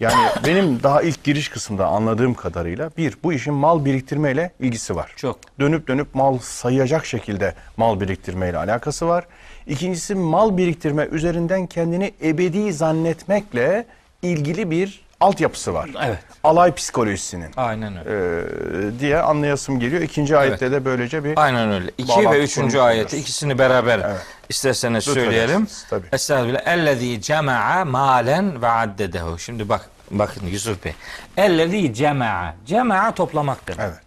Yani 0.00 0.28
benim 0.46 0.82
daha 0.82 1.02
ilk 1.02 1.24
giriş 1.24 1.48
kısımda 1.48 1.86
anladığım 1.86 2.34
kadarıyla 2.34 2.90
bir, 2.96 3.16
bu 3.22 3.32
işin 3.32 3.54
mal 3.54 3.84
biriktirmeyle 3.84 4.50
ilgisi 4.60 4.96
var. 4.96 5.12
Çok. 5.16 5.38
Dönüp 5.60 5.88
dönüp 5.88 6.14
mal 6.14 6.38
sayacak 6.38 7.06
şekilde 7.06 7.54
mal 7.76 8.00
biriktirmeyle 8.00 8.58
alakası 8.58 9.08
var. 9.08 9.24
İkincisi 9.66 10.14
mal 10.14 10.56
biriktirme 10.56 11.08
üzerinden 11.12 11.66
kendini 11.66 12.12
ebedi 12.22 12.72
zannetmekle 12.72 13.86
ilgili 14.22 14.70
bir 14.70 15.05
altyapısı 15.20 15.74
var. 15.74 15.90
Evet. 16.04 16.18
Alay 16.44 16.74
psikolojisinin 16.74 17.50
Aynen 17.56 18.06
öyle. 18.06 18.10
e, 18.88 19.00
diye 19.00 19.18
anlayasım 19.20 19.80
geliyor. 19.80 20.02
İkinci 20.02 20.36
ayette 20.36 20.70
de 20.72 20.84
böylece 20.84 21.24
bir 21.24 21.32
Aynen 21.44 21.72
öyle. 21.72 21.90
İki 21.98 22.30
ve 22.30 22.44
üçüncü 22.44 22.78
ayeti 22.78 23.16
ikisini 23.18 23.58
beraber 23.58 23.98
Evet. 23.98 24.20
isterseniz 24.48 25.08
Lütfen 25.08 25.22
söyleyelim. 25.22 25.66
tabii. 25.90 26.06
Estağfirullah. 26.12 26.66
Ellezî 26.66 27.20
cema'a 27.22 27.84
malen 27.84 28.62
ve 28.62 28.68
addedehu. 28.68 29.38
Şimdi 29.38 29.68
bak 29.68 29.88
bakın 30.10 30.46
Yusuf 30.46 30.84
Bey. 30.84 30.92
Ellezî 31.36 31.94
cema'a. 31.94 32.54
Cema'a 32.66 33.14
toplamak 33.14 33.66
demek. 33.68 33.80
evet. 33.80 33.98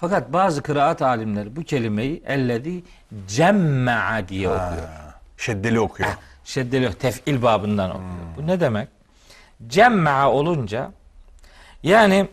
Fakat 0.00 0.32
bazı 0.32 0.62
kıraat 0.62 1.02
alimleri 1.02 1.56
bu 1.56 1.62
kelimeyi 1.62 2.22
ellezî 2.26 2.82
cemma'a 3.28 4.28
diye 4.28 4.48
okuyor. 4.48 4.62
Ha, 4.88 5.14
şeddeli 5.36 5.80
okuyor. 5.80 6.08
Şeddeli 6.44 6.94
tef'il 6.94 7.42
babından 7.42 7.90
okuyor. 7.90 8.08
Bu 8.36 8.46
ne 8.46 8.60
demek? 8.60 8.88
Cemma'a 9.66 10.30
olunca 10.32 10.90
yani 11.82 12.28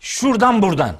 şuradan 0.00 0.62
buradan 0.62 0.94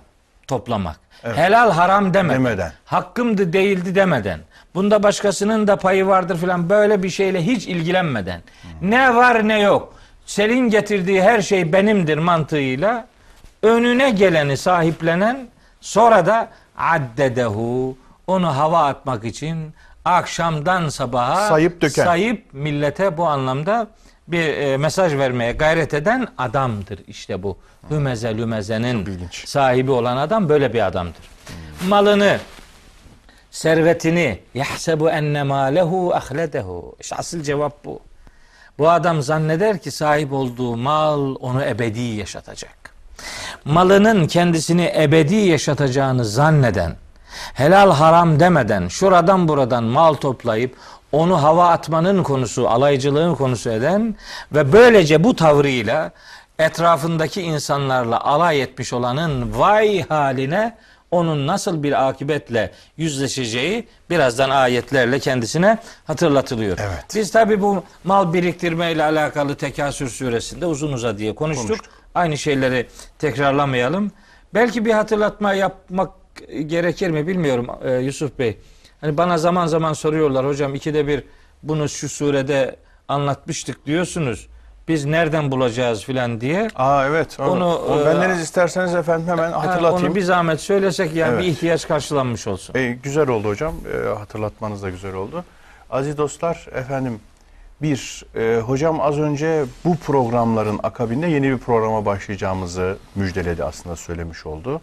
toplamak. 0.47 1.01
Helal 1.23 1.71
haram 1.71 2.15
demeden. 2.15 2.45
Demeden. 2.45 2.73
Hakkımdı 2.85 3.53
değildi 3.53 3.95
demeden. 3.95 4.41
Bunda 4.75 5.03
başkasının 5.03 5.67
da 5.67 5.77
payı 5.77 6.07
vardır 6.07 6.39
filan 6.39 6.71
böyle 6.71 7.03
bir 7.03 7.11
şeyle 7.11 7.47
hiç 7.47 7.67
ilgilenmeden. 7.67 8.41
Ne 8.83 9.15
var 9.15 9.49
ne 9.49 9.61
yok. 9.61 9.95
Senin 10.27 10.71
getirdiği 10.71 11.23
her 11.23 11.43
şey 11.43 11.73
benimdir 11.73 12.19
mantığıyla 12.19 13.07
önüne 13.63 14.11
geleni 14.11 14.57
sahiplenen 14.57 15.49
sonra 15.81 16.27
da 16.27 16.49
addedehu 16.79 17.97
onu 18.27 18.57
hava 18.57 18.87
atmak 18.87 19.25
için 19.25 19.75
akşamdan 20.05 20.89
sabaha 20.89 21.49
Sayıp 21.49 21.81
döken. 21.81 22.05
sayıp 22.05 22.45
millete 22.53 23.17
bu 23.17 23.27
anlamda 23.27 23.87
bir 24.29 24.49
e, 24.49 24.77
mesaj 24.77 25.15
vermeye 25.15 25.53
gayret 25.53 25.95
eden 25.95 26.29
adamdır 26.39 26.99
işte 27.07 27.43
bu. 27.43 27.59
Hümeze 27.91 28.37
lümezenin 28.37 29.09
sahibi 29.45 29.91
olan 29.91 30.17
adam 30.17 30.49
böyle 30.49 30.73
bir 30.73 30.87
adamdır. 30.87 31.23
Malını, 31.89 32.39
servetini 33.51 34.41
yahsebu 34.55 35.11
enne 35.11 35.43
malehu 35.43 36.15
ahledehu. 36.15 36.97
İşte 37.01 37.17
asıl 37.17 37.43
cevap 37.43 37.85
bu. 37.85 38.01
Bu 38.79 38.91
adam 38.91 39.23
zanneder 39.23 39.79
ki 39.79 39.91
sahip 39.91 40.33
olduğu 40.33 40.77
mal 40.77 41.35
onu 41.41 41.65
ebedi 41.65 42.01
yaşatacak. 42.01 42.95
Malının 43.65 44.27
kendisini 44.27 44.93
ebedi 44.97 45.35
yaşatacağını 45.35 46.25
zanneden, 46.25 46.97
helal 47.55 47.91
haram 47.91 48.41
demeden 48.41 48.89
şuradan 48.89 49.49
buradan 49.49 49.85
mal 49.85 50.15
toplayıp 50.15 50.77
onu 51.13 51.43
hava 51.43 51.69
atmanın 51.69 52.23
konusu, 52.23 52.69
alaycılığın 52.69 53.35
konusu 53.35 53.71
eden 53.71 54.17
ve 54.53 54.73
böylece 54.73 55.25
bu 55.25 55.37
tavrıyla 55.37 56.11
etrafındaki 56.59 57.43
insanlarla 57.43 58.21
alay 58.25 58.63
etmiş 58.63 58.93
olanın 58.93 59.59
vay 59.59 60.03
haline 60.03 60.77
onun 61.11 61.47
nasıl 61.47 61.83
bir 61.83 62.09
akibetle 62.09 62.73
yüzleşeceği 62.97 63.89
birazdan 64.11 64.51
ayetlerle 64.51 65.19
kendisine 65.19 65.79
hatırlatılıyor. 66.05 66.79
Evet. 66.83 67.05
Biz 67.15 67.31
tabi 67.31 67.61
bu 67.61 67.85
mal 68.05 68.33
biriktirme 68.33 68.93
ile 68.93 69.05
alakalı 69.05 69.55
Tekasür 69.55 70.09
suresinde 70.09 70.67
uzun 70.67 70.93
uzadıya 70.93 71.35
konuştuk. 71.35 71.69
Konuştuk. 71.69 71.93
Aynı 72.15 72.39
şeyleri 72.39 72.89
tekrarlamayalım. 73.19 74.13
Belki 74.55 74.85
bir 74.85 74.93
hatırlatma 74.93 75.55
yapmak 75.55 76.24
gerekir 76.67 77.11
mi 77.11 77.27
bilmiyorum 77.27 77.67
e, 77.85 77.93
Yusuf 77.93 78.39
Bey. 78.39 78.59
Hani 79.01 79.17
bana 79.17 79.39
zaman 79.39 79.67
zaman 79.67 79.93
soruyorlar 79.93 80.47
hocam 80.47 80.75
ikide 80.75 81.07
bir 81.07 81.25
bunu 81.63 81.89
şu 81.89 82.09
surede 82.09 82.77
anlatmıştık 83.09 83.87
diyorsunuz. 83.87 84.49
Biz 84.89 85.05
nereden 85.05 85.51
bulacağız 85.51 86.05
filan 86.05 86.41
diye. 86.41 86.69
Aa 86.75 87.07
evet. 87.07 87.41
Onu, 87.41 87.51
Onu, 87.51 87.77
onu 87.77 88.03
e, 88.03 88.07
bendeniz 88.07 88.41
isterseniz 88.41 88.95
efendim 88.95 89.29
hemen 89.29 89.53
Ha, 89.53 89.63
hatırlatayım. 89.63 90.07
Onu 90.07 90.15
bir 90.15 90.23
zahmet 90.23 90.61
söylesek 90.61 91.15
yani 91.15 91.33
Evet. 91.35 91.43
bir 91.43 91.49
ihtiyaç 91.49 91.89
karşılanmış 91.89 92.47
olsun. 92.47 92.75
E, 92.79 92.93
güzel 92.93 93.29
oldu 93.29 93.49
hocam. 93.49 93.75
E, 93.95 94.09
hatırlatmanız 94.19 94.83
da 94.83 94.91
güzel 94.91 95.15
oldu. 95.15 95.45
Aziz 95.91 96.19
dostlar 96.19 96.67
efendim 96.75 97.21
bir 97.83 98.25
e, 98.37 98.61
hocam 98.61 99.01
az 99.01 99.19
önce 99.19 99.65
bu 99.85 99.97
programların 99.97 100.81
akabinde 100.83 101.27
yeni 101.27 101.51
bir 101.51 101.59
programa 101.59 102.05
başlayacağımızı 102.07 102.97
müjdeledi 103.15 103.65
aslında 103.65 103.97
söylemiş 103.97 104.47
oldu. 104.47 104.81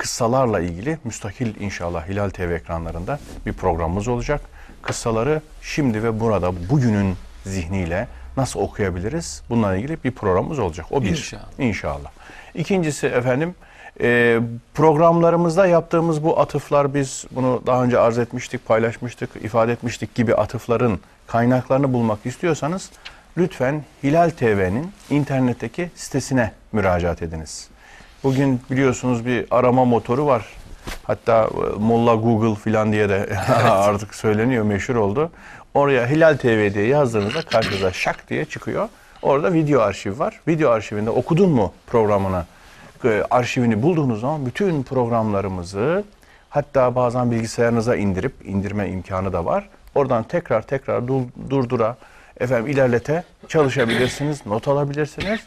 Kıssalarla 0.00 0.60
ilgili 0.60 0.98
müstakil 1.04 1.60
inşallah 1.60 2.08
Hilal 2.08 2.30
TV 2.30 2.40
ekranlarında 2.40 3.18
bir 3.46 3.52
programımız 3.52 4.08
olacak. 4.08 4.40
Kıssaları 4.82 5.40
şimdi 5.62 6.02
ve 6.02 6.20
burada 6.20 6.68
bugünün 6.70 7.16
zihniyle 7.44 8.08
nasıl 8.36 8.60
okuyabiliriz? 8.60 9.42
Bununla 9.50 9.76
ilgili 9.76 10.04
bir 10.04 10.10
programımız 10.10 10.58
olacak. 10.58 10.86
O 10.90 11.02
bir. 11.02 11.08
İnşallah. 11.08 11.58
İnşallah. 11.58 12.10
İkincisi 12.54 13.06
efendim 13.06 13.54
e, 14.00 14.40
programlarımızda 14.74 15.66
yaptığımız 15.66 16.24
bu 16.24 16.40
atıflar 16.40 16.94
biz 16.94 17.24
bunu 17.30 17.62
daha 17.66 17.84
önce 17.84 17.98
arz 17.98 18.18
etmiştik, 18.18 18.66
paylaşmıştık, 18.66 19.30
ifade 19.42 19.72
etmiştik 19.72 20.14
gibi 20.14 20.34
atıfların 20.34 20.98
kaynaklarını 21.26 21.92
bulmak 21.92 22.26
istiyorsanız 22.26 22.90
lütfen 23.38 23.84
Hilal 24.02 24.30
TV'nin 24.30 24.92
internetteki 25.10 25.90
sitesine 25.94 26.52
müracaat 26.72 27.22
ediniz. 27.22 27.68
Bugün 28.24 28.60
biliyorsunuz 28.70 29.26
bir 29.26 29.46
arama 29.50 29.84
motoru 29.84 30.26
var. 30.26 30.46
Hatta 31.02 31.44
e, 31.44 31.78
Molla 31.78 32.14
Google 32.14 32.54
filan 32.54 32.92
diye 32.92 33.08
de 33.08 33.36
artık 33.70 34.14
söyleniyor, 34.14 34.64
meşhur 34.64 34.94
oldu. 34.94 35.30
Oraya 35.74 36.06
Hilal 36.06 36.36
TV 36.36 36.74
diye 36.74 36.86
yazdığınızda 36.86 37.42
karşınıza 37.42 37.92
şak 37.92 38.30
diye 38.30 38.44
çıkıyor. 38.44 38.88
Orada 39.22 39.52
video 39.52 39.80
arşiv 39.80 40.18
var. 40.18 40.40
Video 40.48 40.70
arşivinde 40.70 41.10
okudun 41.10 41.50
mu 41.50 41.72
programını, 41.86 42.44
e, 43.04 43.22
arşivini 43.30 43.82
bulduğunuz 43.82 44.20
zaman 44.20 44.46
bütün 44.46 44.82
programlarımızı 44.82 46.04
hatta 46.50 46.94
bazen 46.94 47.30
bilgisayarınıza 47.30 47.96
indirip 47.96 48.34
indirme 48.44 48.88
imkanı 48.88 49.32
da 49.32 49.44
var. 49.44 49.68
Oradan 49.94 50.22
tekrar 50.22 50.62
tekrar 50.62 51.08
dur- 51.08 51.22
durdura, 51.50 51.96
efendim 52.40 52.66
ilerlete 52.72 53.24
çalışabilirsiniz, 53.48 54.46
not 54.46 54.68
alabilirsiniz. 54.68 55.40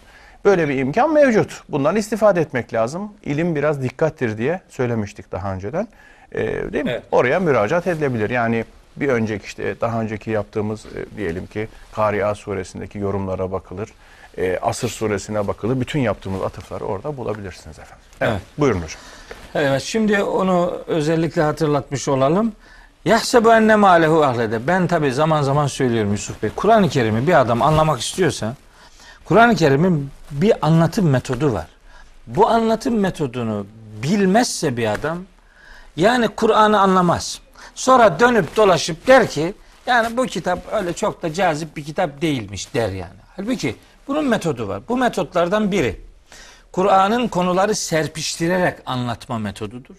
Böyle 0.46 0.70
bir 0.70 0.78
imkan 0.78 1.14
mevcut. 1.14 1.64
Bundan 1.70 1.96
istifade 1.96 2.42
etmek 2.42 2.74
lazım. 2.74 3.12
İlim 3.24 3.56
biraz 3.56 3.84
dikkattir 3.84 4.38
diye 4.38 4.62
söylemiştik 4.70 5.32
daha 5.32 5.54
önceden. 5.54 5.88
Ee, 6.32 6.74
değil 6.74 6.84
mi? 6.84 6.92
Evet. 6.92 7.04
Oraya 7.12 7.40
müracaat 7.40 7.88
edilebilir. 7.88 8.30
Yani 8.30 8.66
bir 8.96 9.10
önceki 9.10 9.46
işte 9.46 9.82
daha 9.82 10.02
önceki 10.02 10.32
yaptığımız 10.32 10.86
e, 10.86 11.18
diyelim 11.18 11.48
ki 11.48 11.68
Kari'a 11.96 12.36
suresindeki 12.36 12.98
yorumlara 13.00 13.52
bakılır. 13.52 13.90
E, 14.38 14.58
Asır 14.62 14.90
suresine 14.90 15.48
bakılır. 15.48 15.80
Bütün 15.82 16.00
yaptığımız 16.00 16.42
atıfları 16.42 16.86
orada 16.86 17.18
bulabilirsiniz 17.18 17.80
efendim. 17.80 18.06
Evet. 18.22 18.32
Evet. 18.32 18.42
Buyurun 18.58 18.78
hocam. 18.82 19.02
Evet 19.56 19.82
şimdi 19.82 20.24
onu 20.24 20.78
özellikle 20.88 21.42
hatırlatmış 21.42 22.08
olalım. 22.08 22.52
Yahsebu 23.06 23.54
enne 23.54 23.76
malehu 23.76 24.24
ahlede. 24.24 24.68
Ben 24.68 24.88
tabi 24.88 25.12
zaman 25.12 25.42
zaman 25.42 25.68
söylüyorum 25.68 26.12
Yusuf 26.12 26.44
Bey. 26.44 26.50
Kur'an-ı 26.56 26.90
Kerim'i 26.90 27.28
bir 27.28 27.40
adam 27.42 27.62
anlamak 27.62 28.00
istiyorsa 28.02 28.56
Kur'an-ı 29.26 29.56
Kerim'in 29.56 30.10
bir 30.32 30.66
anlatım 30.66 31.10
metodu 31.10 31.54
var. 31.54 31.68
Bu 32.28 32.48
anlatım 32.48 33.00
metodunu 33.00 33.66
bilmezse 34.04 34.78
bir 34.78 34.94
adam 34.94 35.20
yani 35.96 36.28
Kur'an'ı 36.28 36.80
anlamaz. 36.80 37.40
Sonra 37.76 38.20
dönüp 38.20 38.56
dolaşıp 38.56 39.08
der 39.08 39.30
ki 39.30 39.54
yani 39.86 40.18
bu 40.18 40.26
kitap 40.26 40.74
öyle 40.74 40.94
çok 40.94 41.24
da 41.24 41.34
cazip 41.34 41.78
bir 41.78 41.84
kitap 41.84 42.22
değilmiş 42.22 42.74
der 42.74 42.90
yani. 42.90 43.20
Halbuki 43.36 43.76
bunun 44.08 44.26
metodu 44.26 44.68
var. 44.68 44.82
Bu 44.90 44.98
metotlardan 44.98 45.72
biri 45.72 46.02
Kur'an'ın 46.72 47.28
konuları 47.28 47.76
serpiştirerek 47.76 48.78
anlatma 48.86 49.40
metodudur. 49.40 49.96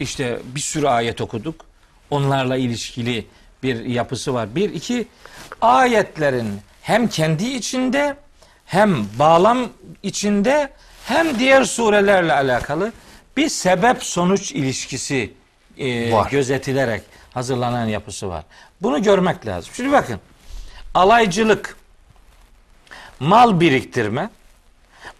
İşte 0.00 0.40
bir 0.54 0.60
sürü 0.60 0.86
ayet 0.86 1.20
okuduk. 1.20 1.64
Onlarla 2.10 2.56
ilişkili 2.56 3.26
bir 3.62 3.84
yapısı 3.84 4.34
var. 4.34 4.54
Bir, 4.54 4.74
iki, 4.74 5.08
ayetlerin 5.60 6.60
hem 6.82 7.08
kendi 7.08 7.44
içinde 7.44 8.16
hem 8.72 9.06
bağlam 9.18 9.68
içinde 10.02 10.70
hem 11.04 11.38
diğer 11.38 11.64
surelerle 11.64 12.32
alakalı 12.32 12.92
bir 13.36 13.48
sebep 13.48 14.04
sonuç 14.04 14.52
ilişkisi 14.52 15.32
e, 15.78 16.12
Var. 16.12 16.30
gözetilerek 16.30 17.02
hazırlanan 17.34 17.86
yapısı 17.86 18.28
var. 18.28 18.44
Bunu 18.82 19.02
görmek 19.02 19.46
lazım. 19.46 19.72
Şimdi 19.76 19.92
bakın. 19.92 20.20
Alaycılık, 20.94 21.76
mal 23.20 23.60
biriktirme, 23.60 24.30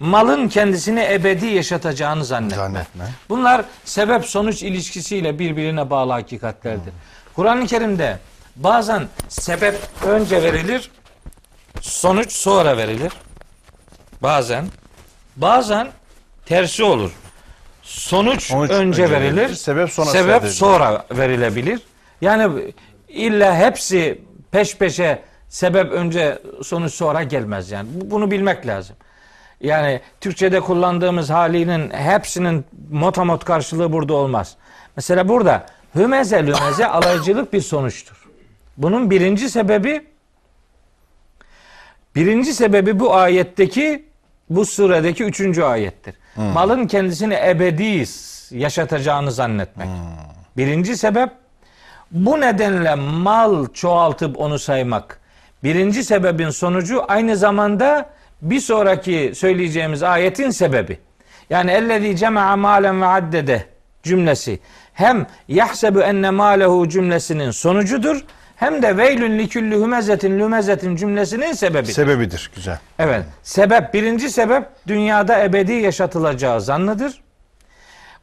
malın 0.00 0.48
kendisini 0.48 1.08
ebedi 1.12 1.46
yaşatacağını 1.46 2.24
zannetme. 2.24 2.56
Zannetme. 2.56 3.04
Bunlar 3.28 3.64
sebep 3.84 4.24
sonuç 4.24 4.62
ilişkisiyle 4.62 5.38
birbirine 5.38 5.90
bağlı 5.90 6.12
hakikatlerdir. 6.12 6.92
Kur'an-ı 7.36 7.66
Kerim'de 7.66 8.18
bazen 8.56 9.08
sebep 9.28 9.74
önce 10.06 10.42
verilir, 10.42 10.90
sonuç 11.80 12.32
sonra 12.32 12.76
verilir. 12.76 13.12
Bazen 14.22 14.64
bazen 15.36 15.88
tersi 16.46 16.84
olur. 16.84 17.10
Sonuç, 17.82 18.42
Sonuç 18.42 18.70
önce, 18.70 19.02
önce 19.02 19.10
verilir, 19.10 19.36
verilir, 19.42 19.54
sebep 19.54 19.90
sonra 19.90 20.10
sebep 20.10 20.44
sonra 20.44 21.06
verilebilir. 21.10 21.80
Yani 22.20 22.72
illa 23.08 23.56
hepsi 23.56 24.22
peş 24.50 24.76
peşe 24.76 25.22
sebep 25.48 25.92
önce 25.92 26.38
sonuç 26.62 26.92
sonra 26.94 27.22
gelmez 27.22 27.70
yani. 27.70 27.88
Bu- 27.94 28.10
Bunu 28.10 28.30
bilmek 28.30 28.66
lazım. 28.66 28.96
Yani 29.60 30.00
Türkçe'de 30.20 30.60
kullandığımız 30.60 31.30
halinin 31.30 31.90
hepsinin 31.90 32.64
motamot 32.90 33.44
karşılığı 33.44 33.92
burada 33.92 34.14
olmaz. 34.14 34.56
Mesela 34.96 35.28
burada 35.28 35.66
hümeze 35.94 36.46
lümeze 36.46 36.86
alaycılık 36.88 37.52
bir 37.52 37.60
sonuçtur. 37.60 38.28
Bunun 38.76 39.10
birinci 39.10 39.50
sebebi 39.50 40.06
birinci 42.16 42.54
sebebi 42.54 43.00
bu 43.00 43.14
ayetteki 43.14 44.04
bu 44.56 44.66
suredeki 44.66 45.24
üçüncü 45.24 45.62
ayettir. 45.62 46.14
Malın 46.36 46.86
kendisini 46.86 47.34
ebedi 47.34 48.04
yaşatacağını 48.50 49.32
zannetmek. 49.32 49.88
Birinci 50.56 50.96
sebep 50.96 51.30
bu 52.10 52.40
nedenle 52.40 52.94
mal 52.94 53.66
çoğaltıp 53.72 54.40
onu 54.40 54.58
saymak. 54.58 55.20
Birinci 55.64 56.04
sebebin 56.04 56.50
sonucu 56.50 57.02
aynı 57.08 57.36
zamanda 57.36 58.10
bir 58.42 58.60
sonraki 58.60 59.32
söyleyeceğimiz 59.34 60.02
ayetin 60.02 60.50
sebebi. 60.50 60.98
Yani 61.50 61.70
ellezî 61.70 62.16
cema'a 62.16 62.56
malen 62.56 63.02
ve 63.02 63.06
addede 63.06 63.64
cümlesi 64.02 64.60
hem 64.92 65.26
yahsebu 65.48 66.00
enne 66.00 66.30
malehu 66.30 66.88
cümlesinin 66.88 67.50
sonucudur 67.50 68.24
hem 68.56 68.82
de 68.82 68.96
veylün 68.96 69.38
liküllü 69.38 69.80
hümezetin 69.80 70.38
lümezetin 70.38 70.96
cümlesinin 70.96 71.52
sebebidir. 71.52 71.92
Sebebidir. 71.92 72.50
Güzel. 72.56 72.78
Evet. 72.98 73.24
Sebep 73.42 73.94
birinci 73.94 74.30
sebep 74.30 74.64
dünyada 74.86 75.44
ebedi 75.44 75.72
yaşatılacağı 75.72 76.60
zannıdır. 76.60 77.22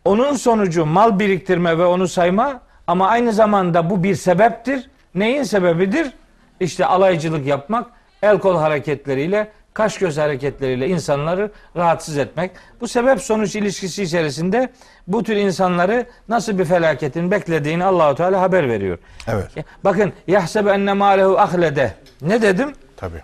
Onun 0.05 0.35
sonucu 0.35 0.85
mal 0.85 1.19
biriktirme 1.19 1.77
ve 1.77 1.85
onu 1.85 2.07
sayma 2.07 2.61
ama 2.87 3.07
aynı 3.07 3.33
zamanda 3.33 3.89
bu 3.89 4.03
bir 4.03 4.15
sebeptir. 4.15 4.89
Neyin 5.15 5.43
sebebidir? 5.43 6.11
İşte 6.59 6.85
alaycılık 6.85 7.45
yapmak, 7.47 7.87
el 8.21 8.39
kol 8.39 8.57
hareketleriyle, 8.57 9.51
kaş 9.79 9.97
göz 9.97 10.17
hareketleriyle 10.17 10.87
insanları 10.87 11.51
rahatsız 11.75 12.17
etmek. 12.17 12.51
Bu 12.81 12.87
sebep 12.87 13.21
sonuç 13.21 13.55
ilişkisi 13.55 14.03
içerisinde 14.03 14.69
bu 15.07 15.23
tür 15.23 15.35
insanları 15.35 16.05
nasıl 16.29 16.59
bir 16.59 16.65
felaketin 16.65 17.31
beklediğini 17.31 17.83
Allahu 17.83 18.15
Teala 18.15 18.41
haber 18.41 18.69
veriyor. 18.69 18.97
Evet. 19.27 19.51
Bakın 19.83 20.13
yahsebe 20.27 20.71
enne 20.71 20.93
malehu 20.93 21.39
ahlede. 21.39 21.93
Ne 22.21 22.41
dedim? 22.41 22.73
Tabii. 22.97 23.21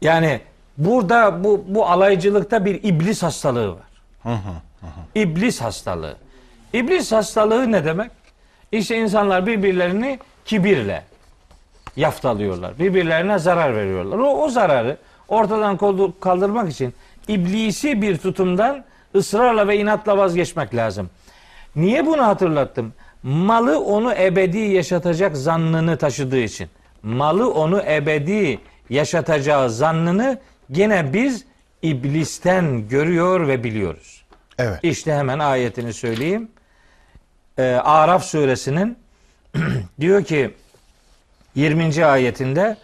Yani 0.00 0.40
burada 0.76 1.44
bu 1.44 1.64
bu 1.68 1.86
alaycılıkta 1.86 2.64
bir 2.64 2.82
iblis 2.82 3.22
hastalığı 3.22 3.70
var. 3.72 3.88
İblis 5.14 5.60
hastalığı. 5.60 6.16
İblis 6.72 7.12
hastalığı 7.12 7.72
ne 7.72 7.84
demek? 7.84 8.10
İşte 8.72 8.96
insanlar 8.96 9.46
birbirlerini 9.46 10.18
kibirle 10.44 11.02
yaftalıyorlar. 11.96 12.78
Birbirlerine 12.78 13.38
zarar 13.38 13.76
veriyorlar. 13.76 14.18
O, 14.18 14.44
o 14.44 14.48
zararı 14.48 14.96
ortadan 15.28 15.76
kaldırmak 16.20 16.70
için 16.70 16.94
iblisi 17.28 18.02
bir 18.02 18.16
tutumdan 18.18 18.84
ısrarla 19.14 19.68
ve 19.68 19.78
inatla 19.78 20.18
vazgeçmek 20.18 20.74
lazım. 20.74 21.10
Niye 21.76 22.06
bunu 22.06 22.26
hatırlattım? 22.26 22.92
Malı 23.22 23.80
onu 23.80 24.14
ebedi 24.14 24.58
yaşatacak 24.58 25.36
zannını 25.36 25.98
taşıdığı 25.98 26.38
için. 26.38 26.68
Malı 27.02 27.52
onu 27.52 27.82
ebedi 27.82 28.58
yaşatacağı 28.90 29.70
zannını 29.70 30.38
gene 30.70 31.12
biz 31.12 31.44
iblisten 31.82 32.88
görüyor 32.88 33.48
ve 33.48 33.64
biliyoruz. 33.64 34.24
Evet. 34.58 34.78
İşte 34.82 35.14
hemen 35.14 35.38
ayetini 35.38 35.92
söyleyeyim. 35.92 36.48
Ee, 37.58 37.62
Araf 37.84 38.24
suresinin 38.24 38.98
diyor 40.00 40.24
ki 40.24 40.50
20. 41.54 42.04
ayetinde 42.04 42.76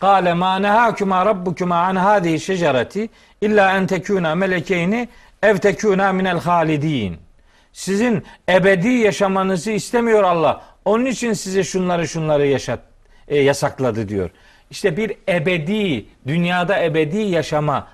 Kale 0.00 0.34
ma 0.34 0.58
nehakuma 0.58 1.26
rabbukuma 1.26 1.76
an 1.76 1.96
hadihi 1.96 2.40
şecereti 2.40 3.08
illa 3.40 3.76
en 3.76 3.86
tekuna 3.86 4.34
melekeyni 4.34 5.08
ev 5.42 5.56
tekuna 5.58 6.12
minel 6.12 6.40
halidin. 6.40 7.16
Sizin 7.72 8.24
ebedi 8.48 8.88
yaşamanızı 8.88 9.70
istemiyor 9.70 10.22
Allah. 10.22 10.62
Onun 10.84 11.06
için 11.06 11.32
size 11.32 11.64
şunları 11.64 12.08
şunları 12.08 12.46
yaşat 12.46 12.80
e, 13.28 13.38
yasakladı 13.38 14.08
diyor. 14.08 14.30
İşte 14.70 14.96
bir 14.96 15.16
ebedi, 15.28 16.06
dünyada 16.26 16.84
ebedi 16.84 17.18
yaşama 17.18 17.88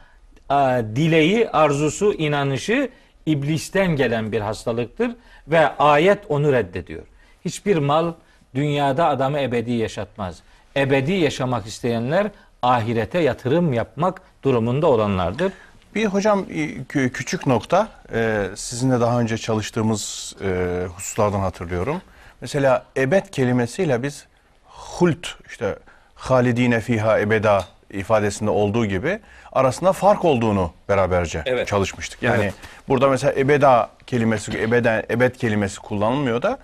a, 0.48 0.82
dileği, 0.96 1.50
arzusu, 1.50 2.12
inanışı 2.12 2.88
iblisten 3.26 3.96
gelen 3.96 4.32
bir 4.32 4.40
hastalıktır 4.40 5.10
ve 5.48 5.68
ayet 5.68 6.18
onu 6.28 6.52
reddediyor. 6.52 7.02
Hiçbir 7.44 7.76
mal 7.76 8.12
dünyada 8.54 9.08
adamı 9.08 9.40
ebedi 9.40 9.72
yaşatmaz. 9.72 10.42
Ebedi 10.76 11.12
yaşamak 11.12 11.66
isteyenler 11.66 12.26
ahirete 12.62 13.18
yatırım 13.18 13.72
yapmak 13.72 14.20
durumunda 14.44 14.86
olanlardır. 14.86 15.52
Bir 15.94 16.06
hocam 16.06 16.46
e, 16.50 16.54
kü- 16.76 17.10
küçük 17.10 17.46
nokta 17.46 17.88
e, 18.14 18.44
sizinle 18.56 19.00
daha 19.00 19.20
önce 19.20 19.38
çalıştığımız 19.38 20.34
e, 20.44 20.82
hususlardan 20.96 21.40
hatırlıyorum. 21.40 22.02
Mesela 22.40 22.84
ebed 22.96 23.26
kelimesiyle 23.26 24.02
biz 24.02 24.26
hult 24.64 25.26
işte 25.48 25.76
halidine 26.14 26.80
fiha 26.80 27.20
ebeda 27.20 27.64
ifadesinde 27.90 28.50
olduğu 28.50 28.86
gibi 28.86 29.20
arasında 29.52 29.92
fark 29.92 30.24
olduğunu 30.24 30.72
beraberce 30.88 31.42
Evet. 31.46 31.68
çalışmıştık. 31.68 32.22
Yani 32.22 32.42
Evet. 32.42 32.54
burada 32.88 33.08
mesela 33.08 33.32
ebeda 33.36 33.90
kelimesi 34.06 34.58
ebeden 34.62 35.02
ebed 35.10 35.34
kelimesi 35.34 35.78
kullanılmıyor 35.80 36.42
da 36.42 36.58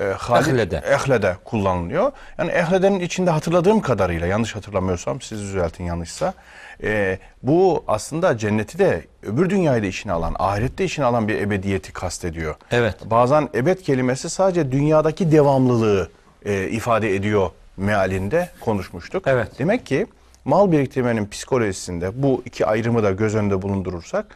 e, 0.00 0.04
halid- 0.04 0.50
Ehlede. 0.50 0.76
ehlede 0.76 1.36
kullanılıyor. 1.44 2.12
Yani 2.38 2.50
ehledenin 2.50 3.00
içinde 3.00 3.30
hatırladığım 3.30 3.80
kadarıyla 3.80 4.26
yanlış 4.26 4.56
hatırlamıyorsam 4.56 5.20
siz 5.20 5.40
düzeltin 5.42 5.84
yanlışsa 5.84 6.34
e, 6.82 7.18
bu 7.42 7.84
aslında 7.88 8.38
cenneti 8.38 8.78
de 8.78 9.04
öbür 9.22 9.50
dünyayı 9.50 9.82
da 9.82 9.86
içine 9.86 10.12
alan, 10.12 10.36
ahirette 10.38 10.84
içine 10.84 11.04
alan 11.04 11.28
bir 11.28 11.40
ebediyeti 11.40 11.92
kastediyor. 11.92 12.54
Evet. 12.70 12.94
Bazen 13.04 13.48
ebed 13.54 13.78
kelimesi 13.78 14.30
sadece 14.30 14.72
dünyadaki 14.72 15.32
devamlılığı 15.32 16.10
e, 16.44 16.68
ifade 16.68 17.14
ediyor 17.14 17.50
mealinde 17.76 18.48
konuşmuştuk. 18.60 19.22
Evet. 19.26 19.48
Demek 19.58 19.86
ki 19.86 20.06
mal 20.44 20.72
biriktirmenin 20.72 21.28
psikolojisinde 21.28 22.22
bu 22.22 22.42
iki 22.44 22.66
ayrımı 22.66 23.02
da 23.02 23.10
göz 23.10 23.34
önünde 23.34 23.62
bulundurursak 23.62 24.26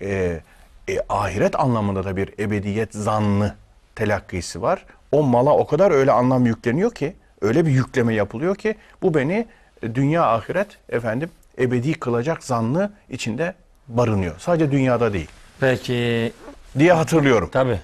e, 0.00 0.40
e, 0.88 1.00
ahiret 1.08 1.60
anlamında 1.60 2.04
da 2.04 2.16
bir 2.16 2.34
ebediyet 2.38 2.94
zannı 2.94 3.54
telakkisi 3.98 4.62
var. 4.62 4.84
O 5.12 5.22
mala 5.22 5.50
o 5.50 5.66
kadar 5.66 5.90
öyle 5.90 6.12
anlam 6.12 6.46
yükleniyor 6.46 6.94
ki, 6.94 7.16
öyle 7.40 7.66
bir 7.66 7.70
yükleme 7.70 8.14
yapılıyor 8.14 8.56
ki 8.56 8.74
bu 9.02 9.14
beni 9.14 9.46
e, 9.82 9.94
dünya 9.94 10.22
ahiret 10.26 10.78
efendim 10.88 11.30
ebedi 11.58 11.92
kılacak 11.92 12.44
zannı 12.44 12.92
içinde 13.10 13.54
barınıyor. 13.88 14.34
Sadece 14.38 14.70
dünyada 14.70 15.12
değil 15.12 15.28
Peki 15.60 16.32
diye 16.78 16.92
hatırlıyorum. 16.92 17.50
tabi 17.52 17.78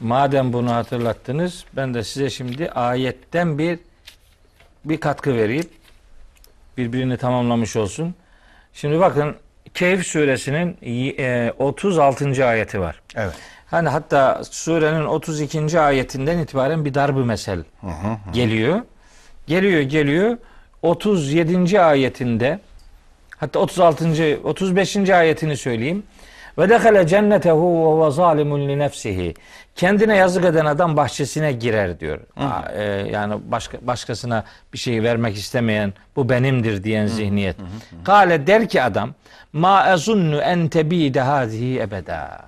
madem 0.00 0.52
bunu 0.52 0.74
hatırlattınız 0.74 1.64
ben 1.76 1.94
de 1.94 2.04
size 2.04 2.30
şimdi 2.30 2.70
ayetten 2.70 3.58
bir 3.58 3.78
bir 4.84 5.00
katkı 5.00 5.34
vereyim. 5.34 5.68
Birbirini 6.76 7.16
tamamlamış 7.16 7.76
olsun. 7.76 8.14
Şimdi 8.72 9.00
bakın 9.00 9.36
Kehf 9.74 10.06
suresinin 10.06 10.76
e, 11.18 11.52
36. 11.58 12.46
ayeti 12.46 12.80
var. 12.80 13.02
Evet. 13.16 13.34
Hani 13.70 13.88
hatta 13.88 14.42
surenin 14.50 15.04
32. 15.04 15.80
ayetinden 15.80 16.38
itibaren 16.38 16.84
bir 16.84 16.94
darb-ı 16.94 17.24
mesel 17.24 17.64
geliyor. 18.32 18.80
Geliyor 19.46 19.80
geliyor. 19.80 20.38
37. 20.82 21.80
ayetinde 21.80 22.60
hatta 23.36 23.58
36. 23.58 24.38
35. 24.44 24.96
ayetini 25.10 25.56
söyleyeyim. 25.56 26.02
Ve 26.58 26.68
dekale 26.68 27.06
cennetehu 27.06 27.56
ve 27.56 28.02
huve 28.04 28.10
zalimun 28.10 28.68
li 28.68 28.78
nefsihi. 28.78 29.34
Kendine 29.76 30.16
yazık 30.16 30.44
eden 30.44 30.64
adam 30.66 30.96
bahçesine 30.96 31.52
girer 31.52 32.00
diyor. 32.00 32.20
Aa, 32.36 32.72
e, 32.72 32.82
yani 33.12 33.34
başka 33.48 33.78
başkasına 33.82 34.44
bir 34.72 34.78
şey 34.78 35.02
vermek 35.02 35.36
istemeyen 35.36 35.92
bu 36.16 36.28
benimdir 36.28 36.84
diyen 36.84 37.06
zihniyet. 37.06 37.56
Kale 38.04 38.46
der 38.46 38.68
ki 38.68 38.82
adam 38.82 39.14
ma 39.52 39.92
ezunnu 39.92 40.40
en 40.40 40.68
tebide 40.68 41.20
hazihi 41.20 41.80
ebeda. 41.80 42.40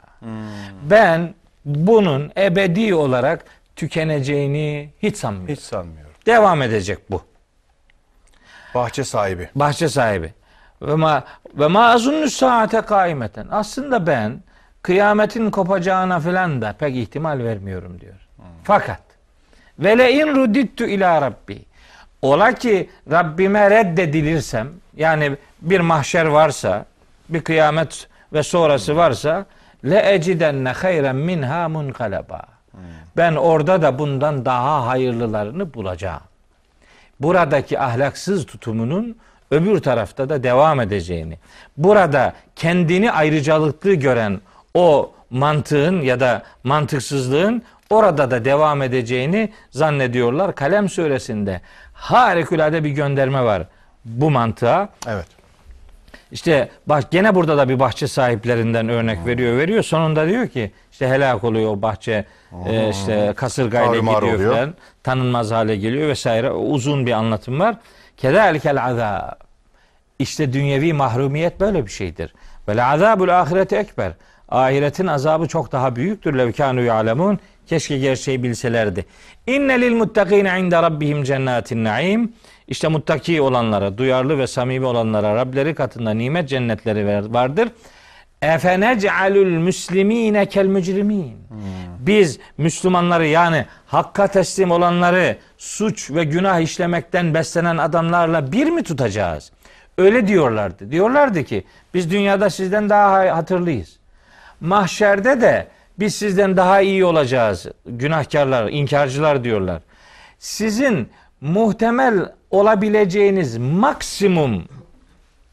Ben 0.83 1.35
bunun 1.65 2.33
ebedi 2.37 2.95
olarak 2.95 3.45
tükeneceğini 3.77 4.91
hiç 5.03 5.17
sanmıyorum. 5.17 5.55
Hiç 5.55 5.61
sanmıyorum. 5.61 6.13
Devam 6.27 6.63
edecek 6.63 6.99
bu. 7.11 7.23
Bahçe 8.75 9.05
sahibi. 9.05 9.49
Bahçe 9.55 9.89
sahibi. 9.89 10.35
Ve 10.83 10.95
ma 10.95 11.25
ve 11.55 11.67
ma 11.67 11.87
azunnu 11.87 12.31
saate 12.31 12.81
kaimeten. 12.81 13.47
Aslında 13.51 14.07
ben 14.07 14.43
kıyametin 14.83 15.51
kopacağına 15.51 16.21
falan 16.21 16.63
da 16.63 16.73
pek 16.73 16.97
ihtimal 16.97 17.39
vermiyorum 17.39 18.01
diyor. 18.01 18.29
Fakat 18.65 19.01
ve 19.79 19.99
le 19.99 20.13
in 20.13 20.27
rudittu 20.27 20.85
ila 20.85 21.23
rabbi. 21.23 21.65
Ola 22.23 22.53
ki 22.55 22.91
Rabbime 23.11 23.71
reddedilirsem 23.71 24.69
yani 24.97 25.37
bir 25.63 25.81
mahşer 25.81 26.27
varsa 26.27 26.87
bir 27.29 27.41
kıyamet 27.41 28.09
ve 28.33 28.43
sonrası 28.43 28.97
varsa 28.97 29.47
le 29.85 30.15
ecidenne 30.15 30.69
hayren 30.69 31.17
minha 31.17 31.69
munkalaba. 31.69 32.43
Ben 33.17 33.35
orada 33.37 33.83
da 33.83 33.99
bundan 33.99 34.45
daha 34.45 34.87
hayırlılarını 34.87 35.75
bulacağım. 35.75 36.23
Buradaki 37.21 37.81
ahlaksız 37.81 38.47
tutumunun 38.47 39.17
öbür 39.51 39.79
tarafta 39.79 40.29
da 40.29 40.43
devam 40.43 40.81
edeceğini, 40.81 41.39
burada 41.77 42.33
kendini 42.57 43.13
ayrıcalıklı 43.13 43.95
gören 43.95 44.41
o 44.75 45.13
mantığın 45.31 46.01
ya 46.01 46.21
da 46.21 46.43
mantıksızlığın 46.65 47.63
orada 47.91 48.31
da 48.31 48.45
devam 48.45 48.83
edeceğini 48.83 49.53
zannediyorlar. 49.71 50.55
Kalem 50.55 50.89
suresinde 50.89 51.61
harikulade 51.93 52.85
bir 52.85 52.91
gönderme 52.91 53.45
var 53.45 53.63
bu 54.05 54.31
mantığa. 54.31 54.89
Evet. 55.07 55.27
İşte 56.33 56.69
bak 56.87 57.11
gene 57.11 57.35
burada 57.35 57.57
da 57.57 57.69
bir 57.69 57.81
bahçe 57.81 58.07
sahiplerinden 58.09 58.89
örnek 58.89 59.27
veriyor 59.27 59.57
veriyor. 59.59 59.83
Sonunda 59.83 60.29
diyor 60.29 60.49
ki 60.49 60.71
işte 60.93 61.09
helak 61.09 61.45
oluyor 61.45 61.71
o 61.71 61.83
bahçe 61.83 62.25
e, 62.67 62.89
işte 62.91 63.33
kasırgayla 63.37 63.93
Tarumar 63.93 64.15
gidiyor 64.15 64.35
oluyor. 64.35 64.55
falan. 64.55 64.75
Tanınmaz 65.03 65.51
hale 65.51 65.77
geliyor 65.77 66.09
vesaire. 66.09 66.51
Uzun 66.51 67.07
bir 67.07 67.13
anlatım 67.13 67.61
var. 67.61 67.77
Kedalikel 68.17 68.85
azab. 68.85 69.41
İşte 70.19 70.53
dünyevi 70.53 70.93
mahrumiyet 70.93 71.61
böyle 71.61 71.87
bir 71.87 71.91
şeydir. 71.91 72.35
Ve 72.69 72.85
azabul 72.85 73.29
ahireti 73.29 73.77
ekber. 73.77 74.13
Ahiretin 74.49 75.07
azabı 75.07 75.49
çok 75.49 75.73
daha 75.73 75.97
büyüktür. 75.97 76.39
Lev 76.39 76.53
kanu 76.53 76.81
ya'lemun. 76.83 77.39
Keşke 77.67 77.99
gerçeği 77.99 78.43
bilselerdi. 78.43 79.07
İnne 79.47 79.81
lil 79.81 79.95
muttakine 79.95 80.61
inde 80.61 80.83
rabbihim 80.83 81.25
cennetin 81.25 81.85
naim. 81.85 82.33
İşte 82.69 82.89
muttaki 82.89 83.41
olanlara, 83.41 83.99
duyarlı 83.99 84.39
ve 84.39 84.47
samimi 84.47 84.87
olanlara 84.87 85.37
Rableri 85.37 85.75
katında 85.75 86.11
nimet 86.11 86.49
cennetleri 86.49 87.33
vardır. 87.35 87.69
Efenec'alul 88.43 89.47
müslimine 89.47 90.47
kel 90.47 90.67
mücrimin. 90.67 91.37
Biz 91.99 92.39
Müslümanları 92.59 93.27
yani 93.27 93.67
hakka 93.87 94.27
teslim 94.27 94.71
olanları 94.71 95.37
suç 95.59 96.11
ve 96.11 96.25
günah 96.25 96.61
işlemekten 96.61 97.35
beslenen 97.35 97.77
adamlarla 97.77 98.53
bir 98.53 98.67
mi 98.67 98.83
tutacağız? 98.83 99.53
Öyle 99.99 100.27
diyorlardı. 100.27 100.91
Diyorlardı 100.91 101.45
ki 101.45 101.65
biz 101.95 102.11
dünyada 102.11 102.51
sizden 102.51 102.91
daha 102.91 103.37
hatırlıyız. 103.37 103.97
Mahşerde 104.61 105.41
de 105.41 105.67
biz 105.99 106.15
sizden 106.15 106.57
daha 106.57 106.81
iyi 106.81 107.05
olacağız. 107.05 107.67
Günahkarlar, 107.87 108.69
inkarcılar 108.69 109.45
diyorlar. 109.45 109.83
Sizin 110.39 111.09
muhtemel 111.41 112.33
olabileceğiniz 112.51 113.59
maksimum 113.59 114.65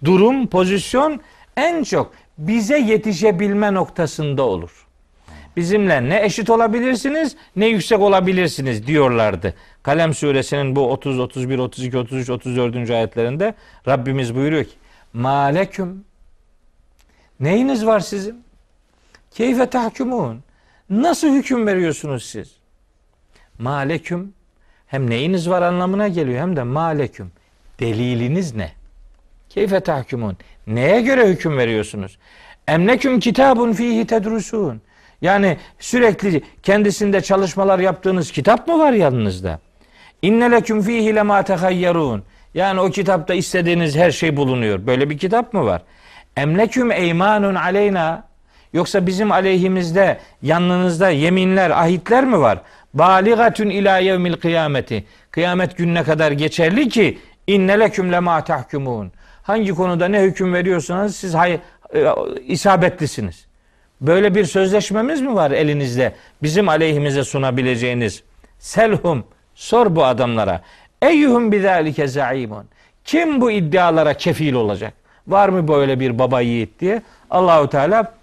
durum, 0.06 0.48
pozisyon 0.48 1.22
en 1.58 1.84
çok 1.84 2.14
bize 2.38 2.78
yetişebilme 2.78 3.74
noktasında 3.74 4.44
olur. 4.44 4.88
Bizimle 5.58 6.10
ne 6.10 6.26
eşit 6.26 6.50
olabilirsiniz 6.50 7.36
ne 7.56 7.68
yüksek 7.68 8.00
olabilirsiniz 8.00 8.88
diyorlardı. 8.88 9.54
Kalem 9.84 10.14
suresinin 10.14 10.76
bu 10.76 10.91
30, 10.91 11.20
31, 11.20 11.60
32, 11.60 11.98
33, 11.98 12.30
34. 12.30 12.89
ayetlerinde 12.89 13.54
Rabbimiz 13.88 14.36
buyuruyor 14.36 14.64
ki 14.64 14.72
Maleküm 15.14 16.06
Neyiniz 17.39 17.86
var 17.86 18.00
sizin? 18.00 18.44
Keyfe 19.34 19.66
tahkumun. 19.66 20.44
Nasıl 20.90 21.28
hüküm 21.28 21.68
veriyorsunuz 21.68 22.26
siz? 22.26 22.56
Maleküm 23.60 24.34
hem 24.88 25.10
neyiniz 25.10 25.50
var 25.50 25.62
anlamına 25.62 26.08
geliyor 26.08 26.42
hem 26.42 26.56
de 26.56 26.64
maleküm. 26.64 27.32
Deliliniz 27.80 28.56
ne? 28.56 28.72
Keyfe 29.50 29.80
tahkumun. 29.80 30.38
Neye 30.68 31.02
göre 31.02 31.28
hüküm 31.28 31.58
veriyorsunuz? 31.58 32.18
Emleküm 32.68 33.20
kitabun 33.20 33.74
fihi 33.74 34.08
tedrusun. 34.08 34.82
Yani 35.22 35.58
sürekli 35.80 36.42
kendisinde 36.64 37.22
çalışmalar 37.22 37.80
yaptığınız 37.80 38.32
kitap 38.32 38.68
mı 38.68 38.80
var 38.80 38.92
yanınızda? 38.92 39.60
İnne 40.22 40.52
leküm 40.52 40.82
fihi 40.82 41.16
lema 41.16 41.44
tehayyerun. 41.44 42.24
Yani 42.54 42.80
o 42.80 42.90
kitapta 42.90 43.34
istediğiniz 43.34 43.96
her 43.96 44.12
şey 44.12 44.38
bulunuyor. 44.38 44.88
Böyle 44.88 45.10
bir 45.10 45.18
kitap 45.18 45.54
mı 45.54 45.66
var? 45.66 45.82
Emleküm 46.38 46.92
eymanun 46.92 47.56
aleyna. 47.56 48.33
Yoksa 48.74 49.08
bizim 49.08 49.32
aleyhimizde 49.32 50.18
yanınızda 50.42 51.10
yeminler, 51.10 51.70
ahitler 51.70 52.26
mi 52.26 52.40
var? 52.40 52.62
Baligatun 52.94 53.70
ila 53.70 53.98
yevmil 53.98 54.34
kıyameti. 54.34 55.04
Kıyamet 55.32 55.78
gününe 55.78 56.04
kadar 56.04 56.32
geçerli 56.32 56.90
ki 56.90 57.18
inne 57.48 57.80
leküm 57.80 58.12
lema 58.12 58.44
tahkumun. 58.44 59.12
Hangi 59.44 59.72
konuda 59.72 60.08
ne 60.08 60.22
hüküm 60.22 60.54
veriyorsanız 60.54 61.16
siz 61.16 61.34
hay, 61.34 61.54
e, 61.54 61.60
isabetlisiniz. 62.48 63.46
Böyle 64.02 64.36
bir 64.36 64.46
sözleşmemiz 64.46 65.22
mi 65.22 65.36
var 65.36 65.52
elinizde? 65.52 66.14
Bizim 66.44 66.70
aleyhimize 66.70 67.24
sunabileceğiniz. 67.24 68.24
Selhum 68.60 69.24
sor 69.56 69.96
bu 69.96 70.06
adamlara. 70.06 70.62
Eyyuhum 71.02 71.52
bizalike 71.52 72.08
zaimun. 72.08 72.66
Kim 73.06 73.42
bu 73.42 73.52
iddialara 73.52 74.14
kefil 74.14 74.54
olacak? 74.54 74.94
Var 75.28 75.50
mı 75.50 75.68
böyle 75.68 76.00
bir 76.00 76.20
baba 76.20 76.42
yiğit 76.42 76.80
diye? 76.80 77.02
Allahu 77.30 77.70
Teala 77.70 78.14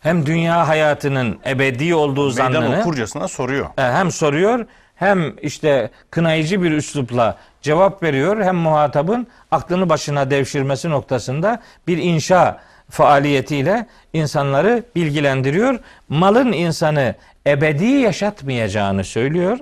hem 0.00 0.26
dünya 0.26 0.68
hayatının 0.68 1.38
ebedi 1.46 1.94
olduğu 1.94 2.26
Meydan 2.28 2.52
zannını 2.52 2.80
okurcasına 2.80 3.28
soruyor. 3.28 3.66
e, 3.78 3.82
hem 3.82 4.10
soruyor 4.10 4.66
hem 4.96 5.32
işte 5.42 5.90
kınayıcı 6.10 6.62
bir 6.62 6.70
üslupla 6.72 7.36
cevap 7.62 8.02
veriyor 8.02 8.42
hem 8.42 8.56
muhatabın 8.56 9.26
aklını 9.50 9.88
başına 9.88 10.30
devşirmesi 10.30 10.90
noktasında 10.90 11.60
bir 11.86 11.98
inşa 11.98 12.60
faaliyetiyle 12.90 13.86
insanları 14.12 14.82
bilgilendiriyor. 14.96 15.78
Malın 16.08 16.52
insanı 16.52 17.14
ebedi 17.46 17.84
yaşatmayacağını 17.86 19.04
söylüyor. 19.04 19.58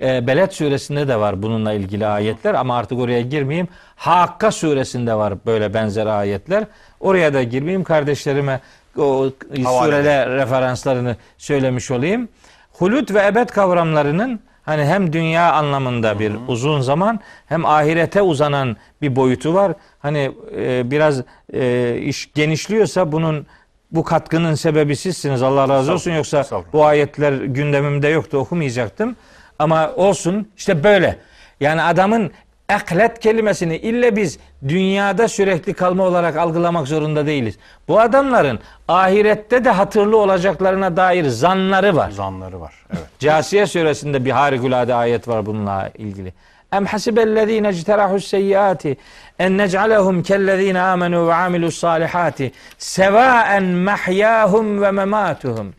E, 0.00 0.26
Beled 0.26 0.50
suresinde 0.50 1.08
de 1.08 1.16
var 1.20 1.42
bununla 1.42 1.72
ilgili 1.72 2.06
ayetler 2.06 2.54
ama 2.54 2.78
artık 2.78 2.98
oraya 2.98 3.20
girmeyeyim. 3.20 3.68
Hakka 3.96 4.50
suresinde 4.50 5.14
var 5.14 5.34
böyle 5.46 5.74
benzer 5.74 6.06
ayetler. 6.06 6.64
Oraya 7.00 7.34
da 7.34 7.42
girmeyeyim. 7.42 7.84
Kardeşlerime 7.84 8.60
o 8.98 9.30
surede 9.50 10.26
referanslarını 10.26 11.16
söylemiş 11.38 11.90
olayım. 11.90 12.28
Hulut 12.72 13.14
ve 13.14 13.26
ebed 13.26 13.48
kavramlarının 13.48 14.40
hani 14.62 14.84
hem 14.84 15.12
dünya 15.12 15.52
anlamında 15.52 16.18
bir 16.18 16.32
uzun 16.48 16.80
zaman 16.80 17.20
hem 17.46 17.66
ahirete 17.66 18.22
uzanan 18.22 18.76
bir 19.02 19.16
boyutu 19.16 19.54
var. 19.54 19.72
Hani 19.98 20.32
e, 20.56 20.90
biraz 20.90 21.22
e, 21.52 21.96
iş 22.02 22.32
genişliyorsa 22.34 23.12
bunun 23.12 23.46
bu 23.90 24.04
katkının 24.04 24.54
sebebi 24.54 24.96
sizsiniz. 24.96 25.42
Allah 25.42 25.68
razı 25.68 25.92
olsun. 25.92 26.10
Yoksa 26.12 26.46
bu 26.72 26.84
ayetler 26.84 27.32
gündemimde 27.32 28.08
yoktu 28.08 28.38
okumayacaktım. 28.38 29.16
Ama 29.58 29.92
olsun 29.96 30.48
işte 30.56 30.84
böyle. 30.84 31.18
Yani 31.60 31.82
adamın 31.82 32.30
eklet 32.68 33.18
kelimesini 33.18 33.76
ille 33.76 34.16
biz 34.16 34.38
dünyada 34.68 35.28
sürekli 35.28 35.74
kalma 35.74 36.04
olarak 36.04 36.36
algılamak 36.36 36.88
zorunda 36.88 37.26
değiliz. 37.26 37.58
Bu 37.88 38.00
adamların 38.00 38.58
ahirette 38.88 39.64
de 39.64 39.70
hatırlı 39.70 40.16
olacaklarına 40.16 40.96
dair 40.96 41.24
zanları 41.28 41.96
var. 41.96 42.10
Zanları 42.10 42.60
var. 42.60 42.74
Evet. 42.90 43.02
Casiye 43.18 43.66
suresinde 43.66 44.24
bir 44.24 44.30
harikulade 44.30 44.94
ayet 44.94 45.28
var 45.28 45.46
bununla 45.46 45.90
ilgili. 45.98 46.32
Em 46.72 46.86
hasibellezine 46.86 47.68
ecterahus 47.68 48.26
seyyiati 48.26 48.96
en 49.38 49.58
nec'alehum 49.58 50.22
kellezine 50.22 50.80
amenu 50.80 51.28
ve 51.28 51.34
amilus 51.34 51.78
salihati 51.78 52.52
sevaen 52.78 53.64
mahyahum 53.64 54.82
ve 54.82 54.90
mematuhum. 54.90 55.74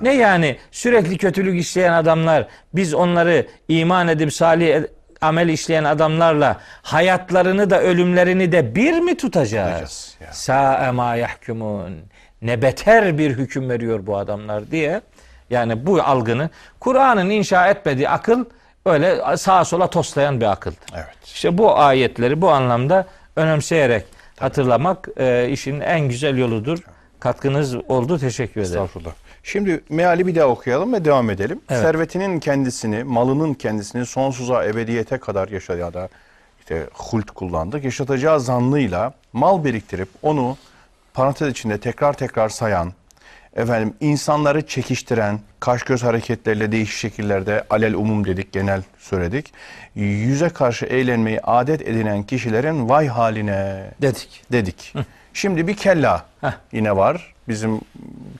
Ne 0.00 0.14
yani 0.14 0.56
sürekli 0.70 1.18
kötülük 1.18 1.60
işleyen 1.60 1.92
adamlar 1.92 2.46
biz 2.74 2.94
onları 2.94 3.46
iman 3.68 4.08
edip 4.08 4.32
salih 4.32 4.82
amel 5.20 5.48
işleyen 5.48 5.84
adamlarla 5.84 6.60
hayatlarını 6.82 7.70
da 7.70 7.82
ölümlerini 7.82 8.52
de 8.52 8.74
bir 8.74 8.98
mi 8.98 9.16
tutacağız? 9.16 10.16
Sa'e 10.32 10.90
ma 10.90 11.16
yahkumun. 11.16 11.92
Ne 12.42 12.62
beter 12.62 13.18
bir 13.18 13.30
hüküm 13.30 13.70
veriyor 13.70 14.06
bu 14.06 14.16
adamlar 14.16 14.70
diye. 14.70 15.00
Yani 15.50 15.86
bu 15.86 16.02
algını 16.02 16.50
Kur'an'ın 16.80 17.30
inşa 17.30 17.68
etmediği 17.68 18.08
akıl 18.08 18.44
öyle 18.86 19.36
sağa 19.36 19.64
sola 19.64 19.90
toslayan 19.90 20.40
bir 20.40 20.52
akıldır. 20.52 20.78
Evet. 20.94 21.16
İşte 21.24 21.58
bu 21.58 21.78
ayetleri 21.78 22.42
bu 22.42 22.50
anlamda 22.50 23.06
önemseyerek 23.36 24.04
hatırlamak 24.38 25.08
e, 25.16 25.48
işin 25.50 25.80
en 25.80 26.00
güzel 26.00 26.38
yoludur. 26.38 26.78
Katkınız 27.24 27.74
oldu. 27.74 28.18
Teşekkür 28.18 28.60
ederim. 28.60 28.82
Estağfurullah. 28.82 29.12
Şimdi 29.42 29.80
meali 29.88 30.26
bir 30.26 30.34
daha 30.34 30.46
okuyalım 30.46 30.92
ve 30.92 31.04
devam 31.04 31.30
edelim. 31.30 31.60
Evet. 31.70 31.82
Servetinin 31.82 32.40
kendisini, 32.40 33.04
malının 33.04 33.54
kendisini 33.54 34.06
sonsuza 34.06 34.64
ebediyete 34.64 35.18
kadar 35.18 35.48
yaşadı 35.48 35.78
ya 35.78 35.94
da 35.94 36.08
işte 36.60 36.86
hult 36.94 37.30
kullandık. 37.30 37.84
Yaşatacağı 37.84 38.40
zannıyla 38.40 39.12
mal 39.32 39.64
biriktirip 39.64 40.08
onu 40.22 40.56
parantez 41.14 41.48
içinde 41.48 41.78
tekrar 41.78 42.12
tekrar 42.12 42.48
sayan, 42.48 42.92
efendim 43.56 43.94
insanları 44.00 44.66
çekiştiren, 44.66 45.40
kaş 45.60 45.82
göz 45.82 46.02
hareketleriyle 46.02 46.72
değişik 46.72 46.96
şekillerde 46.96 47.64
alel 47.70 47.94
umum 47.94 48.24
dedik, 48.24 48.52
genel 48.52 48.82
söyledik. 48.98 49.52
Yüze 49.94 50.48
karşı 50.48 50.86
eğlenmeyi 50.86 51.40
adet 51.40 51.88
edinen 51.88 52.22
kişilerin 52.22 52.88
vay 52.88 53.06
haline 53.06 53.90
Dedik. 54.02 54.42
dedik. 54.52 54.94
Şimdi 55.34 55.66
bir 55.66 55.76
kella 55.76 56.24
Heh. 56.40 56.52
yine 56.72 56.96
var. 56.96 57.34
Bizim 57.48 57.80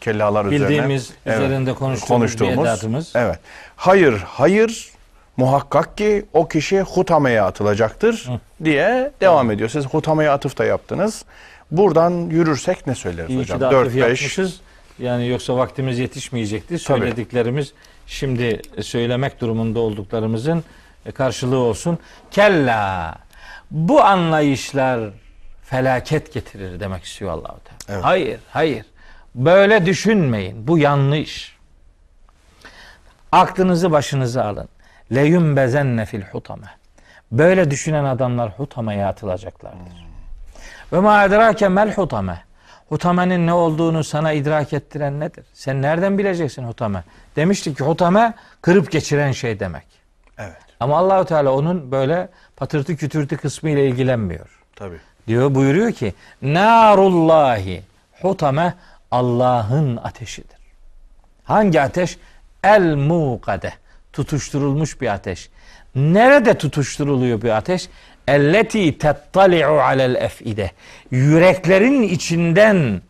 kellalar 0.01 0.45
üzerine. 0.45 0.65
Bildiğimiz, 0.65 1.13
üzerinde 1.27 1.75
konuştuğumuz 1.75 2.41
bir 2.41 2.49
edatımız. 2.49 3.13
Evet. 3.17 3.39
Hayır, 3.77 4.23
hayır 4.27 4.91
muhakkak 5.37 5.99
ki 5.99 6.25
o 6.33 6.49
kişi 6.49 6.81
hutameye 6.81 7.43
atılacaktır 7.43 8.29
diye 8.65 9.13
devam 9.21 9.51
ediyor. 9.51 9.69
Siz 9.69 9.87
hutameye 9.87 10.31
atıf 10.31 10.59
da 10.59 10.65
yaptınız. 10.65 11.25
Buradan 11.71 12.11
yürürsek 12.11 12.87
ne 12.87 12.95
söyleriz 12.95 13.31
İyi 13.31 13.39
hocam? 13.39 13.59
ki 13.59 13.65
de 13.65 13.71
4 13.71 13.75
atıf 13.75 13.95
5 13.95 14.01
yapmışız. 14.01 14.61
Yani 14.99 15.29
yoksa 15.29 15.57
vaktimiz 15.57 15.99
yetişmeyecekti. 15.99 16.79
Söylediklerimiz 16.79 17.73
şimdi 18.07 18.63
söylemek 18.81 19.41
durumunda 19.41 19.81
olduklarımızın 19.81 20.65
karşılığı 21.15 21.59
olsun. 21.59 21.99
Kella 22.31 23.15
bu 23.71 24.03
anlayışlar 24.03 25.01
felaket 25.65 26.33
getirir 26.33 26.81
demek 26.81 27.05
istiyor 27.05 27.31
Allahu 27.31 27.59
Teala. 27.65 27.79
Evet. 27.89 28.05
Hayır, 28.05 28.41
hayır. 28.51 28.87
Böyle 29.35 29.87
düşünmeyin. 29.87 30.69
Bu 30.69 30.79
yanlış. 30.79 31.57
Aklınızı 33.33 33.93
başınıza 33.93 34.45
alın. 34.45 34.69
Leyum 35.15 35.57
bezenne 35.57 36.07
fil 36.07 36.23
hutame. 36.23 36.67
Böyle 37.33 37.71
düşünen 37.71 38.05
adamlar 38.05 38.51
hutamaya 38.51 39.09
atılacaklardır. 39.09 40.07
Ve 40.93 41.01
ma 41.01 41.25
edrake 41.25 41.69
mel 41.69 41.95
hutame. 41.95 42.43
Hutamenin 42.89 43.47
ne 43.47 43.53
olduğunu 43.53 44.05
sana 44.05 44.33
idrak 44.33 44.73
ettiren 44.73 45.21
nedir? 45.21 45.45
Sen 45.53 45.83
nereden 45.83 46.19
bileceksin 46.19 46.65
hutame? 46.65 47.05
Demiştik 47.37 47.79
ki 47.79 47.85
hutame 47.85 48.35
kırıp 48.63 48.91
geçiren 48.91 49.33
şey 49.33 49.61
demek. 49.61 49.87
Evet. 50.39 50.57
Ama 50.81 50.99
Allahu 50.99 51.25
Teala 51.25 51.53
onun 51.53 51.91
böyle 51.93 52.29
patırtı 52.57 52.97
kütürtü 52.97 53.37
kısmı 53.37 53.71
ile 53.71 53.87
ilgilenmiyor. 53.87 54.61
Tabii. 54.77 55.01
Diyor 55.29 55.55
buyuruyor 55.55 55.93
ki 55.93 56.15
narullahi 56.43 57.83
hutame 58.23 58.75
Allah'ın 59.11 59.97
ateşidir. 59.97 60.57
Hangi 61.45 61.81
ateş? 61.81 62.19
El 62.65 62.95
muqade. 62.95 63.73
Tutuşturulmuş 64.13 65.01
bir 65.01 65.09
ateş. 65.09 65.51
Nerede 65.95 66.59
tutuşturuluyor 66.59 67.43
bir 67.43 67.51
ateş? 67.57 67.89
Elleti 68.29 68.99
tettali'u 68.99 69.81
alel 69.81 70.15
efide. 70.15 70.71
Yüreklerin 71.11 72.03
içinden 72.03 73.03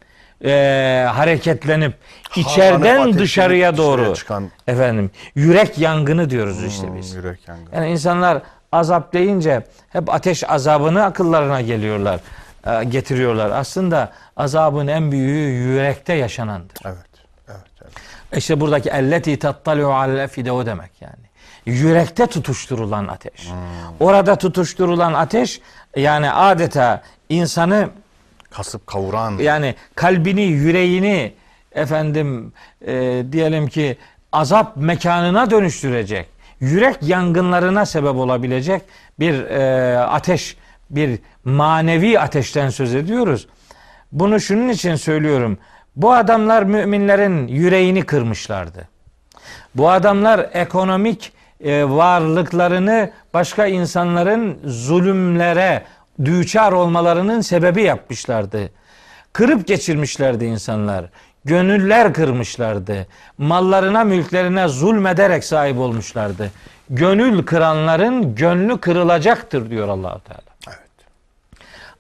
e, 0.45 1.07
hareketlenip 1.13 1.95
içeriden 2.37 2.75
ateşinin 3.01 3.19
dışarıya 3.19 3.19
dışarıya 3.19 3.77
doğru 3.77 4.15
çıkan- 4.15 4.51
efendim 4.67 5.11
yürek 5.35 5.79
yangını 5.79 6.31
diyoruz 6.31 6.65
işte 6.65 6.87
biz. 6.97 7.15
Hmm, 7.15 7.23
yürek 7.23 7.49
yangını. 7.49 7.75
Yani 7.75 7.91
insanlar 7.91 8.43
azap 8.75 9.13
deyince 9.13 9.63
hep 9.89 10.15
ateş 10.15 10.51
azabını 10.51 11.05
akıllarına 11.05 11.61
geliyorlar, 11.61 12.21
e, 12.67 12.85
getiriyorlar. 12.85 13.51
Aslında 13.51 14.13
azabın 14.37 14.87
en 14.87 15.13
büyüğü 15.13 15.51
yürekte 15.51 16.13
yaşanandır. 16.13 16.77
Evet. 16.85 16.97
Evet. 17.49 17.59
evet. 17.83 17.93
İşte 18.37 18.61
buradaki 18.61 18.91
elleti 18.91 19.39
tattaliu 19.39 19.93
alel 19.93 20.19
efide 20.19 20.53
o 20.53 20.67
demek 20.67 20.91
yani. 21.01 21.25
Yürekte 21.67 22.27
tutuşturulan 22.27 23.09
ateş. 23.09 23.49
Orada 24.01 24.37
tutuşturulan 24.37 25.15
ateş 25.15 25.61
yani 25.97 26.31
adeta 26.31 27.03
insanı 27.29 27.89
Kasıp 28.51 28.87
kavuran. 28.87 29.39
yani 29.39 29.75
kalbini, 29.95 30.43
yüreğini 30.43 31.35
efendim 31.73 32.53
e, 32.87 33.25
diyelim 33.33 33.67
ki 33.69 33.97
azap 34.33 34.77
mekanına 34.77 35.51
dönüştürecek, 35.51 36.29
yürek 36.65 36.97
yangınlarına 37.03 37.87
sebep 37.87 38.15
olabilecek 38.15 38.83
bir 39.21 39.45
e, 39.45 39.99
ateş, 39.99 40.57
bir 40.91 41.19
manevi 41.45 42.21
ateşten 42.21 42.71
söz 42.71 42.95
ediyoruz. 42.95 43.47
Bunu 44.13 44.41
şunun 44.41 44.69
için 44.69 44.95
söylüyorum. 44.95 45.59
Bu 45.97 46.13
adamlar 46.13 46.63
müminlerin 46.63 47.49
yüreğini 47.49 48.03
kırmışlardı. 48.03 48.89
Bu 49.75 49.91
adamlar 49.91 50.51
ekonomik 50.53 51.33
e, 51.65 51.85
varlıklarını 51.85 53.11
başka 53.35 53.67
insanların 53.67 54.59
zulümlere 54.65 55.83
düçar 56.25 56.73
olmalarının 56.73 57.41
sebebi 57.41 57.83
yapmışlardı. 57.83 58.71
Kırıp 59.33 59.67
geçirmişlerdi 59.67 60.45
insanlar. 60.45 61.05
Gönüller 61.45 62.15
kırmışlardı. 62.15 63.07
Mallarına, 63.39 64.05
mülklerine 64.05 64.69
zulmederek 64.69 65.45
sahip 65.45 65.79
olmuşlardı. 65.79 66.51
Gönül 66.91 67.43
kıranların 67.43 68.35
gönlü 68.35 68.79
kırılacaktır 68.79 69.71
diyor 69.71 69.89
Allahu 69.89 70.21
Teala. 70.21 70.43
Evet. 70.69 70.79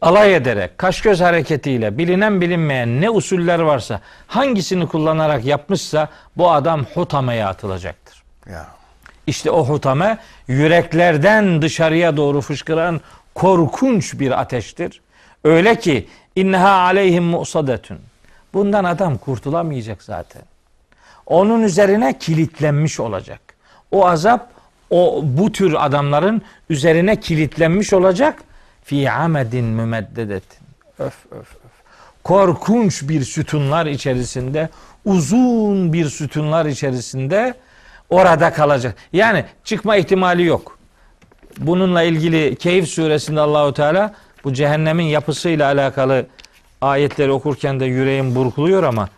Alay 0.00 0.34
ederek, 0.34 0.78
kaş 0.78 1.00
göz 1.00 1.20
hareketiyle 1.20 1.98
bilinen 1.98 2.40
bilinmeyen 2.40 3.00
ne 3.00 3.10
usuller 3.10 3.58
varsa 3.58 4.00
hangisini 4.26 4.86
kullanarak 4.86 5.44
yapmışsa 5.44 6.08
bu 6.36 6.50
adam 6.50 6.84
hutameye 6.94 7.46
atılacaktır. 7.46 8.22
Ya. 8.50 8.66
İşte 9.26 9.50
o 9.50 9.64
hutame 9.64 10.18
yüreklerden 10.48 11.62
dışarıya 11.62 12.16
doğru 12.16 12.40
fışkıran 12.40 13.00
korkunç 13.34 14.20
bir 14.20 14.40
ateştir. 14.40 15.00
Öyle 15.44 15.78
ki 15.78 16.08
inneha 16.36 16.70
aleyhim 16.70 17.24
musadetun. 17.24 17.98
Bundan 18.54 18.84
adam 18.84 19.18
kurtulamayacak 19.18 20.02
zaten. 20.02 20.42
Onun 21.26 21.62
üzerine 21.62 22.18
kilitlenmiş 22.18 23.00
olacak. 23.00 23.40
O 23.90 24.06
azap 24.06 24.48
o 24.90 25.20
bu 25.24 25.52
tür 25.52 25.86
adamların 25.86 26.42
üzerine 26.70 27.20
kilitlenmiş 27.20 27.92
olacak. 27.92 28.42
Fi 28.84 29.10
amedin 29.10 29.64
mümeddedetin. 29.64 30.58
Öf 30.98 31.14
öf 31.30 31.38
öf. 31.40 31.74
Korkunç 32.24 33.08
bir 33.08 33.24
sütunlar 33.24 33.86
içerisinde, 33.86 34.68
uzun 35.04 35.92
bir 35.92 36.08
sütunlar 36.08 36.66
içerisinde 36.66 37.54
orada 38.10 38.52
kalacak. 38.52 38.96
Yani 39.12 39.44
çıkma 39.64 39.96
ihtimali 39.96 40.44
yok. 40.44 40.78
Bununla 41.58 42.02
ilgili 42.02 42.56
Keyif 42.56 42.88
suresinde 42.88 43.40
Allahu 43.40 43.72
Teala 43.72 44.14
bu 44.44 44.52
cehennemin 44.52 45.04
yapısıyla 45.04 45.66
alakalı 45.66 46.26
ayetleri 46.84 47.32
okurken 47.32 47.80
de 47.80 47.84
yüreğim 47.84 48.34
burkuluyor 48.34 48.82
ama 48.82 49.08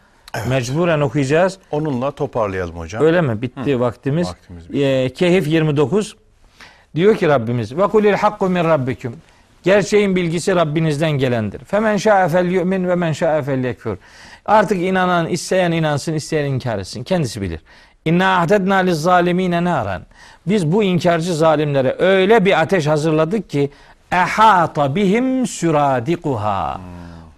mecburen 0.48 1.00
okuyacağız. 1.00 1.58
Onunla 1.70 2.10
toparlayalım 2.10 2.78
hocam. 2.78 3.04
Öyle 3.04 3.20
mi? 3.20 3.42
Bitti 3.42 3.80
vaktimiz. 3.80 4.28
Vaktimiz 4.28 4.64
Ee, 4.74 5.08
Kehif 5.14 5.48
29. 5.48 6.16
Diyor 6.94 7.16
ki 7.16 7.28
Rabbimiz 7.28 7.76
ve 7.76 7.86
kulil 7.86 8.12
hakku 8.12 8.48
min 8.48 8.64
rabbikum. 8.64 9.16
Gerçeğin 9.62 10.16
bilgisi 10.16 10.56
Rabbinizden 10.56 11.10
gelendir. 11.10 11.64
Femen 11.64 11.96
şa'e 11.96 12.28
fel 12.28 12.46
yu'min 12.46 12.88
ve 12.88 12.94
men 12.94 13.12
şa'e 13.12 13.42
fel 13.42 13.64
yekfur. 13.64 13.96
Artık 14.46 14.78
inanan, 14.78 15.26
isteyen 15.28 15.72
inansın, 15.72 16.14
isteyen 16.14 16.44
inkar 16.44 16.78
etsin. 16.78 17.04
Kendisi 17.04 17.42
bilir. 17.42 17.60
İnna 18.04 18.38
ahdedna 18.38 18.74
liz 18.74 19.02
zalimine 19.02 19.64
naran. 19.64 20.02
Biz 20.46 20.72
bu 20.72 20.82
inkarcı 20.82 21.34
zalimlere 21.34 21.96
öyle 21.98 22.44
bir 22.44 22.60
ateş 22.60 22.86
hazırladık 22.86 23.50
ki 23.50 23.70
ehata 24.12 24.94
bihim 24.94 25.46
süradikuha. 25.46 26.80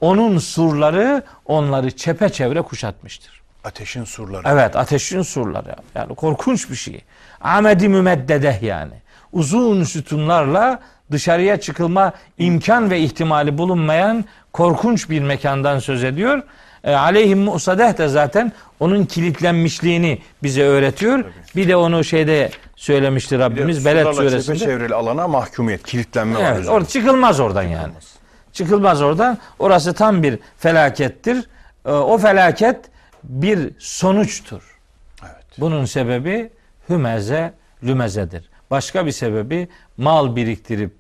Onun 0.00 0.38
surları 0.38 1.22
onları 1.46 1.90
çepeçevre 1.90 2.62
kuşatmıştır. 2.62 3.42
Ateşin 3.64 4.04
surları. 4.04 4.42
Evet 4.46 4.76
ateşin 4.76 5.22
surları. 5.22 5.76
Yani 5.94 6.14
korkunç 6.14 6.70
bir 6.70 6.76
şey. 6.76 7.04
Amedi 7.40 7.88
mümeddedeh 7.88 8.62
yani. 8.62 8.94
uzun 9.32 9.84
sütunlarla 9.84 10.80
dışarıya 11.12 11.60
çıkılma 11.60 12.12
imkan 12.38 12.90
ve 12.90 13.00
ihtimali 13.00 13.58
bulunmayan 13.58 14.24
korkunç 14.52 15.10
bir 15.10 15.20
mekandan 15.20 15.78
söz 15.78 16.04
ediyor. 16.04 16.42
E, 16.84 16.94
aleyhim 16.94 17.38
musadeh 17.38 17.98
de 17.98 18.08
zaten 18.08 18.52
onun 18.80 19.04
kilitlenmişliğini 19.04 20.18
bize 20.42 20.62
öğretiyor. 20.62 21.24
Bir 21.56 21.68
de 21.68 21.76
onu 21.76 22.04
şeyde 22.04 22.50
söylemişti 22.76 23.38
Rabbimiz 23.38 23.78
Surlarla 23.78 24.14
suresinde. 24.14 24.58
çevrili 24.58 24.94
alana 24.94 25.28
mahkumiyet, 25.28 25.82
kilitlenme 25.82 26.34
var. 26.34 26.42
Evet, 26.42 26.52
üzerinde. 26.52 26.70
orada 26.70 26.88
çıkılmaz 26.88 27.40
oradan 27.40 27.62
yani. 27.62 27.92
Çıkılmaz 28.62 29.02
oradan. 29.02 29.38
Orası 29.58 29.94
tam 29.94 30.22
bir 30.22 30.38
felakettir. 30.58 31.44
Ee, 31.86 31.90
O 31.90 32.18
felaket 32.18 32.76
bir 33.24 33.70
sonuçtur. 33.78 34.78
Evet. 35.22 35.44
Bunun 35.58 35.84
sebebi 35.84 36.50
hümeze, 36.88 37.52
lümezedir. 37.82 38.48
Başka 38.70 39.06
bir 39.06 39.10
sebebi 39.12 39.68
mal 39.96 40.36
biriktirip 40.36 40.90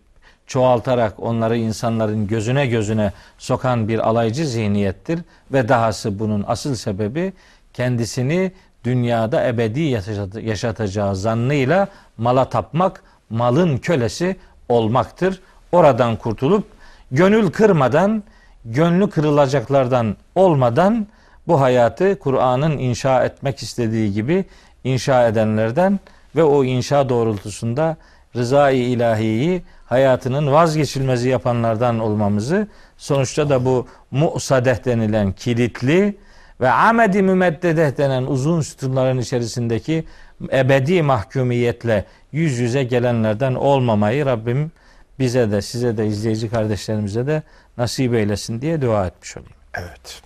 çoğaltarak 0.46 1.20
onları 1.20 1.56
insanların 1.56 2.26
gözüne 2.26 2.66
gözüne 2.66 3.12
sokan 3.38 3.88
bir 3.88 4.08
alaycı 4.08 4.46
zihniyettir 4.46 5.20
ve 5.52 5.68
dahası 5.68 6.18
bunun 6.18 6.44
asıl 6.46 6.74
sebebi 6.74 7.32
kendisini 7.72 8.52
dünyada 8.84 9.46
ebedi 9.48 9.80
yaşat- 9.80 10.42
yaşatacağı 10.42 11.16
zannıyla 11.16 11.88
mala 12.18 12.48
tapmak, 12.48 13.02
malın 13.30 13.78
kölesi 13.78 14.36
olmaktır. 14.68 15.40
Oradan 15.72 16.16
kurtulup 16.16 16.77
gönül 17.10 17.50
kırmadan, 17.50 18.22
gönlü 18.64 19.10
kırılacaklardan 19.10 20.16
olmadan 20.34 21.06
bu 21.46 21.60
hayatı 21.60 22.18
Kur'an'ın 22.18 22.78
inşa 22.78 23.24
etmek 23.24 23.62
istediği 23.62 24.12
gibi 24.12 24.44
inşa 24.84 25.28
edenlerden 25.28 26.00
ve 26.36 26.42
o 26.42 26.64
inşa 26.64 27.08
doğrultusunda 27.08 27.96
rızayı 28.36 28.88
ilahiyi 28.88 29.62
hayatının 29.86 30.52
vazgeçilmezi 30.52 31.28
yapanlardan 31.28 31.98
olmamızı 31.98 32.68
sonuçta 32.96 33.50
da 33.50 33.64
bu 33.64 33.86
musadeh 34.10 34.84
denilen 34.84 35.32
kilitli 35.32 36.16
ve 36.60 36.70
amedi 36.70 37.22
mümeddedeh 37.22 37.96
denen 37.98 38.22
uzun 38.22 38.60
sütunların 38.60 39.18
içerisindeki 39.18 40.04
ebedi 40.52 41.02
mahkumiyetle 41.02 42.04
yüz 42.32 42.58
yüze 42.58 42.84
gelenlerden 42.84 43.54
olmamayı 43.54 44.26
Rabbim 44.26 44.72
bize 45.18 45.50
de 45.50 45.62
size 45.62 45.96
de 45.96 46.06
izleyici 46.06 46.50
kardeşlerimize 46.50 47.26
de 47.26 47.42
nasip 47.76 48.14
eylesin 48.14 48.60
diye 48.60 48.82
dua 48.82 49.06
etmiş 49.06 49.36
olayım. 49.36 49.52
Evet. 49.74 50.22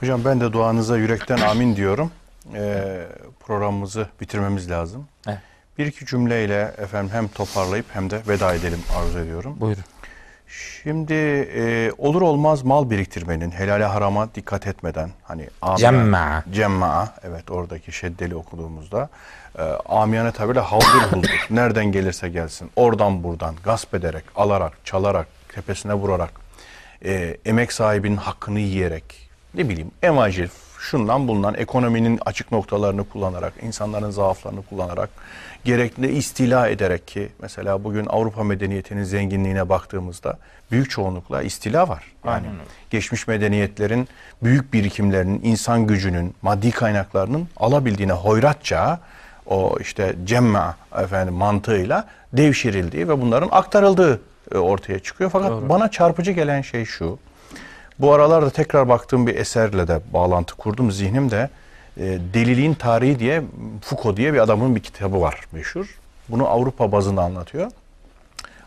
Hocam 0.00 0.24
ben 0.24 0.40
de 0.40 0.52
duanıza 0.52 0.98
yürekten 0.98 1.38
amin 1.40 1.76
diyorum. 1.76 2.10
Ee, 2.54 3.06
programımızı 3.40 4.06
bitirmemiz 4.20 4.70
lazım. 4.70 5.06
Evet. 5.28 5.38
Bir 5.78 5.86
iki 5.86 6.06
cümleyle 6.06 6.74
efendim 6.78 7.10
hem 7.14 7.28
toparlayıp 7.28 7.86
hem 7.92 8.10
de 8.10 8.20
veda 8.28 8.54
edelim 8.54 8.80
arzu 8.98 9.18
ediyorum. 9.18 9.56
Buyurun. 9.60 9.82
Şimdi 10.82 11.14
e, 11.56 11.92
olur 11.98 12.22
olmaz 12.22 12.62
mal 12.62 12.90
biriktirmenin 12.90 13.50
helale 13.50 13.84
harama 13.84 14.34
dikkat 14.34 14.66
etmeden 14.66 15.10
hani 15.22 15.48
amiyane- 15.62 15.76
Cemma. 15.78 16.44
Cemma 16.52 17.14
evet 17.22 17.50
oradaki 17.50 17.92
şeddeli 17.92 18.34
okuduğumuzda 18.34 19.08
e, 19.58 19.62
amiyane 19.88 20.32
tabirle 20.32 20.60
haldır 20.60 21.12
huldur 21.12 21.28
nereden 21.50 21.92
gelirse 21.92 22.28
gelsin. 22.28 22.70
Oradan 22.76 23.24
buradan 23.24 23.54
gasp 23.64 23.94
ederek 23.94 24.24
alarak 24.36 24.72
çalarak 24.84 25.26
tepesine 25.54 25.94
vurarak 25.94 26.32
e, 27.04 27.36
emek 27.44 27.72
sahibinin 27.72 28.16
hakkını 28.16 28.60
yiyerek 28.60 29.28
ne 29.54 29.68
bileyim 29.68 29.90
emacil 30.02 30.48
şundan 30.78 31.28
bulunan 31.28 31.54
ekonominin 31.54 32.20
açık 32.26 32.52
noktalarını 32.52 33.04
kullanarak 33.04 33.52
insanların 33.62 34.10
zaaflarını 34.10 34.62
kullanarak 34.62 35.10
gerekli 35.64 36.16
istila 36.16 36.68
ederek 36.68 37.06
ki 37.08 37.28
mesela 37.42 37.84
bugün 37.84 38.06
Avrupa 38.06 38.44
medeniyetinin 38.44 39.04
zenginliğine 39.04 39.68
baktığımızda 39.68 40.38
büyük 40.70 40.90
çoğunlukla 40.90 41.42
istila 41.42 41.88
var. 41.88 42.04
Yani 42.26 42.46
geçmiş 42.90 43.26
medeniyetlerin 43.26 44.08
büyük 44.42 44.72
birikimlerinin, 44.72 45.40
insan 45.42 45.86
gücünün, 45.86 46.34
maddi 46.42 46.70
kaynaklarının 46.70 47.48
alabildiğine 47.56 48.12
hoyratça 48.12 49.00
o 49.46 49.76
işte 49.80 50.16
cemma 50.24 50.76
efendim 50.98 51.34
mantığıyla 51.34 52.06
devşirildiği 52.32 53.08
ve 53.08 53.20
bunların 53.20 53.48
aktarıldığı 53.52 54.20
e, 54.54 54.58
ortaya 54.58 54.98
çıkıyor. 54.98 55.30
Fakat 55.30 55.52
bana 55.68 55.90
çarpıcı 55.90 56.32
gelen 56.32 56.62
şey 56.62 56.84
şu. 56.84 57.18
Bu 57.98 58.12
aralarda 58.12 58.50
tekrar 58.50 58.88
baktığım 58.88 59.26
bir 59.26 59.36
eserle 59.36 59.88
de 59.88 60.00
bağlantı 60.12 60.54
kurdum 60.54 60.92
zihnimde. 60.92 61.50
E, 61.96 62.18
Deliliğin 62.34 62.74
Tarihi 62.74 63.18
diye 63.18 63.42
Foucault 63.82 64.16
diye 64.16 64.32
bir 64.32 64.38
adamın 64.38 64.76
bir 64.76 64.80
kitabı 64.80 65.20
var 65.20 65.40
meşhur. 65.52 65.98
Bunu 66.28 66.48
Avrupa 66.48 66.92
bazında 66.92 67.22
anlatıyor. 67.22 67.70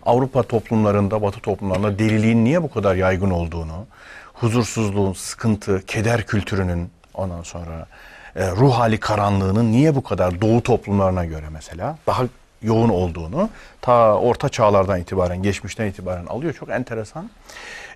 Avrupa 0.06 0.44
toplumlarında, 0.44 1.22
Batı 1.22 1.40
toplumlarında 1.40 2.00
deliliğin 2.00 2.46
niye 2.46 2.64
bu 2.64 2.72
kadar 2.72 2.96
yaygın 2.96 3.32
olduğunu, 3.32 3.86
huzursuzluğun, 4.34 5.14
sıkıntı, 5.14 5.86
keder 5.86 6.26
kültürünün 6.26 6.90
ondan 7.14 7.42
sonra 7.42 7.88
e, 8.36 8.52
ruh 8.52 8.74
hali 8.74 8.98
karanlığının 9.00 9.72
niye 9.72 9.96
bu 9.96 10.04
kadar 10.04 10.42
Doğu 10.42 10.64
toplumlarına 10.64 11.26
göre 11.26 11.46
mesela 11.52 11.98
daha 12.08 12.24
yoğun 12.62 12.90
olduğunu 12.90 13.50
ta 13.82 14.16
orta 14.20 14.50
çağlardan 14.50 15.00
itibaren, 15.00 15.44
geçmişten 15.44 15.86
itibaren 15.86 16.26
alıyor. 16.26 16.54
Çok 16.54 16.70
enteresan. 16.70 17.30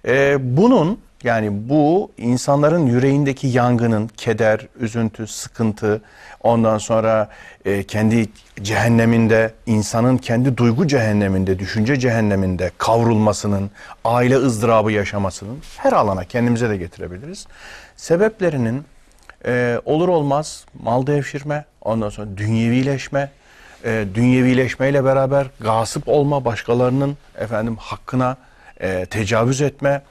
E, 0.07 0.37
bunun 0.57 0.99
yani 1.23 1.69
bu 1.69 2.11
insanların 2.17 2.85
yüreğindeki 2.85 3.47
yangının 3.47 4.07
keder, 4.17 4.67
üzüntü, 4.79 5.27
sıkıntı, 5.27 6.01
ondan 6.41 6.77
sonra 6.77 7.29
e, 7.65 7.83
kendi 7.83 8.29
cehenneminde, 8.61 9.53
insanın 9.65 10.17
kendi 10.17 10.57
duygu 10.57 10.87
cehenneminde, 10.87 11.59
düşünce 11.59 11.99
cehenneminde 11.99 12.71
kavrulmasının, 12.77 13.71
aile 14.05 14.35
ızdırabı 14.35 14.91
yaşamasının 14.91 15.57
her 15.77 15.93
alana 15.93 16.23
kendimize 16.23 16.69
de 16.69 16.77
getirebiliriz. 16.77 17.47
Sebeplerinin 17.95 18.83
e, 19.45 19.81
olur 19.85 20.07
olmaz 20.07 20.65
mal 20.83 21.07
devşirme, 21.07 21.65
ondan 21.81 22.09
sonra 22.09 22.37
dünyevileşme, 22.37 23.31
e, 23.85 24.05
dünyevileşmeyle 24.15 25.03
beraber 25.03 25.47
gasip 25.59 26.07
olma, 26.07 26.45
başkalarının 26.45 27.17
efendim 27.37 27.75
hakkına 27.79 28.37
e, 28.81 29.05
tecavüz 29.05 29.61
etme. 29.61 30.01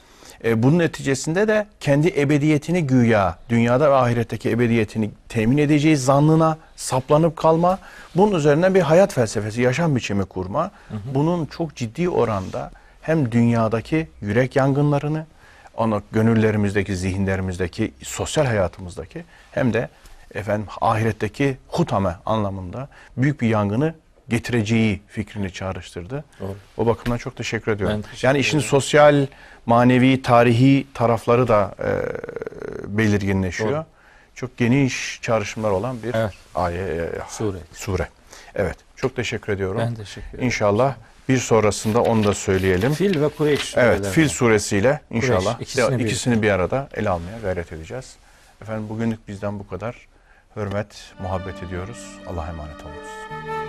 E, 0.43 0.63
bunun 0.63 0.79
neticesinde 0.79 1.47
de 1.47 1.67
kendi 1.79 2.07
ebediyetini 2.21 2.87
güya, 2.87 3.35
dünyada 3.49 3.91
ve 3.91 3.95
ahiretteki 3.95 4.49
ebediyetini 4.49 5.11
temin 5.29 5.57
edeceği 5.57 5.97
zannına 5.97 6.57
saplanıp 6.75 7.37
kalma. 7.37 7.79
Bunun 8.15 8.35
üzerinden 8.35 8.75
bir 8.75 8.81
hayat 8.81 9.13
felsefesi, 9.13 9.61
yaşam 9.61 9.95
biçimi 9.95 10.25
kurma. 10.25 10.71
Bunun 11.15 11.45
çok 11.45 11.75
ciddi 11.75 12.09
oranda 12.09 12.71
hem 13.01 13.31
dünyadaki 13.31 14.07
yürek 14.21 14.55
yangınlarını, 14.55 15.25
onu 15.79 16.03
gönüllerimizdeki, 16.11 16.95
zihinlerimizdeki, 16.95 17.93
sosyal 18.03 18.45
hayatımızdaki 18.45 19.23
hem 19.51 19.73
de 19.73 19.89
efendim 20.33 20.67
ahiretteki 20.81 21.57
hutame 21.67 22.15
anlamında 22.25 22.87
büyük 23.17 23.41
bir 23.41 23.47
yangını 23.47 23.93
getireceği 24.29 25.01
fikrini 25.07 25.53
çağrıştırdı. 25.53 26.23
Doğru. 26.39 26.55
O 26.77 26.85
bakımdan 26.85 27.17
çok 27.17 27.35
teşekkür 27.35 27.71
ediyorum. 27.71 27.95
Ben 27.97 28.01
teşekkür 28.01 28.27
yani 28.27 28.39
işin 28.39 28.59
sosyal, 28.59 29.27
manevi, 29.65 30.21
tarihi 30.21 30.87
tarafları 30.93 31.47
da 31.47 31.75
e, 31.79 31.89
belirginleşiyor. 32.97 33.71
Doğru. 33.71 33.85
Çok 34.35 34.57
geniş 34.57 35.19
çağrışımlar 35.21 35.71
olan 35.71 36.03
bir 36.03 36.13
Evet. 36.13 36.33
aye, 36.55 36.81
e, 36.81 37.09
Sure. 37.29 37.57
sure. 37.73 38.07
Evet. 38.55 38.77
Çok 38.95 39.15
teşekkür 39.15 39.53
ediyorum. 39.53 39.81
Ben 39.81 39.95
teşekkür 39.95 40.29
ederim. 40.29 40.45
İnşallah 40.45 40.95
bir 41.29 41.37
sonrasında 41.37 42.01
onu 42.01 42.23
da 42.23 42.33
söyleyelim. 42.33 42.93
Fil 42.93 43.21
ve 43.21 43.29
Kureyş 43.29 43.77
Evet. 43.77 44.05
Fil 44.07 44.29
suresiyle 44.29 45.01
inşallah 45.11 45.61
ikisini 45.61 45.99
bir- 45.99 46.05
ikisini 46.05 46.41
bir 46.41 46.49
arada 46.51 46.89
ele 46.93 47.09
almaya 47.09 47.39
gayret 47.39 47.71
edeceğiz. 47.73 48.15
Efendim 48.61 48.89
bugünlük 48.89 49.27
bizden 49.27 49.59
bu 49.59 49.67
kadar. 49.67 49.95
Hürmet, 50.55 51.13
muhabbet 51.21 51.63
ediyoruz. 51.63 52.05
Allah'a 52.27 52.47
emanet 52.49 52.75
olunuz. 52.83 53.59